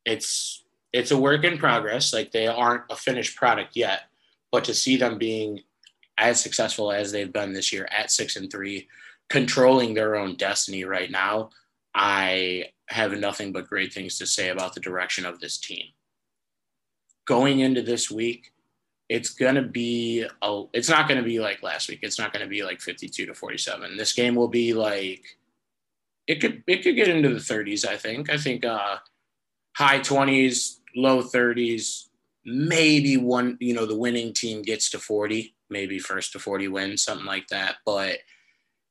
it's 0.05 0.63
it's 0.93 1.11
a 1.11 1.17
work 1.17 1.43
in 1.43 1.57
progress. 1.57 2.13
Like 2.13 2.31
they 2.31 2.47
aren't 2.47 2.83
a 2.89 2.95
finished 2.95 3.35
product 3.35 3.75
yet, 3.75 4.03
but 4.55 4.63
to 4.63 4.73
see 4.73 4.95
them 4.95 5.17
being 5.17 5.59
as 6.17 6.39
successful 6.39 6.89
as 6.89 7.11
they've 7.11 7.33
been 7.33 7.51
this 7.51 7.73
year 7.73 7.89
at 7.91 8.09
six 8.09 8.37
and 8.37 8.49
three, 8.49 8.87
controlling 9.27 9.93
their 9.93 10.15
own 10.15 10.37
destiny 10.37 10.85
right 10.85 11.11
now, 11.11 11.49
I 11.93 12.69
have 12.87 13.11
nothing 13.11 13.51
but 13.51 13.67
great 13.67 13.91
things 13.91 14.17
to 14.19 14.25
say 14.25 14.47
about 14.47 14.73
the 14.73 14.79
direction 14.79 15.25
of 15.25 15.41
this 15.41 15.57
team. 15.57 15.87
Going 17.25 17.59
into 17.59 17.81
this 17.81 18.09
week, 18.09 18.53
it's 19.09 19.31
going 19.31 19.55
to 19.55 19.61
be 19.61 20.25
a, 20.41 20.63
it's 20.71 20.87
not 20.87 21.09
going 21.09 21.19
to 21.19 21.27
be 21.27 21.41
like 21.41 21.61
last 21.61 21.89
week. 21.89 21.99
It's 22.01 22.17
not 22.17 22.31
going 22.31 22.45
to 22.45 22.49
be 22.49 22.63
like 22.63 22.79
52 22.79 23.25
to 23.25 23.33
47. 23.33 23.97
This 23.97 24.13
game 24.13 24.35
will 24.35 24.47
be 24.47 24.73
like 24.73 25.37
it 26.27 26.39
could 26.39 26.63
it 26.65 26.81
could 26.81 26.95
get 26.95 27.09
into 27.09 27.27
the 27.27 27.41
30s, 27.41 27.85
I 27.85 27.97
think. 27.97 28.29
I 28.29 28.37
think 28.37 28.63
uh 28.63 28.99
high 29.75 29.99
20s, 29.99 30.77
low 30.95 31.21
30s, 31.21 32.05
maybe 32.45 33.17
one, 33.17 33.57
you 33.59 33.73
know, 33.73 33.85
the 33.85 33.97
winning 33.97 34.33
team 34.33 34.61
gets 34.61 34.89
to 34.91 34.99
40, 34.99 35.55
maybe 35.69 35.99
first 35.99 36.31
to 36.33 36.39
40 36.39 36.67
wins, 36.67 37.03
something 37.03 37.25
like 37.25 37.47
that. 37.47 37.77
But 37.85 38.19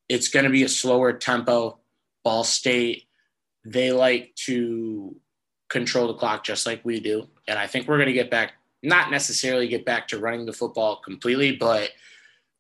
it's 0.08 0.28
going 0.28 0.44
to 0.44 0.50
be 0.50 0.64
a 0.64 0.68
slower 0.68 1.12
tempo. 1.12 1.78
Ball 2.24 2.44
State, 2.44 3.04
they 3.64 3.92
like 3.92 4.34
to 4.46 5.16
control 5.68 6.08
the 6.08 6.14
clock 6.14 6.44
just 6.44 6.66
like 6.66 6.84
we 6.84 7.00
do. 7.00 7.28
And 7.48 7.58
I 7.58 7.66
think 7.66 7.86
we're 7.86 7.98
going 7.98 8.08
to 8.08 8.12
get 8.12 8.30
back, 8.30 8.52
not 8.82 9.10
necessarily 9.10 9.68
get 9.68 9.84
back 9.84 10.08
to 10.08 10.18
running 10.18 10.46
the 10.46 10.52
football 10.52 11.00
completely, 11.04 11.56
but 11.56 11.90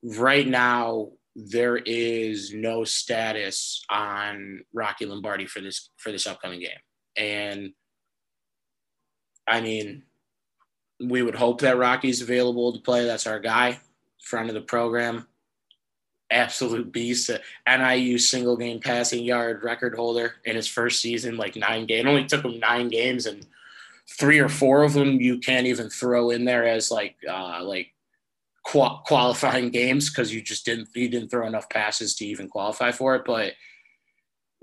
right 0.02 0.46
now 0.46 1.10
there 1.36 1.76
is 1.76 2.52
no 2.54 2.84
status 2.84 3.84
on 3.90 4.64
Rocky 4.72 5.06
Lombardi 5.06 5.46
for 5.46 5.60
this 5.60 5.90
for 5.96 6.12
this 6.12 6.26
upcoming 6.26 6.60
game. 6.60 6.78
And 7.16 7.72
I 9.46 9.60
mean, 9.60 10.04
we 11.08 11.22
would 11.22 11.34
hope 11.34 11.60
that 11.60 11.78
Rocky's 11.78 12.22
available 12.22 12.72
to 12.72 12.80
play. 12.80 13.04
That's 13.04 13.26
our 13.26 13.40
guy, 13.40 13.78
front 14.22 14.48
of 14.48 14.54
the 14.54 14.60
program. 14.60 15.26
Absolute 16.30 16.92
beast. 16.92 17.30
NIU 17.68 18.18
single 18.18 18.56
game 18.56 18.80
passing 18.80 19.24
yard 19.24 19.62
record 19.62 19.94
holder 19.94 20.34
in 20.44 20.56
his 20.56 20.66
first 20.66 21.00
season, 21.00 21.36
like 21.36 21.56
nine 21.56 21.86
games. 21.86 22.06
It 22.06 22.08
only 22.08 22.24
took 22.24 22.44
him 22.44 22.58
nine 22.58 22.88
games, 22.88 23.26
and 23.26 23.46
three 24.18 24.38
or 24.38 24.48
four 24.48 24.82
of 24.82 24.92
them 24.92 25.20
you 25.20 25.38
can't 25.38 25.66
even 25.66 25.88
throw 25.88 26.30
in 26.30 26.44
there 26.44 26.66
as 26.66 26.90
like 26.90 27.16
uh, 27.28 27.62
like 27.62 27.92
qualifying 28.64 29.70
games 29.70 30.10
because 30.10 30.34
you 30.34 30.40
just 30.40 30.64
didn't 30.64 30.88
he 30.94 31.06
didn't 31.06 31.28
throw 31.28 31.46
enough 31.46 31.68
passes 31.68 32.14
to 32.16 32.26
even 32.26 32.48
qualify 32.48 32.90
for 32.90 33.14
it. 33.14 33.22
But 33.26 33.52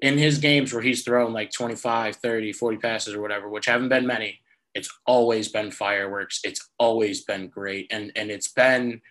in 0.02 0.18
his 0.18 0.40
games 0.40 0.74
where 0.74 0.82
he's 0.82 1.04
thrown 1.04 1.32
like 1.32 1.52
25, 1.52 2.16
30, 2.16 2.54
40 2.54 2.78
passes 2.78 3.14
or 3.14 3.22
whatever, 3.22 3.48
which 3.48 3.68
haven't 3.68 3.90
been 3.90 4.08
many, 4.08 4.40
it's 4.74 4.90
always 5.06 5.50
been 5.50 5.72
fireworks. 5.72 6.40
It's 6.44 6.70
always 6.80 7.24
been 7.24 7.48
great. 7.48 7.88
And 7.92 8.12
and 8.16 8.32
it's 8.32 8.52
been 8.52 9.02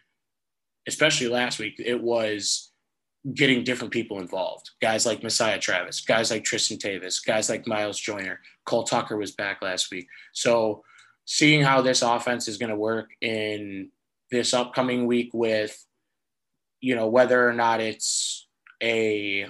especially 0.87 1.29
last 1.29 1.59
week, 1.59 1.75
it 1.79 2.03
was 2.03 2.73
getting 3.35 3.63
different 3.63 3.93
people 3.93 4.19
involved. 4.19 4.71
Guys 4.81 5.05
like 5.05 5.23
Messiah 5.23 5.59
Travis, 5.59 6.01
guys 6.01 6.31
like 6.31 6.43
Tristan 6.43 6.79
Tavis, 6.79 7.25
guys 7.25 7.51
like 7.51 7.67
Miles 7.67 8.01
Joyner, 8.01 8.41
Cole 8.65 8.85
Tucker 8.85 9.17
was 9.17 9.33
back 9.33 9.61
last 9.61 9.91
week. 9.91 10.07
So 10.33 10.83
seeing 11.27 11.63
how 11.63 11.83
this 11.83 12.03
offense 12.03 12.49
is 12.49 12.57
going 12.57 12.71
to 12.71 12.77
work 12.77 13.11
in 13.21 13.91
this 14.31 14.55
upcoming 14.55 15.07
week 15.07 15.31
with, 15.35 15.85
you 16.81 16.95
know, 16.95 17.09
whether 17.09 17.47
or 17.47 17.53
not 17.53 17.81
it's 17.81 18.47
a 18.83 19.47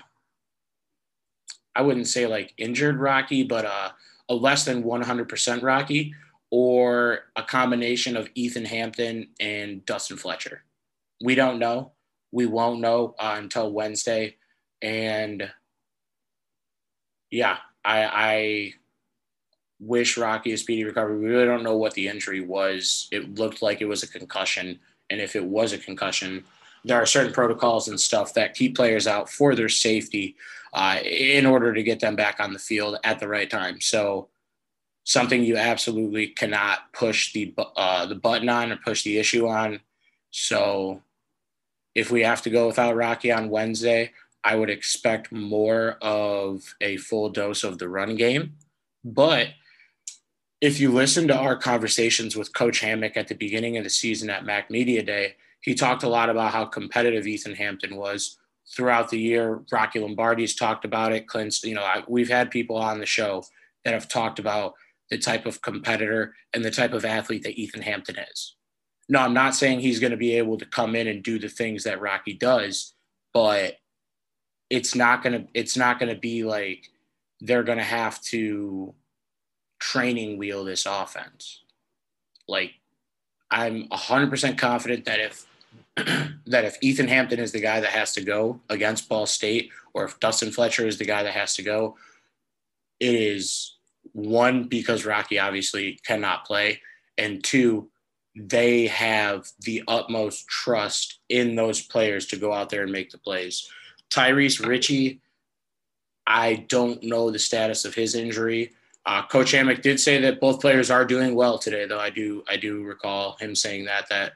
I 1.77 1.83
wouldn't 1.83 2.09
say 2.09 2.27
like 2.27 2.53
injured 2.59 2.99
Rocky, 2.99 3.44
but 3.44 3.64
a, 3.64 3.94
a 4.31 4.35
less 4.35 4.64
than 4.64 4.85
100% 4.85 5.62
Rocky, 5.62 6.14
or 6.51 7.25
a 7.37 7.43
combination 7.43 8.16
of 8.16 8.31
Ethan 8.35 8.64
Hampton 8.64 9.29
and 9.38 9.85
Dustin 9.85 10.16
Fletcher. 10.16 10.62
We 11.23 11.35
don't 11.35 11.59
know. 11.59 11.93
We 12.33 12.47
won't 12.47 12.81
know 12.81 13.14
uh, 13.19 13.35
until 13.37 13.73
Wednesday. 13.73 14.37
And 14.81 15.51
yeah, 17.31 17.59
I, 17.85 18.05
I 18.05 18.73
wish 19.81 20.16
Rocky 20.16 20.53
a 20.53 20.59
speedy 20.59 20.85
recovery. 20.85 21.19
We 21.19 21.27
really 21.27 21.47
don't 21.47 21.64
know 21.64 21.77
what 21.77 21.95
the 21.95 22.09
injury 22.09 22.40
was. 22.40 23.09
It 23.11 23.35
looked 23.35 23.62
like 23.62 23.81
it 23.81 23.88
was 23.88 24.03
a 24.03 24.09
concussion. 24.09 24.79
And 25.11 25.21
if 25.21 25.35
it 25.35 25.45
was 25.45 25.73
a 25.73 25.79
concussion, 25.79 26.45
there 26.85 27.01
are 27.01 27.07
certain 27.07 27.33
protocols 27.33 27.88
and 27.88 28.01
stuff 28.01 28.35
that 28.35 28.55
keep 28.55 28.77
players 28.77 29.07
out 29.07 29.29
for 29.29 29.55
their 29.55 29.69
safety 29.69 30.37
uh, 30.73 30.99
in 31.05 31.47
order 31.47 31.75
to 31.75 31.83
get 31.83 32.01
them 32.01 32.16
back 32.16 32.40
on 32.40 32.53
the 32.53 32.59
field 32.59 32.97
at 33.05 33.19
the 33.19 33.29
right 33.29 33.51
time. 33.51 33.81
So, 33.81 34.29
something 35.05 35.43
you 35.43 35.57
absolutely 35.57 36.29
cannot 36.29 36.93
push 36.93 37.33
the 37.33 37.55
uh, 37.77 38.07
the 38.07 38.14
button 38.14 38.49
on 38.49 38.73
or 38.73 38.77
push 38.77 39.03
the 39.03 39.19
issue 39.19 39.49
on. 39.49 39.81
So, 40.31 41.03
if 41.95 42.11
we 42.11 42.23
have 42.23 42.43
to 42.43 42.51
go 42.51 42.66
without 42.66 42.97
Rocky 42.97 43.33
on 43.33 43.51
Wednesday, 43.51 44.12
I 44.45 44.57
would 44.57 44.71
expect 44.71 45.33
more 45.33 45.99
of 46.01 46.75
a 46.81 46.97
full 46.97 47.29
dose 47.31 47.64
of 47.64 47.79
the 47.79 47.88
run 47.88 48.16
game. 48.16 48.55
But 49.05 49.49
if 50.61 50.79
you 50.79 50.93
listen 50.93 51.27
to 51.29 51.37
our 51.37 51.57
conversations 51.57 52.37
with 52.37 52.53
Coach 52.53 52.81
Hammock 52.81 53.16
at 53.16 53.29
the 53.29 53.35
beginning 53.35 53.77
of 53.77 53.85
the 53.85 53.90
season 53.90 54.31
at 54.31 54.45
MAC 54.45 54.71
Media 54.71 55.03
Day, 55.03 55.37
he 55.61 55.75
talked 55.75 56.03
a 56.03 56.09
lot 56.09 56.31
about 56.31 56.53
how 56.53 56.64
competitive 56.64 57.27
Ethan 57.27 57.55
Hampton 57.55 57.96
was 57.96 58.38
throughout 58.75 59.11
the 59.11 59.18
year. 59.18 59.62
Rocky 59.70 59.99
Lombardi's 59.99 60.55
talked 60.55 60.85
about 60.85 61.12
it. 61.12 61.27
Clint's, 61.27 61.62
you 61.64 61.75
know, 61.75 61.83
I, 61.83 62.03
we've 62.09 62.29
had 62.29 62.51
people 62.51 62.77
on 62.77 62.99
the 62.99 63.07
show 63.07 63.44
that 63.85 63.94
have 63.94 64.09
talked 64.09 64.38
about 64.38 64.75
the 65.11 65.18
type 65.18 65.44
of 65.44 65.61
competitor 65.62 66.35
and 66.53 66.64
the 66.64 66.70
type 66.70 66.92
of 66.92 67.05
athlete 67.05 67.42
that 67.42 67.59
Ethan 67.59 67.83
Hampton 67.83 68.16
is. 68.31 68.55
No, 69.09 69.18
I'm 69.18 69.35
not 69.35 69.57
saying 69.57 69.81
he's 69.81 69.99
going 69.99 70.12
to 70.12 70.16
be 70.16 70.37
able 70.37 70.57
to 70.59 70.66
come 70.66 70.94
in 70.94 71.09
and 71.09 71.23
do 71.23 71.38
the 71.38 71.49
things 71.49 71.83
that 71.85 72.01
Rocky 72.01 72.33
does, 72.33 72.94
but 73.35 73.79
it's 74.70 74.94
not 74.94 75.23
going 75.23 75.33
to 75.33 75.49
it's 75.53 75.77
not 75.77 75.99
going 75.99 76.14
to 76.14 76.20
be 76.20 76.44
like 76.44 76.88
they're 77.40 77.64
going 77.64 77.79
to 77.79 77.85
have 77.85 78.20
to 78.20 78.94
training 79.81 80.38
wheel 80.38 80.62
this 80.62 80.87
offense. 80.87 81.64
Like 82.46 82.75
I'm 83.51 83.88
100% 83.88 84.59
confident 84.59 85.07
that 85.07 85.18
if 85.18 85.46
that 86.46 86.64
if 86.64 86.76
Ethan 86.80 87.08
Hampton 87.08 87.40
is 87.40 87.52
the 87.52 87.60
guy 87.60 87.80
that 87.80 87.90
has 87.90 88.12
to 88.14 88.22
go 88.22 88.60
against 88.68 89.08
Ball 89.08 89.26
State, 89.26 89.70
or 89.94 90.04
if 90.04 90.20
Dustin 90.20 90.52
Fletcher 90.52 90.86
is 90.86 90.98
the 90.98 91.04
guy 91.04 91.22
that 91.22 91.32
has 91.32 91.54
to 91.54 91.62
go, 91.62 91.96
it 92.98 93.14
is 93.14 93.76
one 94.12 94.64
because 94.64 95.06
Rocky 95.06 95.38
obviously 95.38 95.98
cannot 96.04 96.44
play, 96.44 96.80
and 97.18 97.42
two, 97.42 97.90
they 98.36 98.86
have 98.86 99.48
the 99.60 99.82
utmost 99.88 100.46
trust 100.48 101.18
in 101.28 101.56
those 101.56 101.82
players 101.82 102.26
to 102.26 102.36
go 102.36 102.52
out 102.52 102.70
there 102.70 102.82
and 102.82 102.92
make 102.92 103.10
the 103.10 103.18
plays. 103.18 103.68
Tyrese 104.10 104.64
Ritchie, 104.64 105.20
I 106.26 106.66
don't 106.68 107.02
know 107.02 107.30
the 107.30 107.38
status 107.38 107.84
of 107.84 107.94
his 107.94 108.14
injury. 108.14 108.72
Uh, 109.06 109.26
Coach 109.26 109.52
Hammock 109.52 109.82
did 109.82 109.98
say 109.98 110.20
that 110.20 110.40
both 110.40 110.60
players 110.60 110.90
are 110.90 111.04
doing 111.04 111.34
well 111.34 111.58
today, 111.58 111.86
though. 111.86 111.98
I 111.98 112.10
do 112.10 112.44
I 112.48 112.56
do 112.56 112.84
recall 112.84 113.36
him 113.40 113.54
saying 113.54 113.86
that 113.86 114.08
that 114.10 114.34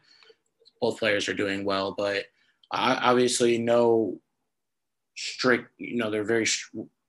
both 0.80 0.98
players 0.98 1.28
are 1.28 1.34
doing 1.34 1.64
well, 1.64 1.94
but 1.96 2.24
obviously 2.70 3.58
no 3.58 4.18
strict. 5.16 5.70
You 5.78 5.96
know 5.96 6.10
they're 6.10 6.24
very 6.24 6.46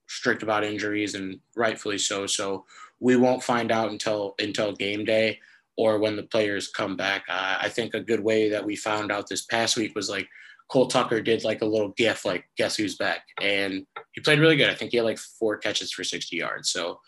strict 0.07 0.43
about 0.43 0.63
injuries, 0.63 1.15
and 1.15 1.39
rightfully 1.55 1.97
so. 1.97 2.27
So 2.27 2.65
we 2.99 3.15
won't 3.15 3.43
find 3.43 3.71
out 3.71 3.91
until 3.91 4.35
until 4.39 4.73
game 4.73 5.05
day 5.05 5.39
or 5.77 5.99
when 5.99 6.15
the 6.15 6.23
players 6.23 6.69
come 6.69 6.95
back. 6.95 7.23
I 7.29 7.69
think 7.69 7.93
a 7.93 7.99
good 7.99 8.21
way 8.21 8.49
that 8.49 8.65
we 8.65 8.75
found 8.75 9.11
out 9.11 9.27
this 9.27 9.45
past 9.45 9.75
week 9.75 9.93
was 9.95 10.09
like 10.09 10.27
Cole 10.69 10.87
Tucker 10.87 11.21
did 11.21 11.43
like 11.43 11.61
a 11.61 11.65
little 11.65 11.89
gif, 11.89 12.25
like 12.25 12.45
guess 12.57 12.77
who's 12.77 12.95
back, 12.95 13.27
and 13.41 13.85
he 14.13 14.21
played 14.21 14.39
really 14.39 14.55
good. 14.55 14.69
I 14.69 14.75
think 14.75 14.91
he 14.91 14.97
had 14.97 15.05
like 15.05 15.19
four 15.19 15.57
catches 15.57 15.91
for 15.91 16.03
60 16.03 16.35
yards. 16.35 16.69
So 16.69 17.01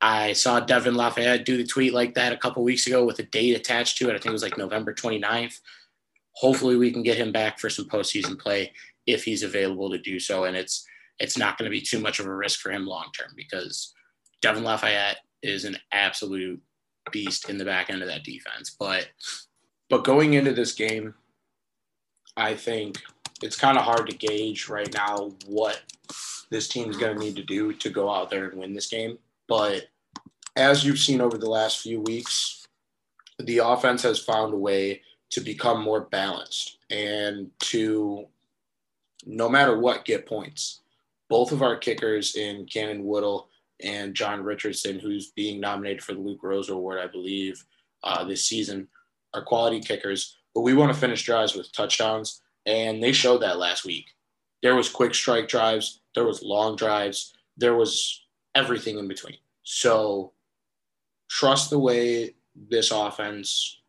I 0.00 0.32
saw 0.32 0.60
Devin 0.60 0.94
Lafayette 0.94 1.44
do 1.44 1.58
the 1.58 1.66
tweet 1.66 1.92
like 1.92 2.14
that 2.14 2.32
a 2.32 2.36
couple 2.38 2.64
weeks 2.64 2.86
ago 2.86 3.04
with 3.04 3.18
a 3.18 3.24
date 3.24 3.54
attached 3.54 3.98
to 3.98 4.08
it. 4.08 4.12
I 4.12 4.14
think 4.14 4.26
it 4.26 4.32
was 4.32 4.42
like 4.42 4.56
November 4.56 4.94
29th. 4.94 5.60
Hopefully, 6.40 6.76
we 6.76 6.90
can 6.90 7.02
get 7.02 7.18
him 7.18 7.32
back 7.32 7.58
for 7.58 7.70
some 7.70 7.86
postseason 7.86 8.38
play 8.38 8.72
if 9.06 9.24
he's 9.24 9.42
available 9.42 9.90
to 9.90 9.98
do 9.98 10.18
so. 10.18 10.44
And 10.44 10.56
it's 10.56 10.86
it's 11.18 11.36
not 11.36 11.58
going 11.58 11.70
to 11.70 11.76
be 11.76 11.80
too 11.80 12.00
much 12.00 12.18
of 12.18 12.26
a 12.26 12.34
risk 12.34 12.60
for 12.60 12.72
him 12.72 12.86
long 12.86 13.10
term 13.16 13.30
because 13.36 13.92
Devin 14.42 14.64
Lafayette 14.64 15.18
is 15.42 15.64
an 15.64 15.76
absolute 15.92 16.60
beast 17.12 17.50
in 17.50 17.58
the 17.58 17.64
back 17.64 17.90
end 17.90 18.02
of 18.02 18.08
that 18.08 18.24
defense. 18.24 18.76
But 18.78 19.08
but 19.88 20.04
going 20.04 20.34
into 20.34 20.52
this 20.52 20.72
game, 20.72 21.14
I 22.36 22.54
think 22.54 23.02
it's 23.42 23.56
kind 23.56 23.78
of 23.78 23.84
hard 23.84 24.08
to 24.08 24.16
gauge 24.16 24.68
right 24.68 24.92
now 24.94 25.32
what 25.46 25.82
this 26.50 26.68
team's 26.68 26.96
going 26.96 27.16
to 27.16 27.24
need 27.24 27.36
to 27.36 27.42
do 27.42 27.72
to 27.74 27.90
go 27.90 28.10
out 28.10 28.30
there 28.30 28.48
and 28.48 28.58
win 28.58 28.74
this 28.74 28.88
game 28.88 29.18
but 29.50 29.88
as 30.54 30.84
you've 30.84 31.00
seen 31.00 31.20
over 31.20 31.36
the 31.36 31.50
last 31.50 31.80
few 31.80 32.00
weeks, 32.02 32.68
the 33.40 33.58
offense 33.58 34.04
has 34.04 34.20
found 34.20 34.54
a 34.54 34.56
way 34.56 35.02
to 35.30 35.40
become 35.40 35.82
more 35.82 36.02
balanced 36.02 36.78
and 36.90 37.50
to, 37.60 38.26
no 39.24 39.48
matter 39.48 39.78
what, 39.78 40.04
get 40.04 40.26
points. 40.26 40.80
Both 41.28 41.52
of 41.52 41.62
our 41.62 41.76
kickers 41.76 42.34
in 42.34 42.66
Cannon 42.66 43.04
Woodle 43.04 43.48
and 43.82 44.14
John 44.14 44.42
Richardson, 44.42 44.98
who's 44.98 45.30
being 45.30 45.60
nominated 45.60 46.02
for 46.02 46.14
the 46.14 46.20
Lou 46.20 46.36
Groza 46.36 46.70
Award, 46.70 47.00
I 47.00 47.06
believe, 47.06 47.64
uh, 48.02 48.24
this 48.24 48.44
season, 48.44 48.88
are 49.32 49.44
quality 49.44 49.80
kickers. 49.80 50.36
But 50.54 50.62
we 50.62 50.74
want 50.74 50.92
to 50.92 50.98
finish 50.98 51.22
drives 51.22 51.54
with 51.54 51.72
touchdowns, 51.72 52.42
and 52.66 53.02
they 53.02 53.12
showed 53.12 53.42
that 53.42 53.58
last 53.58 53.84
week. 53.84 54.06
There 54.62 54.74
was 54.74 54.88
quick 54.88 55.14
strike 55.14 55.48
drives, 55.48 56.00
there 56.14 56.26
was 56.26 56.42
long 56.42 56.76
drives, 56.76 57.32
there 57.56 57.76
was 57.76 58.24
everything 58.54 58.98
in 58.98 59.08
between. 59.08 59.36
So 59.62 60.32
trust 61.28 61.70
the 61.70 61.78
way 61.78 62.34
this 62.68 62.90
offense 62.90 63.79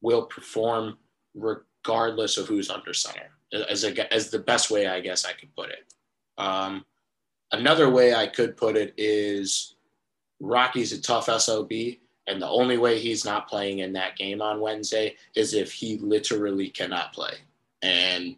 will 0.00 0.22
perform 0.22 0.98
regardless 1.34 2.36
of 2.36 2.46
who's 2.46 2.70
under 2.70 2.92
center 2.92 3.30
as 3.52 3.84
a, 3.84 4.12
as 4.12 4.30
the 4.30 4.38
best 4.38 4.70
way 4.70 4.86
I 4.86 5.00
guess 5.00 5.24
I 5.24 5.32
could 5.32 5.54
put 5.54 5.70
it. 5.70 5.84
Um, 6.36 6.84
another 7.52 7.90
way 7.90 8.14
I 8.14 8.26
could 8.26 8.56
put 8.56 8.76
it 8.76 8.94
is 8.96 9.76
Rocky's 10.40 10.92
a 10.92 11.00
tough 11.00 11.28
SOB, 11.40 11.72
and 12.26 12.40
the 12.40 12.48
only 12.48 12.76
way 12.76 12.98
he's 12.98 13.24
not 13.24 13.48
playing 13.48 13.80
in 13.80 13.92
that 13.94 14.16
game 14.16 14.42
on 14.42 14.60
Wednesday 14.60 15.16
is 15.34 15.54
if 15.54 15.72
he 15.72 15.98
literally 15.98 16.68
cannot 16.68 17.12
play, 17.12 17.34
and 17.82 18.36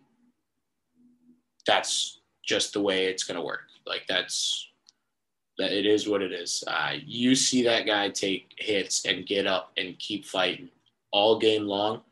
that's 1.66 2.20
just 2.42 2.72
the 2.72 2.80
way 2.80 3.06
it's 3.06 3.24
going 3.24 3.36
to 3.36 3.44
work. 3.44 3.66
Like 3.86 4.04
that's 4.08 4.68
that 5.58 5.72
it 5.72 5.84
is 5.84 6.08
what 6.08 6.22
it 6.22 6.32
is. 6.32 6.64
Uh, 6.66 6.94
you 7.04 7.34
see 7.34 7.62
that 7.64 7.84
guy 7.84 8.08
take 8.08 8.54
hits 8.56 9.04
and 9.04 9.26
get 9.26 9.46
up 9.46 9.72
and 9.76 9.98
keep 9.98 10.24
fighting 10.24 10.70
all 11.12 11.38
game 11.38 11.66
long. 11.66 12.02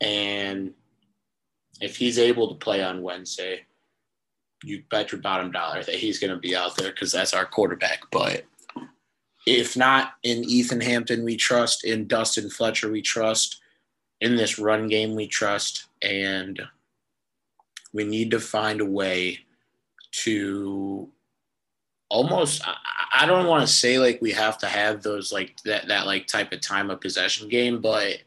And 0.00 0.74
if 1.80 1.96
he's 1.96 2.18
able 2.18 2.48
to 2.48 2.54
play 2.54 2.82
on 2.82 3.02
Wednesday, 3.02 3.60
you 4.64 4.82
bet 4.90 5.12
your 5.12 5.20
bottom 5.20 5.50
dollar 5.50 5.82
that 5.82 5.94
he's 5.94 6.18
going 6.18 6.32
to 6.32 6.38
be 6.38 6.56
out 6.56 6.76
there 6.76 6.90
because 6.90 7.12
that's 7.12 7.34
our 7.34 7.44
quarterback. 7.44 8.00
But 8.10 8.44
if 9.46 9.76
not 9.76 10.14
in 10.22 10.44
Ethan 10.44 10.80
Hampton, 10.80 11.24
we 11.24 11.36
trust. 11.36 11.84
In 11.84 12.06
Dustin 12.06 12.50
Fletcher, 12.50 12.90
we 12.90 13.02
trust. 13.02 13.60
In 14.20 14.36
this 14.36 14.58
run 14.58 14.88
game, 14.88 15.14
we 15.14 15.26
trust. 15.26 15.88
And 16.02 16.60
we 17.92 18.04
need 18.04 18.30
to 18.32 18.40
find 18.40 18.80
a 18.80 18.86
way 18.86 19.40
to 20.22 21.08
almost 22.08 22.62
I 23.12 23.26
don't 23.26 23.46
want 23.46 23.66
to 23.66 23.72
say 23.72 23.98
like 23.98 24.22
we 24.22 24.30
have 24.32 24.58
to 24.58 24.66
have 24.66 25.02
those 25.02 25.32
like 25.32 25.56
that 25.64 25.88
that 25.88 26.06
like 26.06 26.26
type 26.26 26.52
of 26.52 26.60
time 26.60 26.90
of 26.90 27.00
possession 27.00 27.48
game, 27.48 27.80
but 27.80 28.18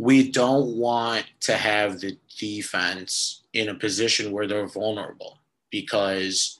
we 0.00 0.30
don't 0.30 0.78
want 0.78 1.26
to 1.40 1.54
have 1.54 2.00
the 2.00 2.16
defense 2.38 3.42
in 3.52 3.68
a 3.68 3.74
position 3.74 4.32
where 4.32 4.46
they're 4.46 4.66
vulnerable 4.66 5.36
because 5.68 6.58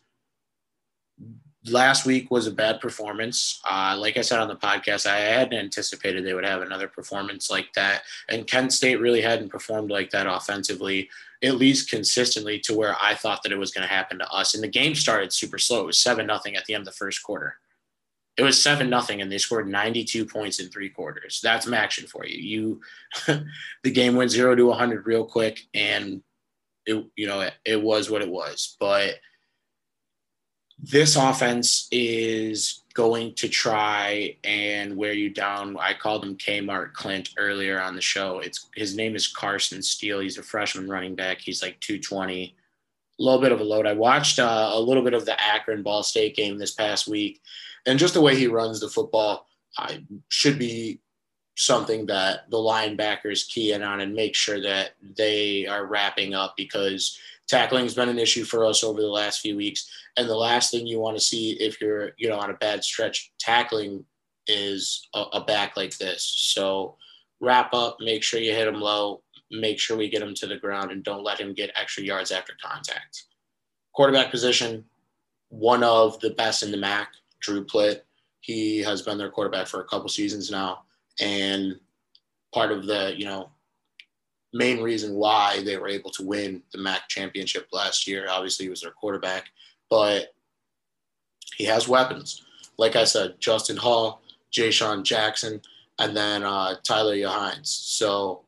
last 1.66 2.04
week 2.04 2.30
was 2.30 2.46
a 2.46 2.52
bad 2.52 2.82
performance. 2.82 3.62
Uh, 3.68 3.96
like 3.98 4.18
I 4.18 4.20
said 4.20 4.40
on 4.40 4.48
the 4.48 4.56
podcast, 4.56 5.06
I 5.06 5.20
hadn't 5.20 5.58
anticipated 5.58 6.22
they 6.22 6.34
would 6.34 6.44
have 6.44 6.60
another 6.60 6.86
performance 6.86 7.50
like 7.50 7.72
that. 7.72 8.02
And 8.28 8.46
Kent 8.46 8.74
State 8.74 9.00
really 9.00 9.22
hadn't 9.22 9.48
performed 9.48 9.90
like 9.90 10.10
that 10.10 10.26
offensively, 10.26 11.08
at 11.42 11.56
least 11.56 11.88
consistently 11.88 12.58
to 12.60 12.76
where 12.76 12.94
I 13.00 13.14
thought 13.14 13.42
that 13.44 13.52
it 13.52 13.58
was 13.58 13.70
going 13.70 13.88
to 13.88 13.94
happen 13.94 14.18
to 14.18 14.30
us. 14.30 14.52
And 14.52 14.62
the 14.62 14.68
game 14.68 14.94
started 14.94 15.32
super 15.32 15.56
slow. 15.56 15.80
It 15.80 15.86
was 15.86 15.98
7 15.98 16.26
nothing 16.26 16.56
at 16.56 16.66
the 16.66 16.74
end 16.74 16.82
of 16.82 16.92
the 16.92 16.98
first 16.98 17.22
quarter. 17.22 17.56
It 18.40 18.44
was 18.44 18.62
7 18.62 18.88
nothing, 18.88 19.20
and 19.20 19.30
they 19.30 19.38
scored 19.38 19.68
92 19.68 20.24
points 20.24 20.60
in 20.60 20.68
three 20.68 20.88
quarters. 20.88 21.40
That's 21.42 21.66
MACtion 21.66 22.08
for 22.08 22.24
you. 22.24 22.80
You, 23.26 23.44
the 23.84 23.90
game 23.90 24.16
went 24.16 24.30
0 24.30 24.54
to 24.54 24.66
100 24.66 25.06
real 25.06 25.24
quick. 25.24 25.60
And 25.74 26.22
it 26.86 27.06
you 27.16 27.26
know 27.26 27.40
it, 27.40 27.54
it 27.64 27.82
was 27.82 28.10
what 28.10 28.22
it 28.22 28.30
was. 28.30 28.76
But 28.80 29.16
this 30.82 31.16
offense 31.16 31.88
is 31.92 32.82
going 32.94 33.34
to 33.34 33.48
try 33.48 34.36
and 34.44 34.96
wear 34.96 35.12
you 35.12 35.30
down. 35.30 35.76
I 35.78 35.94
called 35.94 36.24
him 36.24 36.36
Kmart 36.36 36.94
Clint 36.94 37.30
earlier 37.36 37.80
on 37.80 37.94
the 37.94 38.00
show. 38.00 38.40
It's 38.40 38.68
his 38.74 38.96
name 38.96 39.14
is 39.14 39.28
Carson 39.28 39.82
Steele. 39.82 40.20
He's 40.20 40.38
a 40.38 40.42
freshman 40.42 40.88
running 40.88 41.14
back. 41.14 41.38
He's 41.38 41.62
like 41.62 41.78
220. 41.80 42.56
A 43.18 43.22
little 43.22 43.40
bit 43.40 43.52
of 43.52 43.60
a 43.60 43.64
load. 43.64 43.86
I 43.86 43.92
watched 43.92 44.38
uh, 44.38 44.70
a 44.72 44.80
little 44.80 45.04
bit 45.04 45.12
of 45.12 45.26
the 45.26 45.38
Akron 45.40 45.82
Ball 45.82 46.02
State 46.02 46.34
game 46.34 46.56
this 46.56 46.72
past 46.72 47.06
week, 47.06 47.42
and 47.86 47.98
just 47.98 48.14
the 48.14 48.20
way 48.20 48.36
he 48.36 48.46
runs 48.46 48.80
the 48.80 48.88
football, 48.88 49.46
I 49.78 50.04
should 50.28 50.58
be 50.58 51.00
something 51.56 52.06
that 52.06 52.50
the 52.50 52.56
linebackers 52.56 53.46
key 53.48 53.72
in 53.72 53.82
on 53.82 54.00
and 54.00 54.14
make 54.14 54.34
sure 54.34 54.60
that 54.62 54.92
they 55.16 55.66
are 55.66 55.86
wrapping 55.86 56.34
up 56.34 56.54
because 56.56 57.18
tackling 57.48 57.84
has 57.84 57.94
been 57.94 58.08
an 58.08 58.18
issue 58.18 58.44
for 58.44 58.64
us 58.64 58.82
over 58.82 59.00
the 59.00 59.06
last 59.06 59.40
few 59.40 59.56
weeks. 59.56 59.90
And 60.16 60.28
the 60.28 60.36
last 60.36 60.70
thing 60.70 60.86
you 60.86 61.00
want 61.00 61.16
to 61.16 61.22
see 61.22 61.52
if 61.60 61.80
you're, 61.80 62.12
you 62.16 62.28
know, 62.28 62.38
on 62.38 62.50
a 62.50 62.54
bad 62.54 62.82
stretch, 62.84 63.32
tackling 63.38 64.04
is 64.46 65.06
a, 65.14 65.20
a 65.34 65.44
back 65.44 65.76
like 65.76 65.96
this. 65.98 66.22
So 66.22 66.96
wrap 67.40 67.74
up, 67.74 67.96
make 68.00 68.22
sure 68.22 68.40
you 68.40 68.54
hit 68.54 68.68
him 68.68 68.80
low, 68.80 69.22
make 69.50 69.78
sure 69.78 69.96
we 69.96 70.08
get 70.08 70.22
him 70.22 70.34
to 70.34 70.46
the 70.46 70.56
ground, 70.56 70.92
and 70.92 71.02
don't 71.02 71.24
let 71.24 71.38
him 71.38 71.52
get 71.52 71.72
extra 71.74 72.04
yards 72.04 72.30
after 72.30 72.54
contact. 72.62 73.24
Quarterback 73.92 74.30
position, 74.30 74.84
one 75.48 75.82
of 75.82 76.18
the 76.20 76.30
best 76.30 76.62
in 76.62 76.70
the 76.70 76.76
MAC, 76.76 77.08
Drew 77.40 77.64
Plitt. 77.64 78.02
He 78.40 78.78
has 78.78 79.02
been 79.02 79.18
their 79.18 79.30
quarterback 79.30 79.66
for 79.66 79.80
a 79.80 79.84
couple 79.84 80.08
seasons 80.08 80.50
now, 80.50 80.82
and 81.20 81.78
part 82.54 82.72
of 82.72 82.86
the, 82.86 83.14
you 83.16 83.24
know, 83.24 83.50
main 84.52 84.82
reason 84.82 85.14
why 85.14 85.62
they 85.62 85.76
were 85.76 85.88
able 85.88 86.10
to 86.10 86.24
win 86.24 86.62
the 86.72 86.78
MAC 86.78 87.08
championship 87.08 87.68
last 87.72 88.06
year. 88.06 88.26
Obviously, 88.28 88.66
he 88.66 88.70
was 88.70 88.80
their 88.80 88.90
quarterback, 88.90 89.50
but 89.88 90.34
he 91.56 91.64
has 91.64 91.88
weapons. 91.88 92.42
Like 92.78 92.96
I 92.96 93.04
said, 93.04 93.38
Justin 93.38 93.76
Hall, 93.76 94.22
Jayshon 94.52 95.04
Jackson, 95.04 95.60
and 95.98 96.16
then 96.16 96.42
uh, 96.42 96.76
Tyler 96.82 97.14
Yahines. 97.14 97.66
So 97.66 98.42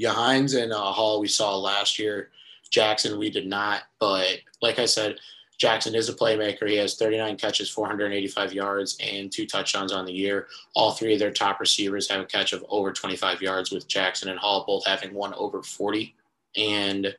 Yahines 0.00 0.60
and 0.60 0.72
uh, 0.72 0.92
Hall 0.92 1.20
we 1.20 1.28
saw 1.28 1.56
last 1.56 1.98
year. 1.98 2.30
Jackson 2.70 3.18
we 3.18 3.30
did 3.30 3.46
not, 3.46 3.82
but 3.98 4.26
like 4.62 4.78
I 4.78 4.84
said, 4.84 5.18
Jackson 5.58 5.96
is 5.96 6.08
a 6.08 6.14
playmaker. 6.14 6.68
He 6.68 6.76
has 6.76 6.94
39 6.94 7.36
catches, 7.36 7.68
485 7.68 8.52
yards, 8.52 8.96
and 9.02 9.30
two 9.30 9.44
touchdowns 9.44 9.92
on 9.92 10.06
the 10.06 10.12
year. 10.12 10.46
All 10.74 10.92
three 10.92 11.14
of 11.14 11.18
their 11.18 11.32
top 11.32 11.58
receivers 11.58 12.08
have 12.08 12.20
a 12.20 12.26
catch 12.26 12.52
of 12.52 12.64
over 12.68 12.92
25 12.92 13.42
yards, 13.42 13.72
with 13.72 13.88
Jackson 13.88 14.28
and 14.28 14.38
Hall 14.38 14.64
both 14.66 14.86
having 14.86 15.12
one 15.12 15.34
over 15.34 15.62
40. 15.62 16.14
And 16.56 17.14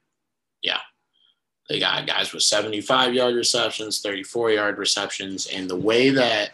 yeah, 0.61 0.79
they 1.67 1.79
got 1.79 2.07
guys 2.07 2.31
with 2.31 2.43
75 2.43 3.13
yard 3.13 3.35
receptions, 3.35 3.99
34 3.99 4.51
yard 4.51 4.77
receptions. 4.77 5.47
And 5.47 5.69
the 5.69 5.75
way 5.75 6.09
that 6.09 6.51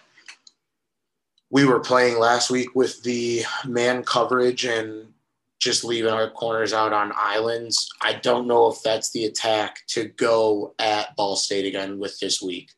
we 1.51 1.65
were 1.65 1.79
playing 1.79 2.17
last 2.17 2.49
week 2.49 2.73
with 2.73 3.03
the 3.03 3.43
man 3.65 4.03
coverage 4.03 4.65
and 4.65 5.13
just 5.59 5.83
leaving 5.83 6.11
our 6.11 6.29
corners 6.29 6.73
out 6.73 6.93
on 6.93 7.11
islands. 7.15 7.89
I 8.01 8.13
don't 8.13 8.47
know 8.47 8.67
if 8.67 8.81
that's 8.83 9.11
the 9.11 9.25
attack 9.25 9.77
to 9.87 10.05
go 10.09 10.75
at 10.79 11.15
Ball 11.15 11.35
State 11.35 11.65
again 11.65 11.97
with 11.97 12.19
this 12.19 12.41
week 12.41 12.71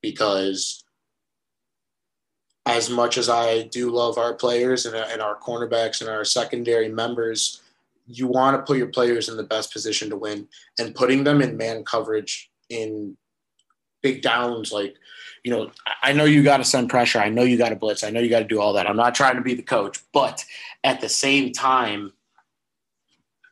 because 0.00 0.84
as 2.66 2.88
much 2.88 3.18
as 3.18 3.28
I 3.28 3.62
do 3.62 3.90
love 3.90 4.16
our 4.16 4.34
players 4.34 4.86
and, 4.86 4.94
and 4.94 5.20
our 5.20 5.38
cornerbacks 5.38 6.00
and 6.00 6.10
our 6.10 6.24
secondary 6.24 6.88
members, 6.88 7.62
you 8.06 8.26
want 8.26 8.56
to 8.56 8.62
put 8.62 8.78
your 8.78 8.88
players 8.88 9.28
in 9.28 9.36
the 9.36 9.42
best 9.42 9.72
position 9.72 10.10
to 10.10 10.16
win. 10.16 10.46
And 10.78 10.94
putting 10.94 11.24
them 11.24 11.42
in 11.42 11.56
man 11.56 11.84
coverage 11.84 12.50
in 12.68 13.16
big 14.02 14.22
downs 14.22 14.72
like 14.72 14.94
you 15.44 15.50
know 15.50 15.70
i 16.02 16.10
know 16.10 16.24
you 16.24 16.42
got 16.42 16.58
to 16.58 16.64
send 16.64 16.88
pressure. 16.88 17.18
I 17.18 17.28
know 17.28 17.42
you 17.42 17.58
got 17.58 17.70
to 17.70 17.76
blitz. 17.76 18.02
I 18.02 18.10
know 18.10 18.20
you 18.20 18.30
got 18.30 18.40
to 18.40 18.44
do 18.46 18.60
all 18.60 18.72
that. 18.74 18.88
I'm 18.88 18.96
not 18.96 19.14
trying 19.14 19.36
to 19.36 19.42
be 19.42 19.54
the 19.54 19.62
coach 19.62 19.98
but 20.12 20.44
at 20.84 21.00
the 21.00 21.08
same 21.08 21.52
time 21.52 22.12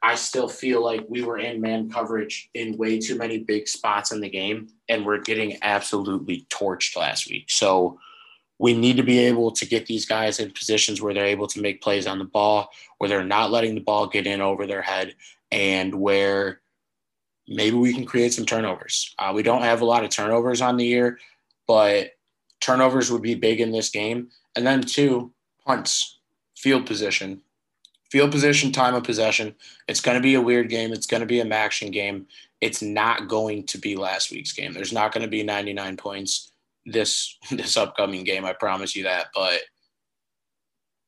I 0.03 0.15
still 0.15 0.49
feel 0.49 0.83
like 0.83 1.05
we 1.09 1.23
were 1.23 1.39
in 1.39 1.61
man 1.61 1.91
coverage 1.91 2.51
in 2.55 2.77
way 2.77 2.99
too 2.99 3.17
many 3.17 3.39
big 3.39 3.67
spots 3.67 4.13
in 4.13 4.21
the 4.21 4.29
game, 4.29 4.69
and 4.89 5.05
we're 5.05 5.21
getting 5.21 5.59
absolutely 5.63 6.47
torched 6.51 6.97
last 6.97 7.29
week. 7.29 7.51
So 7.51 7.99
we 8.59 8.75
need 8.75 8.97
to 8.97 9.03
be 9.03 9.19
able 9.19 9.51
to 9.53 9.67
get 9.67 9.87
these 9.87 10.07
guys 10.07 10.41
in 10.41 10.51
positions 10.53 11.01
where 11.01 11.15
they're 11.15 11.25
able 11.25 11.47
to 11.49 11.61
make 11.61 11.83
plays 11.83 12.07
on 12.07 12.19
the 12.19 12.25
ball, 12.25 12.71
where 12.99 13.09
they're 13.09 13.25
not 13.25 13.51
letting 13.51 13.75
the 13.75 13.81
ball 13.81 14.07
get 14.07 14.27
in 14.27 14.41
over 14.41 14.67
their 14.67 14.83
head, 14.83 15.15
and 15.51 15.95
where 15.95 16.61
maybe 17.49 17.77
we 17.77 17.95
can 17.95 18.05
create 18.05 18.33
some 18.33 18.47
turnovers. 18.47 19.15
Uh, 19.19 19.33
we 19.35 19.43
don't 19.43 19.63
have 19.63 19.81
a 19.81 19.87
lot 19.87 20.05
of 20.05 20.11
turnovers 20.11 20.61
on 20.61 20.77
the 20.77 20.87
year, 20.87 21.19
but 21.67 22.13
turnovers 22.61 23.11
would 23.11 23.23
be 23.23 23.35
big 23.35 23.61
in 23.61 23.73
this 23.73 23.91
game. 23.91 24.29
And 24.55 24.67
then, 24.67 24.83
two, 24.83 25.33
punts, 25.65 26.19
field 26.57 26.87
position 26.87 27.43
field 28.11 28.31
position, 28.31 28.73
time 28.73 28.95
of 28.95 29.05
possession. 29.05 29.55
It's 29.87 30.01
going 30.01 30.17
to 30.17 30.23
be 30.23 30.35
a 30.35 30.41
weird 30.41 30.69
game. 30.69 30.93
It's 30.93 31.07
going 31.07 31.21
to 31.21 31.27
be 31.27 31.41
a 31.41 31.45
MACtion 31.45 31.93
game. 31.93 32.27
It's 32.61 32.83
not 32.83 33.29
going 33.29 33.67
to 33.67 33.79
be 33.79 33.97
last 33.97 34.31
week's 34.31 34.53
game. 34.53 34.73
There's 34.73 34.93
not 34.93 35.13
going 35.13 35.23
to 35.23 35.31
be 35.31 35.43
99 35.43 35.97
points 35.97 36.53
this 36.87 37.37
this 37.51 37.77
upcoming 37.77 38.25
game. 38.25 38.45
I 38.45 38.53
promise 38.53 38.97
you 38.97 39.05
that. 39.05 39.29
But 39.35 39.61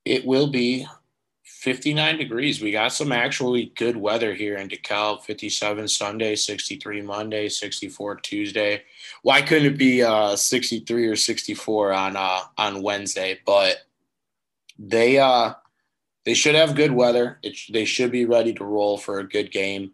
it 0.04 0.24
will 0.24 0.50
be 0.50 0.86
59 1.44 2.16
degrees. 2.16 2.62
We 2.62 2.72
got 2.72 2.92
some 2.92 3.12
actually 3.12 3.72
good 3.76 3.96
weather 3.96 4.32
here 4.32 4.56
in 4.56 4.68
DeKalb. 4.68 5.22
57 5.22 5.88
Sunday, 5.88 6.34
63 6.34 7.02
Monday, 7.02 7.48
64 7.48 8.16
Tuesday. 8.16 8.82
Why 9.22 9.42
couldn't 9.42 9.74
it 9.74 9.78
be 9.78 10.02
uh, 10.02 10.36
63 10.36 11.06
or 11.06 11.16
64 11.16 11.92
on 11.92 12.16
uh, 12.16 12.40
on 12.56 12.82
Wednesday? 12.82 13.40
But 13.44 13.76
they 14.78 15.18
uh 15.18 15.54
they 16.24 16.34
should 16.34 16.54
have 16.54 16.74
good 16.74 16.92
weather. 16.92 17.38
It, 17.42 17.58
they 17.72 17.84
should 17.84 18.12
be 18.12 18.24
ready 18.24 18.52
to 18.54 18.64
roll 18.64 18.98
for 18.98 19.18
a 19.18 19.28
good 19.28 19.50
game. 19.50 19.92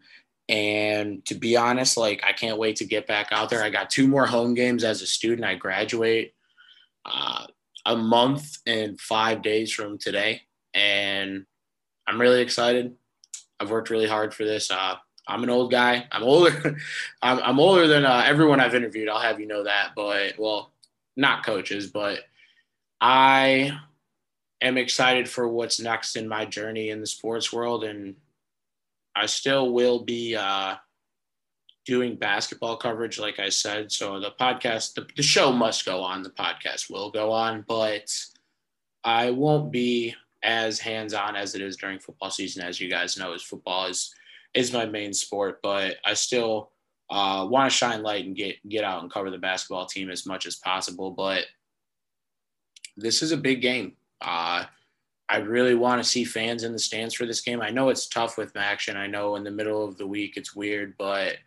And 0.48 1.24
to 1.26 1.34
be 1.34 1.56
honest, 1.56 1.96
like 1.96 2.22
I 2.24 2.32
can't 2.32 2.58
wait 2.58 2.76
to 2.76 2.84
get 2.84 3.06
back 3.06 3.28
out 3.32 3.50
there. 3.50 3.62
I 3.62 3.70
got 3.70 3.90
two 3.90 4.06
more 4.06 4.26
home 4.26 4.54
games 4.54 4.84
as 4.84 5.02
a 5.02 5.06
student. 5.06 5.46
I 5.46 5.54
graduate 5.54 6.34
uh, 7.04 7.46
a 7.84 7.96
month 7.96 8.58
and 8.66 9.00
five 9.00 9.42
days 9.42 9.72
from 9.72 9.98
today, 9.98 10.42
and 10.72 11.46
I'm 12.06 12.20
really 12.20 12.42
excited. 12.42 12.94
I've 13.58 13.70
worked 13.70 13.90
really 13.90 14.08
hard 14.08 14.34
for 14.34 14.44
this. 14.44 14.70
Uh, 14.70 14.96
I'm 15.26 15.42
an 15.42 15.50
old 15.50 15.70
guy. 15.72 16.06
I'm 16.12 16.22
older. 16.22 16.76
I'm, 17.22 17.40
I'm, 17.40 17.58
older 17.58 17.88
than 17.88 18.04
uh, 18.04 18.22
everyone 18.24 18.60
I've 18.60 18.74
interviewed. 18.74 19.08
I'll 19.08 19.20
have 19.20 19.40
you 19.40 19.46
know 19.46 19.64
that. 19.64 19.92
But 19.96 20.38
well, 20.38 20.72
not 21.16 21.44
coaches, 21.44 21.88
but 21.88 22.20
I 23.00 23.76
am 24.60 24.78
excited 24.78 25.28
for 25.28 25.48
what's 25.48 25.80
next 25.80 26.16
in 26.16 26.28
my 26.28 26.44
journey 26.44 26.90
in 26.90 27.00
the 27.00 27.06
sports 27.06 27.52
world. 27.52 27.84
And 27.84 28.16
I 29.14 29.26
still 29.26 29.72
will 29.72 30.04
be 30.04 30.36
uh, 30.36 30.76
doing 31.84 32.16
basketball 32.16 32.76
coverage, 32.76 33.18
like 33.18 33.38
I 33.38 33.48
said. 33.48 33.92
So 33.92 34.20
the 34.20 34.32
podcast, 34.38 34.94
the, 34.94 35.06
the 35.16 35.22
show 35.22 35.52
must 35.52 35.84
go 35.84 36.02
on. 36.02 36.22
The 36.22 36.30
podcast 36.30 36.90
will 36.90 37.10
go 37.10 37.32
on, 37.32 37.64
but 37.66 38.12
I 39.04 39.30
won't 39.30 39.70
be 39.70 40.14
as 40.42 40.78
hands 40.78 41.14
on 41.14 41.36
as 41.36 41.54
it 41.54 41.62
is 41.62 41.76
during 41.76 41.98
football 41.98 42.30
season. 42.30 42.62
As 42.62 42.80
you 42.80 42.90
guys 42.90 43.16
know, 43.16 43.32
as 43.32 43.42
football 43.42 43.86
is 43.86 44.14
is 44.54 44.72
my 44.72 44.86
main 44.86 45.12
sport, 45.12 45.60
but 45.62 45.96
I 46.04 46.14
still 46.14 46.70
uh, 47.10 47.46
want 47.48 47.70
to 47.70 47.76
shine 47.76 48.02
light 48.02 48.24
and 48.24 48.34
get 48.34 48.56
get 48.68 48.84
out 48.84 49.02
and 49.02 49.12
cover 49.12 49.30
the 49.30 49.38
basketball 49.38 49.86
team 49.86 50.10
as 50.10 50.26
much 50.26 50.46
as 50.46 50.56
possible. 50.56 51.10
But 51.10 51.44
this 52.96 53.22
is 53.22 53.32
a 53.32 53.36
big 53.36 53.60
game. 53.60 53.92
Uh, 54.20 54.64
I 55.28 55.38
really 55.38 55.74
want 55.74 56.02
to 56.02 56.08
see 56.08 56.24
fans 56.24 56.62
in 56.62 56.72
the 56.72 56.78
stands 56.78 57.14
for 57.14 57.26
this 57.26 57.40
game. 57.40 57.60
I 57.60 57.70
know 57.70 57.88
it's 57.88 58.06
tough 58.06 58.38
with 58.38 58.54
MACtion. 58.54 58.96
I 58.96 59.06
know 59.06 59.36
in 59.36 59.44
the 59.44 59.50
middle 59.50 59.84
of 59.84 59.98
the 59.98 60.06
week 60.06 60.36
it's 60.36 60.54
weird, 60.54 60.94
but 60.98 61.38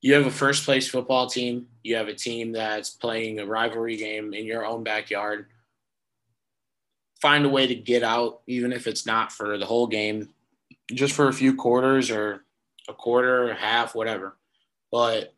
you 0.00 0.14
have 0.14 0.26
a 0.26 0.30
first 0.30 0.64
place 0.64 0.88
football 0.88 1.26
team. 1.26 1.66
You 1.82 1.96
have 1.96 2.08
a 2.08 2.14
team 2.14 2.52
that's 2.52 2.90
playing 2.90 3.38
a 3.38 3.46
rivalry 3.46 3.96
game 3.96 4.32
in 4.32 4.46
your 4.46 4.64
own 4.64 4.82
backyard. 4.82 5.46
Find 7.20 7.44
a 7.44 7.50
way 7.50 7.66
to 7.66 7.74
get 7.74 8.02
out, 8.02 8.40
even 8.46 8.72
if 8.72 8.86
it's 8.86 9.04
not 9.04 9.32
for 9.32 9.58
the 9.58 9.66
whole 9.66 9.86
game, 9.86 10.30
just 10.92 11.14
for 11.14 11.28
a 11.28 11.32
few 11.32 11.54
quarters 11.54 12.10
or 12.10 12.44
a 12.88 12.94
quarter, 12.94 13.52
half, 13.54 13.94
whatever. 13.94 14.36
But 14.90 15.34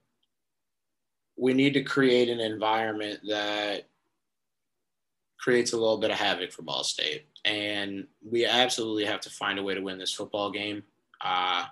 we 1.37 1.55
need 1.55 1.75
to 1.75 1.83
create 1.83 2.29
an 2.29 2.41
environment 2.41 3.21
that 3.29 3.89
creates 5.39 5.72
a 5.72 5.76
little 5.76 5.99
bit 5.99 6.11
of 6.11 6.16
havoc 6.16 6.53
for 6.53 6.62
Ball 6.62 6.84
State. 6.84 7.26
And 7.45 8.07
we 8.28 8.45
absolutely 8.45 9.05
have 9.05 9.20
to 9.20 9.30
find 9.30 9.59
a 9.59 9.62
way 9.62 9.74
to 9.74 9.80
win 9.80 9.99
this 9.99 10.12
football 10.12 10.51
game. 10.51 10.82
Uh, 11.20 11.64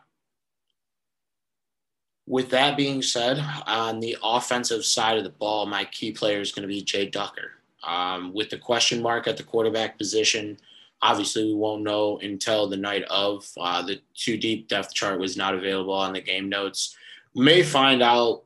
with 2.27 2.51
that 2.51 2.77
being 2.77 3.03
said, 3.03 3.39
on 3.67 4.01
the 4.01 4.17
offensive 4.23 4.85
side 4.85 5.19
of 5.19 5.25
the 5.25 5.31
ball, 5.31 5.67
my 5.67 5.85
key 5.85 6.13
player 6.13 6.41
is 6.41 6.53
going 6.53 6.63
to 6.63 6.69
be 6.69 6.83
Jay 6.83 7.07
Ducker. 7.07 7.53
Um, 7.85 8.33
with 8.35 8.51
the 8.51 8.59
question 8.59 9.01
mark 9.01 9.29
at 9.29 9.37
the 9.37 9.45
quarterback 9.45 9.97
position, 9.97 10.59
Obviously, 11.03 11.45
we 11.45 11.55
won't 11.55 11.83
know 11.83 12.19
until 12.19 12.69
the 12.69 12.77
night 12.77 13.05
of. 13.05 13.47
Uh, 13.59 13.83
the 13.83 14.01
two 14.15 14.37
deep 14.37 14.69
depth 14.69 14.95
chart 14.95 15.21
was 15.21 15.37
not 15.37 15.55
available 15.55 15.93
on 15.93 16.15
the 16.15 16.21
game 16.21 16.49
notes. 16.49 16.97
We 17.35 17.45
may 17.45 17.63
find 17.63 18.03
out 18.03 18.45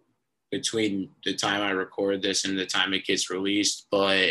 between 0.51 1.11
the 1.25 1.35
time 1.35 1.63
I 1.63 1.71
record 1.71 2.23
this 2.23 2.45
and 2.45 2.59
the 2.59 2.67
time 2.67 2.93
it 2.93 3.07
gets 3.07 3.31
released, 3.31 3.87
but 3.91 4.31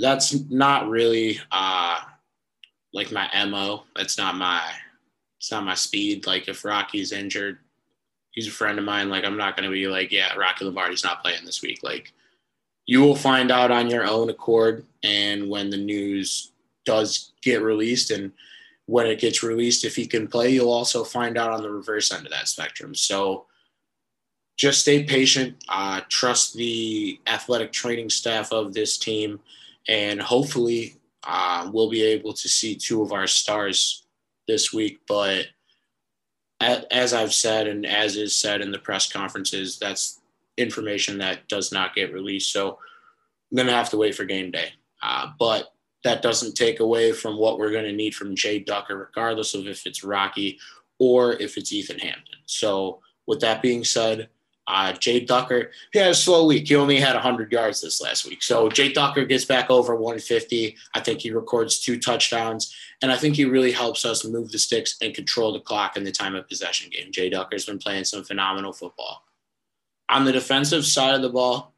that's 0.00 0.48
not 0.50 0.88
really 0.88 1.38
uh, 1.52 2.00
like 2.92 3.12
my 3.12 3.28
mo. 3.46 3.84
That's 3.94 4.18
not 4.18 4.34
my 4.34 4.62
it's 5.38 5.50
not 5.50 5.64
my 5.64 5.74
speed. 5.74 6.26
Like 6.26 6.48
if 6.48 6.64
Rocky's 6.64 7.12
injured, 7.12 7.58
he's 8.32 8.48
a 8.48 8.52
friend 8.52 8.78
of 8.78 8.84
mine. 8.84 9.10
Like 9.10 9.24
I'm 9.24 9.36
not 9.36 9.56
gonna 9.56 9.70
be 9.70 9.86
like, 9.86 10.10
yeah, 10.10 10.34
Rocky 10.34 10.64
Lombardi's 10.64 11.04
not 11.04 11.22
playing 11.22 11.44
this 11.44 11.62
week. 11.62 11.82
Like 11.82 12.12
you 12.86 13.00
will 13.00 13.14
find 13.14 13.50
out 13.50 13.70
on 13.70 13.88
your 13.88 14.04
own 14.04 14.30
accord 14.30 14.84
and 15.04 15.48
when 15.48 15.70
the 15.70 15.76
news 15.76 16.50
does 16.84 17.32
get 17.40 17.62
released 17.62 18.10
and 18.10 18.32
when 18.86 19.06
it 19.06 19.20
gets 19.20 19.44
released 19.44 19.84
if 19.84 19.94
he 19.94 20.06
can 20.06 20.26
play 20.26 20.50
you'll 20.50 20.72
also 20.72 21.04
find 21.04 21.38
out 21.38 21.52
on 21.52 21.62
the 21.62 21.70
reverse 21.70 22.12
end 22.12 22.26
of 22.26 22.32
that 22.32 22.48
spectrum 22.48 22.92
so 22.94 23.44
just 24.56 24.80
stay 24.80 25.04
patient 25.04 25.54
uh, 25.68 26.00
trust 26.08 26.54
the 26.54 27.20
athletic 27.28 27.70
training 27.70 28.10
staff 28.10 28.50
of 28.50 28.74
this 28.74 28.98
team 28.98 29.38
and 29.88 30.20
hopefully 30.20 30.96
uh, 31.24 31.68
we'll 31.72 31.90
be 31.90 32.02
able 32.02 32.32
to 32.32 32.48
see 32.48 32.74
two 32.74 33.02
of 33.02 33.12
our 33.12 33.26
stars 33.26 34.06
this 34.48 34.72
week 34.72 35.00
but 35.06 35.46
as 36.60 37.12
i've 37.12 37.32
said 37.32 37.66
and 37.66 37.86
as 37.86 38.16
is 38.16 38.34
said 38.34 38.60
in 38.60 38.70
the 38.70 38.78
press 38.78 39.10
conferences 39.10 39.78
that's 39.78 40.20
information 40.60 41.18
that 41.18 41.48
does 41.48 41.72
not 41.72 41.94
get 41.94 42.12
released. 42.12 42.52
So 42.52 42.78
I'm 43.50 43.56
going 43.56 43.66
to 43.66 43.74
have 43.74 43.90
to 43.90 43.96
wait 43.96 44.14
for 44.14 44.24
game 44.24 44.50
day. 44.50 44.70
Uh, 45.02 45.28
but 45.38 45.72
that 46.04 46.22
doesn't 46.22 46.54
take 46.54 46.80
away 46.80 47.12
from 47.12 47.36
what 47.36 47.58
we're 47.58 47.72
going 47.72 47.84
to 47.84 47.92
need 47.92 48.14
from 48.14 48.36
Jay 48.36 48.58
Ducker, 48.58 48.96
regardless 48.96 49.54
of 49.54 49.66
if 49.66 49.86
it's 49.86 50.04
Rocky 50.04 50.58
or 50.98 51.34
if 51.34 51.56
it's 51.56 51.72
Ethan 51.72 51.98
Hampton. 51.98 52.38
So, 52.46 53.00
with 53.26 53.40
that 53.40 53.62
being 53.62 53.84
said, 53.84 54.28
uh, 54.66 54.92
Jay 54.92 55.20
Ducker, 55.20 55.70
he 55.92 55.98
had 55.98 56.10
a 56.10 56.14
slow 56.14 56.46
week. 56.46 56.68
He 56.68 56.76
only 56.76 56.98
had 56.98 57.14
100 57.14 57.50
yards 57.50 57.80
this 57.80 58.00
last 58.00 58.26
week. 58.26 58.42
So, 58.42 58.68
Jay 58.68 58.92
Ducker 58.92 59.24
gets 59.24 59.44
back 59.44 59.70
over 59.70 59.94
150. 59.94 60.76
I 60.94 61.00
think 61.00 61.20
he 61.20 61.30
records 61.30 61.80
two 61.80 61.98
touchdowns. 61.98 62.74
And 63.02 63.10
I 63.10 63.16
think 63.16 63.34
he 63.36 63.44
really 63.46 63.72
helps 63.72 64.04
us 64.04 64.24
move 64.24 64.52
the 64.52 64.58
sticks 64.58 64.96
and 65.00 65.14
control 65.14 65.52
the 65.52 65.60
clock 65.60 65.96
in 65.96 66.04
the 66.04 66.12
time 66.12 66.34
of 66.34 66.48
possession 66.48 66.90
game. 66.90 67.10
Jay 67.10 67.30
Ducker's 67.30 67.64
been 67.64 67.78
playing 67.78 68.04
some 68.04 68.24
phenomenal 68.24 68.72
football. 68.72 69.24
On 70.08 70.24
the 70.24 70.32
defensive 70.32 70.84
side 70.84 71.14
of 71.14 71.22
the 71.22 71.30
ball, 71.30 71.72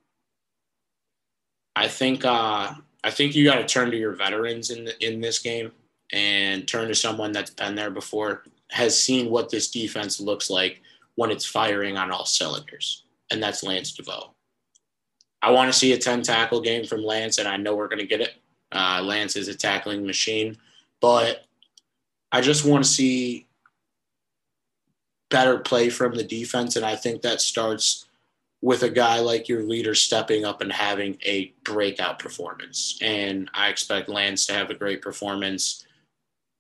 I 1.77 1.89
think 1.89 2.25
uh, 2.25 2.75
I 3.05 3.11
think 3.11 3.35
you 3.35 3.45
got 3.45 3.57
to 3.57 3.65
turn 3.65 3.91
to 3.91 3.97
your 3.97 4.13
veterans 4.13 4.71
in 4.71 4.85
the, 4.85 5.07
in 5.07 5.21
this 5.21 5.39
game 5.39 5.73
and 6.13 6.69
turn 6.69 6.89
to 6.89 6.95
someone 6.95 7.33
that's 7.33 7.51
been 7.51 7.75
there 7.75 7.91
before, 7.91 8.45
has 8.71 9.03
seen 9.03 9.31
what 9.31 9.51
this 9.51 9.71
defense 9.71 10.21
looks 10.21 10.51
like 10.51 10.83
when 11.17 11.31
it's 11.31 11.45
firing 11.45 11.97
on 11.97 12.11
all 12.11 12.25
cylinders, 12.25 13.05
and 13.31 13.43
that's 13.43 13.63
Lance 13.63 13.97
Deveau. 13.97 14.31
I 15.43 15.51
want 15.51 15.73
to 15.73 15.79
see 15.79 15.93
a 15.93 15.99
10 15.99 16.23
tackle 16.23 16.61
game 16.61 16.87
from 16.87 17.03
Lance, 17.03 17.39
and 17.39 17.49
I 17.49 17.57
know 17.57 17.75
we're 17.75 17.89
going 17.89 17.99
to 17.99 18.07
get 18.07 18.21
it. 18.21 18.35
Uh, 18.71 19.03
Lance 19.05 19.37
is 19.37 19.49
a 19.49 19.55
tackling 19.55 20.07
machine, 20.07 20.57
but 21.01 21.45
I 22.31 22.41
just 22.41 22.65
want 22.65 22.85
to 22.85 22.91
see 22.91 23.49
better 25.31 25.59
play 25.59 25.91
from 25.91 26.15
the 26.15 26.23
defense, 26.23 26.77
and 26.77 26.85
I 26.85 26.97
think 26.97 27.23
that 27.23 27.41
starts 27.41 28.07
with 28.63 28.85
a 28.85 28.89
guy 28.89 29.19
like 29.19 29.49
your 29.49 29.65
leader 29.65 29.95
stepping 29.95 30.45
up 30.45 30.61
and 30.61 30.73
having 30.73 31.19
a 31.25 31.53
breakout 31.65 32.21
performance. 32.21 32.97
And 33.03 33.51
I 33.53 33.69
expect 33.69 34.09
Lance 34.09 34.47
to 34.47 34.53
have 34.55 34.71
a 34.71 34.75
great 34.75 35.03
performance. 35.03 35.85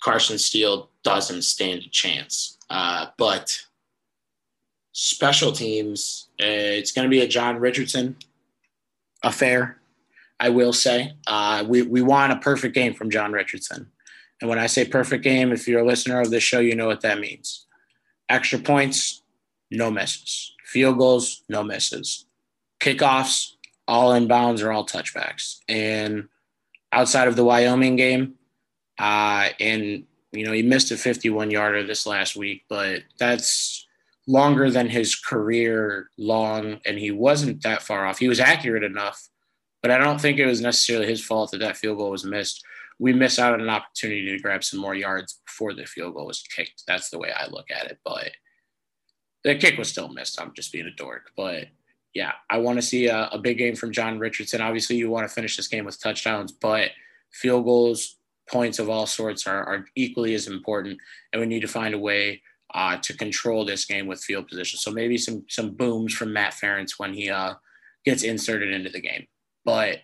Carson 0.03 0.36
Steele 0.36 0.90
doesn't 1.05 1.42
stand 1.42 1.84
a 1.84 1.88
chance. 1.88 2.59
Uh, 2.68 3.07
but 3.18 3.57
special 4.93 5.53
teams, 5.53 6.28
uh, 6.40 6.47
it's 6.47 6.93
going 6.93 7.07
to 7.07 7.11
be 7.11 7.20
a 7.20 7.28
John 7.28 7.59
Richardson 7.59 8.16
affair, 9.22 9.78
I 10.38 10.51
will 10.51 10.72
say. 10.72 11.14
Uh, 11.26 11.64
we, 11.66 11.82
we 11.82 12.03
want 12.03 12.32
a 12.32 12.36
perfect 12.36 12.74
game 12.74 12.95
from 12.95 13.11
John 13.11 13.32
Richardson. 13.32 13.90
And 14.40 14.49
when 14.49 14.59
I 14.59 14.66
say 14.66 14.84
perfect 14.84 15.24
game, 15.24 15.53
if 15.53 15.68
you're 15.68 15.80
a 15.80 15.86
listener 15.86 16.20
of 16.20 16.30
this 16.30 16.43
show, 16.43 16.61
you 16.61 16.74
know 16.74 16.86
what 16.86 17.01
that 17.03 17.20
means. 17.20 17.66
Extra 18.28 18.59
points, 18.59 19.22
no 19.70 19.90
misses. 19.90 20.55
Field 20.64 20.99
goals, 20.99 21.43
no 21.49 21.62
misses. 21.62 22.26
Kickoffs, 22.80 23.53
all 23.86 24.12
inbounds 24.12 24.62
or 24.62 24.72
all 24.72 24.86
touchbacks. 24.86 25.61
And 25.68 26.28
outside 26.93 27.28
of 27.28 27.36
the 27.36 27.45
Wyoming 27.45 27.97
game, 27.97 28.34
uh, 28.99 29.49
and 29.61 30.05
you 30.32 30.45
know 30.45 30.53
he 30.53 30.62
missed 30.62 30.90
a 30.90 30.97
51 30.97 31.51
yarder 31.51 31.86
this 31.86 32.07
last 32.07 32.36
week, 32.36 32.64
but 32.68 33.03
that's 33.18 33.86
longer 34.27 34.70
than 34.70 34.89
his 34.89 35.14
career 35.14 36.09
long, 36.16 36.81
and 36.87 36.99
he 36.99 37.11
wasn't 37.11 37.62
that 37.62 37.83
far 37.83 38.07
off. 38.07 38.18
He 38.18 38.29
was 38.29 38.41
accurate 38.41 38.85
enough, 38.85 39.29
but 39.83 39.91
I 39.91 39.99
don't 39.99 40.20
think 40.20 40.39
it 40.39 40.47
was 40.47 40.61
necessarily 40.61 41.07
his 41.07 41.25
fault 41.25 41.51
that 41.51 41.59
that 41.59 41.77
field 41.77 41.99
goal 41.99 42.11
was 42.11 42.25
missed. 42.25 42.64
We 42.99 43.12
miss 43.12 43.39
out 43.39 43.55
on 43.55 43.61
an 43.61 43.68
opportunity 43.68 44.31
to 44.31 44.43
grab 44.43 44.62
some 44.62 44.81
more 44.81 44.95
yards 44.95 45.41
before 45.45 45.75
the 45.75 45.87
field 45.87 46.14
goal 46.14 46.27
was 46.27 46.43
kicked. 46.55 46.85
That's 46.87 47.11
the 47.11 47.18
way 47.18 47.33
I 47.33 47.49
look 47.49 47.70
at 47.70 47.87
it, 47.87 47.99
but 48.05 48.31
the 49.43 49.57
kick 49.57 49.77
was 49.77 49.89
still 49.89 50.09
missed. 50.09 50.41
I'm 50.41 50.53
just 50.55 50.73
being 50.73 50.87
a 50.87 50.95
dork, 50.95 51.33
but 51.37 51.66
yeah, 52.14 52.33
I 52.49 52.59
want 52.59 52.79
to 52.79 52.83
see 52.83 53.07
a, 53.07 53.29
a, 53.33 53.39
big 53.39 53.59
game 53.59 53.75
from 53.75 53.91
John 53.91 54.18
Richardson. 54.18 54.61
Obviously, 54.61 54.97
you 54.97 55.11
want 55.11 55.27
to 55.27 55.35
finish 55.35 55.57
this 55.57 55.66
game 55.66 55.87
with 55.87 56.01
touchdowns, 56.01 56.53
but 56.53 56.91
field 57.33 57.64
goals, 57.64 58.18
points 58.51 58.79
of 58.79 58.91
all 58.91 59.07
sorts 59.07 59.47
are, 59.47 59.64
are 59.64 59.87
equally 59.97 60.35
as 60.35 60.47
important, 60.47 60.99
and 61.33 61.41
we 61.41 61.47
need 61.47 61.61
to 61.61 61.68
find 61.68 61.95
a 61.95 61.99
way 61.99 62.43
uh, 62.75 62.97
to 62.99 63.16
control 63.16 63.64
this 63.64 63.85
game 63.85 64.07
with 64.07 64.23
field 64.23 64.49
position. 64.49 64.79
So 64.79 64.91
maybe 64.91 65.18
some 65.18 65.45
some 65.49 65.70
booms 65.70 66.14
from 66.14 66.33
Matt 66.33 66.55
Ferentz 66.55 66.99
when 66.99 67.12
he 67.12 67.31
uh, 67.31 67.55
gets 68.05 68.23
inserted 68.23 68.73
into 68.73 68.91
the 68.91 69.01
game. 69.01 69.27
But 69.64 69.99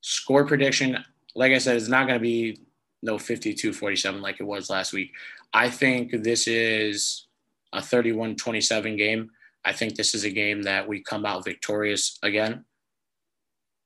score 0.00 0.46
prediction, 0.46 1.04
like 1.34 1.52
I 1.52 1.58
said, 1.58 1.76
is 1.76 1.88
not 1.88 2.06
going 2.06 2.18
to 2.18 2.22
be 2.22 2.60
no 3.02 3.16
52-47 3.16 4.20
like 4.20 4.40
it 4.40 4.44
was 4.44 4.70
last 4.70 4.92
week. 4.92 5.12
I 5.52 5.68
think 5.68 6.22
this 6.22 6.48
is 6.48 7.26
a 7.72 7.82
31 7.82 8.36
27 8.36 8.96
game. 8.96 9.30
I 9.64 9.72
think 9.72 9.96
this 9.96 10.14
is 10.14 10.24
a 10.24 10.30
game 10.30 10.62
that 10.62 10.86
we 10.86 11.02
come 11.02 11.26
out 11.26 11.44
victorious 11.44 12.18
again. 12.22 12.64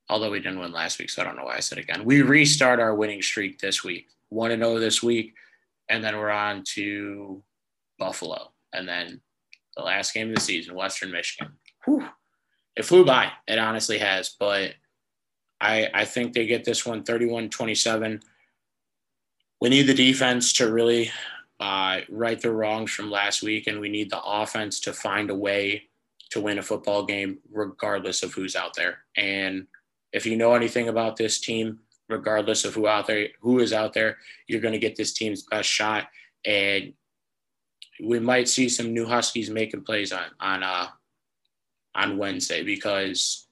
Although 0.09 0.31
we 0.31 0.41
didn't 0.41 0.59
win 0.59 0.73
last 0.73 0.99
week, 0.99 1.09
so 1.09 1.23
I 1.23 1.25
don't 1.25 1.37
know 1.37 1.45
why 1.45 1.57
I 1.57 1.61
said 1.61 1.79
again. 1.79 2.05
We 2.05 2.23
restart 2.23 2.81
our 2.81 2.95
winning 2.95 3.23
streak 3.23 3.61
this 3.61 3.85
week, 3.85 4.09
1 4.31 4.51
0 4.51 4.79
this 4.79 5.03
week, 5.03 5.35
and 5.91 6.03
then 6.03 6.17
we're 6.17 6.31
on 6.31 6.63
to 6.75 7.43
Buffalo. 7.99 8.53
And 8.73 8.89
then 8.89 9.21
the 9.77 9.83
last 9.83 10.15
game 10.15 10.31
of 10.31 10.37
the 10.37 10.41
season, 10.41 10.75
Western 10.75 11.11
Michigan. 11.11 11.53
Whew. 11.85 12.05
It 12.77 12.85
flew 12.85 13.05
by. 13.05 13.33
It 13.47 13.59
honestly 13.59 13.99
has. 13.99 14.35
But 14.39 14.75
I, 15.61 15.89
I 15.93 16.05
think 16.05 16.33
they 16.33 16.47
get 16.47 16.65
this 16.65 16.87
one 16.87 17.03
31 17.03 17.51
27. 17.51 18.21
We 19.61 19.69
need 19.69 19.83
the 19.83 19.95
defense 19.95 20.55
to 20.55 20.73
really 20.73 21.11
uh, 21.59 22.01
right 22.09 22.41
the 22.41 22.53
wrongs 22.53 22.93
from 22.93 23.11
last 23.11 23.43
week, 23.43 23.67
and 23.67 23.81
we 23.81 23.91
need 23.91 24.11
the 24.11 24.23
offense 24.23 24.81
to 24.81 24.93
find 24.93 25.29
a 25.29 25.35
way 25.35 25.89
to 26.31 26.41
win 26.41 26.59
a 26.59 26.63
football 26.63 27.05
game, 27.05 27.39
regardless 27.53 28.23
of 28.23 28.33
who's 28.33 28.57
out 28.57 28.75
there. 28.75 28.99
And 29.17 29.67
if 30.13 30.25
you 30.25 30.37
know 30.37 30.55
anything 30.55 30.89
about 30.89 31.17
this 31.17 31.41
team, 31.41 31.81
regardless 32.11 32.65
of 32.65 32.75
who 32.75 32.87
out 32.87 33.07
there, 33.07 33.29
who 33.41 33.61
is 33.61 33.73
out 33.73 33.93
there, 33.93 34.19
you're 34.47 34.61
going 34.61 34.73
to 34.73 34.79
get 34.79 34.97
this 34.97 35.13
team's 35.13 35.43
best 35.43 35.69
shot. 35.69 36.09
And 36.45 36.93
we 38.03 38.19
might 38.19 38.49
see 38.49 38.69
some 38.69 38.93
new 38.93 39.07
Huskies 39.07 39.51
making 39.51 39.83
plays 39.83 40.13
on 40.13 40.25
on 40.41 40.63
uh, 40.63 40.89
on 41.95 42.19
Wednesday 42.19 42.63
because 42.63 43.47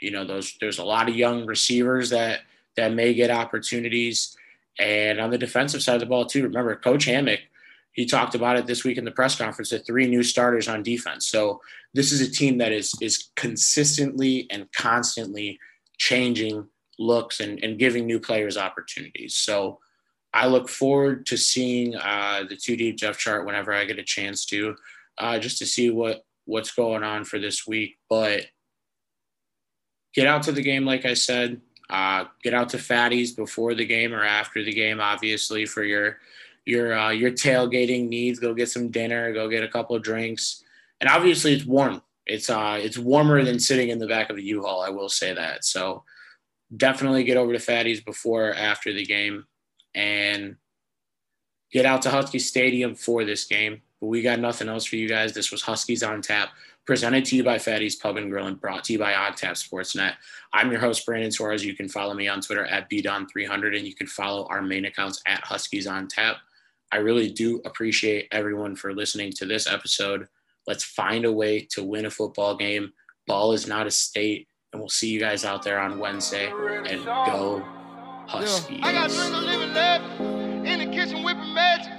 you 0.00 0.10
know 0.10 0.24
those 0.24 0.56
there's 0.60 0.78
a 0.78 0.84
lot 0.84 1.08
of 1.08 1.16
young 1.16 1.46
receivers 1.46 2.10
that 2.10 2.40
that 2.76 2.92
may 2.92 3.14
get 3.14 3.30
opportunities 3.30 4.36
and 4.78 5.20
on 5.20 5.30
the 5.30 5.38
defensive 5.38 5.82
side 5.82 5.94
of 5.94 6.00
the 6.00 6.06
ball, 6.06 6.26
too, 6.26 6.42
remember 6.42 6.74
Coach 6.76 7.04
Hammock, 7.04 7.40
he 7.92 8.06
talked 8.06 8.34
about 8.34 8.56
it 8.56 8.66
this 8.66 8.82
week 8.82 8.98
in 8.98 9.04
the 9.04 9.12
press 9.12 9.36
conference, 9.36 9.70
the 9.70 9.78
three 9.78 10.06
new 10.08 10.22
starters 10.22 10.66
on 10.66 10.82
defense. 10.82 11.26
So 11.26 11.60
this 11.92 12.10
is 12.10 12.20
a 12.20 12.30
team 12.30 12.58
that 12.58 12.72
is 12.72 12.94
is 13.00 13.30
consistently 13.36 14.48
and 14.50 14.70
constantly 14.72 15.60
changing 15.96 16.66
looks 16.98 17.40
and, 17.40 17.62
and 17.62 17.78
giving 17.78 18.06
new 18.06 18.20
players 18.20 18.56
opportunities. 18.56 19.34
So 19.34 19.80
I 20.32 20.46
look 20.46 20.68
forward 20.68 21.26
to 21.26 21.36
seeing 21.36 21.94
uh, 21.94 22.44
the 22.48 22.56
two 22.56 22.76
deep 22.76 22.98
depth 22.98 23.18
chart 23.18 23.46
whenever 23.46 23.72
I 23.72 23.84
get 23.84 23.98
a 23.98 24.04
chance 24.04 24.44
to, 24.46 24.76
uh, 25.18 25.38
just 25.38 25.58
to 25.58 25.66
see 25.66 25.90
what 25.90 26.24
what's 26.46 26.72
going 26.72 27.02
on 27.02 27.24
for 27.24 27.38
this 27.38 27.66
week. 27.66 27.96
But 28.10 28.46
get 30.14 30.26
out 30.26 30.42
to 30.44 30.52
the 30.52 30.62
game, 30.62 30.84
like 30.84 31.04
I 31.04 31.14
said. 31.14 31.60
Uh, 31.90 32.24
get 32.42 32.54
out 32.54 32.70
to 32.70 32.78
Fatties 32.78 33.36
before 33.36 33.74
the 33.74 33.84
game 33.84 34.14
or 34.14 34.24
after 34.24 34.64
the 34.64 34.72
game, 34.72 35.00
obviously 35.00 35.66
for 35.66 35.84
your 35.84 36.18
your 36.64 36.98
uh, 36.98 37.10
your 37.10 37.30
tailgating 37.30 38.08
needs. 38.08 38.38
Go 38.38 38.54
get 38.54 38.70
some 38.70 38.90
dinner. 38.90 39.32
Go 39.32 39.48
get 39.48 39.62
a 39.62 39.68
couple 39.68 39.94
of 39.94 40.02
drinks, 40.02 40.64
and 41.00 41.10
obviously 41.10 41.52
it's 41.52 41.64
warm. 41.64 42.02
It's 42.26 42.48
uh 42.48 42.78
it's 42.80 42.98
warmer 42.98 43.44
than 43.44 43.60
sitting 43.60 43.90
in 43.90 43.98
the 43.98 44.06
back 44.06 44.30
of 44.30 44.38
a 44.38 44.42
U-Haul. 44.42 44.82
I 44.82 44.88
will 44.88 45.10
say 45.10 45.34
that. 45.34 45.64
So 45.64 46.04
definitely 46.76 47.24
get 47.24 47.36
over 47.36 47.52
to 47.52 47.58
Fatty's 47.58 48.00
before 48.00 48.50
or 48.50 48.54
after 48.54 48.92
the 48.92 49.04
game 49.04 49.44
and 49.94 50.56
get 51.72 51.86
out 51.86 52.02
to 52.02 52.10
Husky 52.10 52.38
Stadium 52.38 52.94
for 52.94 53.24
this 53.24 53.44
game. 53.44 53.82
But 54.00 54.08
we 54.08 54.22
got 54.22 54.40
nothing 54.40 54.68
else 54.68 54.84
for 54.84 54.96
you 54.96 55.08
guys. 55.08 55.32
This 55.32 55.50
was 55.50 55.62
Huskies 55.62 56.02
on 56.02 56.22
Tap, 56.22 56.50
presented 56.86 57.24
to 57.26 57.36
you 57.36 57.44
by 57.44 57.58
Fatty's 57.58 57.96
Pub 57.96 58.16
and 58.16 58.30
Grill 58.30 58.46
and 58.46 58.60
brought 58.60 58.84
to 58.84 58.92
you 58.92 58.98
by 58.98 59.14
On 59.14 59.34
Tap 59.34 59.54
Sportsnet. 59.54 60.14
I'm 60.52 60.70
your 60.70 60.80
host, 60.80 61.06
Brandon 61.06 61.30
Suarez. 61.30 61.64
You 61.64 61.74
can 61.74 61.88
follow 61.88 62.14
me 62.14 62.28
on 62.28 62.40
Twitter 62.40 62.66
at 62.66 62.90
BDon300 62.90 63.76
and 63.76 63.86
you 63.86 63.94
can 63.94 64.06
follow 64.06 64.46
our 64.46 64.62
main 64.62 64.84
accounts 64.84 65.22
at 65.26 65.44
Huskies 65.44 65.86
on 65.86 66.08
Tap. 66.08 66.36
I 66.92 66.98
really 66.98 67.30
do 67.30 67.60
appreciate 67.64 68.28
everyone 68.30 68.76
for 68.76 68.94
listening 68.94 69.32
to 69.32 69.46
this 69.46 69.66
episode. 69.66 70.28
Let's 70.66 70.84
find 70.84 71.24
a 71.24 71.32
way 71.32 71.66
to 71.70 71.82
win 71.82 72.06
a 72.06 72.10
football 72.10 72.56
game. 72.56 72.92
Ball 73.26 73.52
is 73.52 73.66
not 73.66 73.86
a 73.86 73.90
state, 73.90 74.48
and 74.74 74.80
we'll 74.80 74.88
see 74.88 75.08
you 75.08 75.20
guys 75.20 75.44
out 75.44 75.62
there 75.62 75.78
on 75.78 76.00
Wednesday. 76.00 76.48
And 76.48 77.04
go 77.04 77.64
Huskies. 78.26 78.80
I 78.82 78.92
got 78.92 79.08
dreams 79.08 79.30
of 79.30 79.44
living 79.44 79.72
lavish 79.72 80.20
in 80.68 80.78
the 80.80 80.86
kitchen 80.86 81.22
whipping 81.22 81.54
magic. 81.54 81.92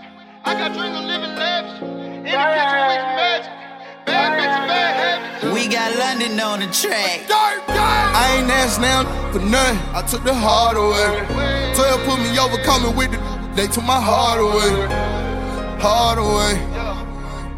I 0.44 0.56
got 0.56 0.74
dreams 0.74 0.98
of 1.00 1.06
living 1.06 1.36
lavish 1.36 1.82
in 1.82 2.26
the 2.26 2.30
kitchen 2.30 2.76
whipping 2.92 3.16
magic. 3.16 3.52
Bad 4.06 4.36
bitches, 4.36 4.68
bad 4.68 4.94
habits. 5.00 5.54
We 5.56 5.70
got 5.70 5.96
London 5.96 6.38
on 6.38 6.60
the 6.60 6.68
track. 6.68 7.22
Dirt, 7.22 7.64
dirt. 7.66 7.78
I 7.80 8.40
ain't 8.40 8.52
asked 8.52 8.82
now 8.82 9.04
for 9.32 9.40
nothing. 9.40 9.80
I 9.96 10.02
took 10.06 10.26
the 10.26 10.34
hard 10.34 10.76
away. 10.76 11.24
12 11.76 12.04
put 12.04 12.20
me 12.20 12.38
over, 12.38 12.58
coming 12.64 12.94
with 12.94 13.12
the. 13.12 13.20
They 13.56 13.68
took 13.68 13.86
my 13.86 14.02
heart 14.02 14.42
away. 14.42 15.80
Hard 15.80 16.20
away. 16.20 16.56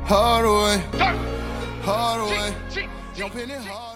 Hard 0.05 0.45
away. 0.45 0.84
Dirt. 0.91 1.18
Hard 1.82 2.22
away. 2.22 2.53
Chick, 2.70 2.84
chick, 2.84 2.89
Jumping 3.15 3.49
it 3.49 3.61
hard 3.61 3.82
away. 3.82 3.87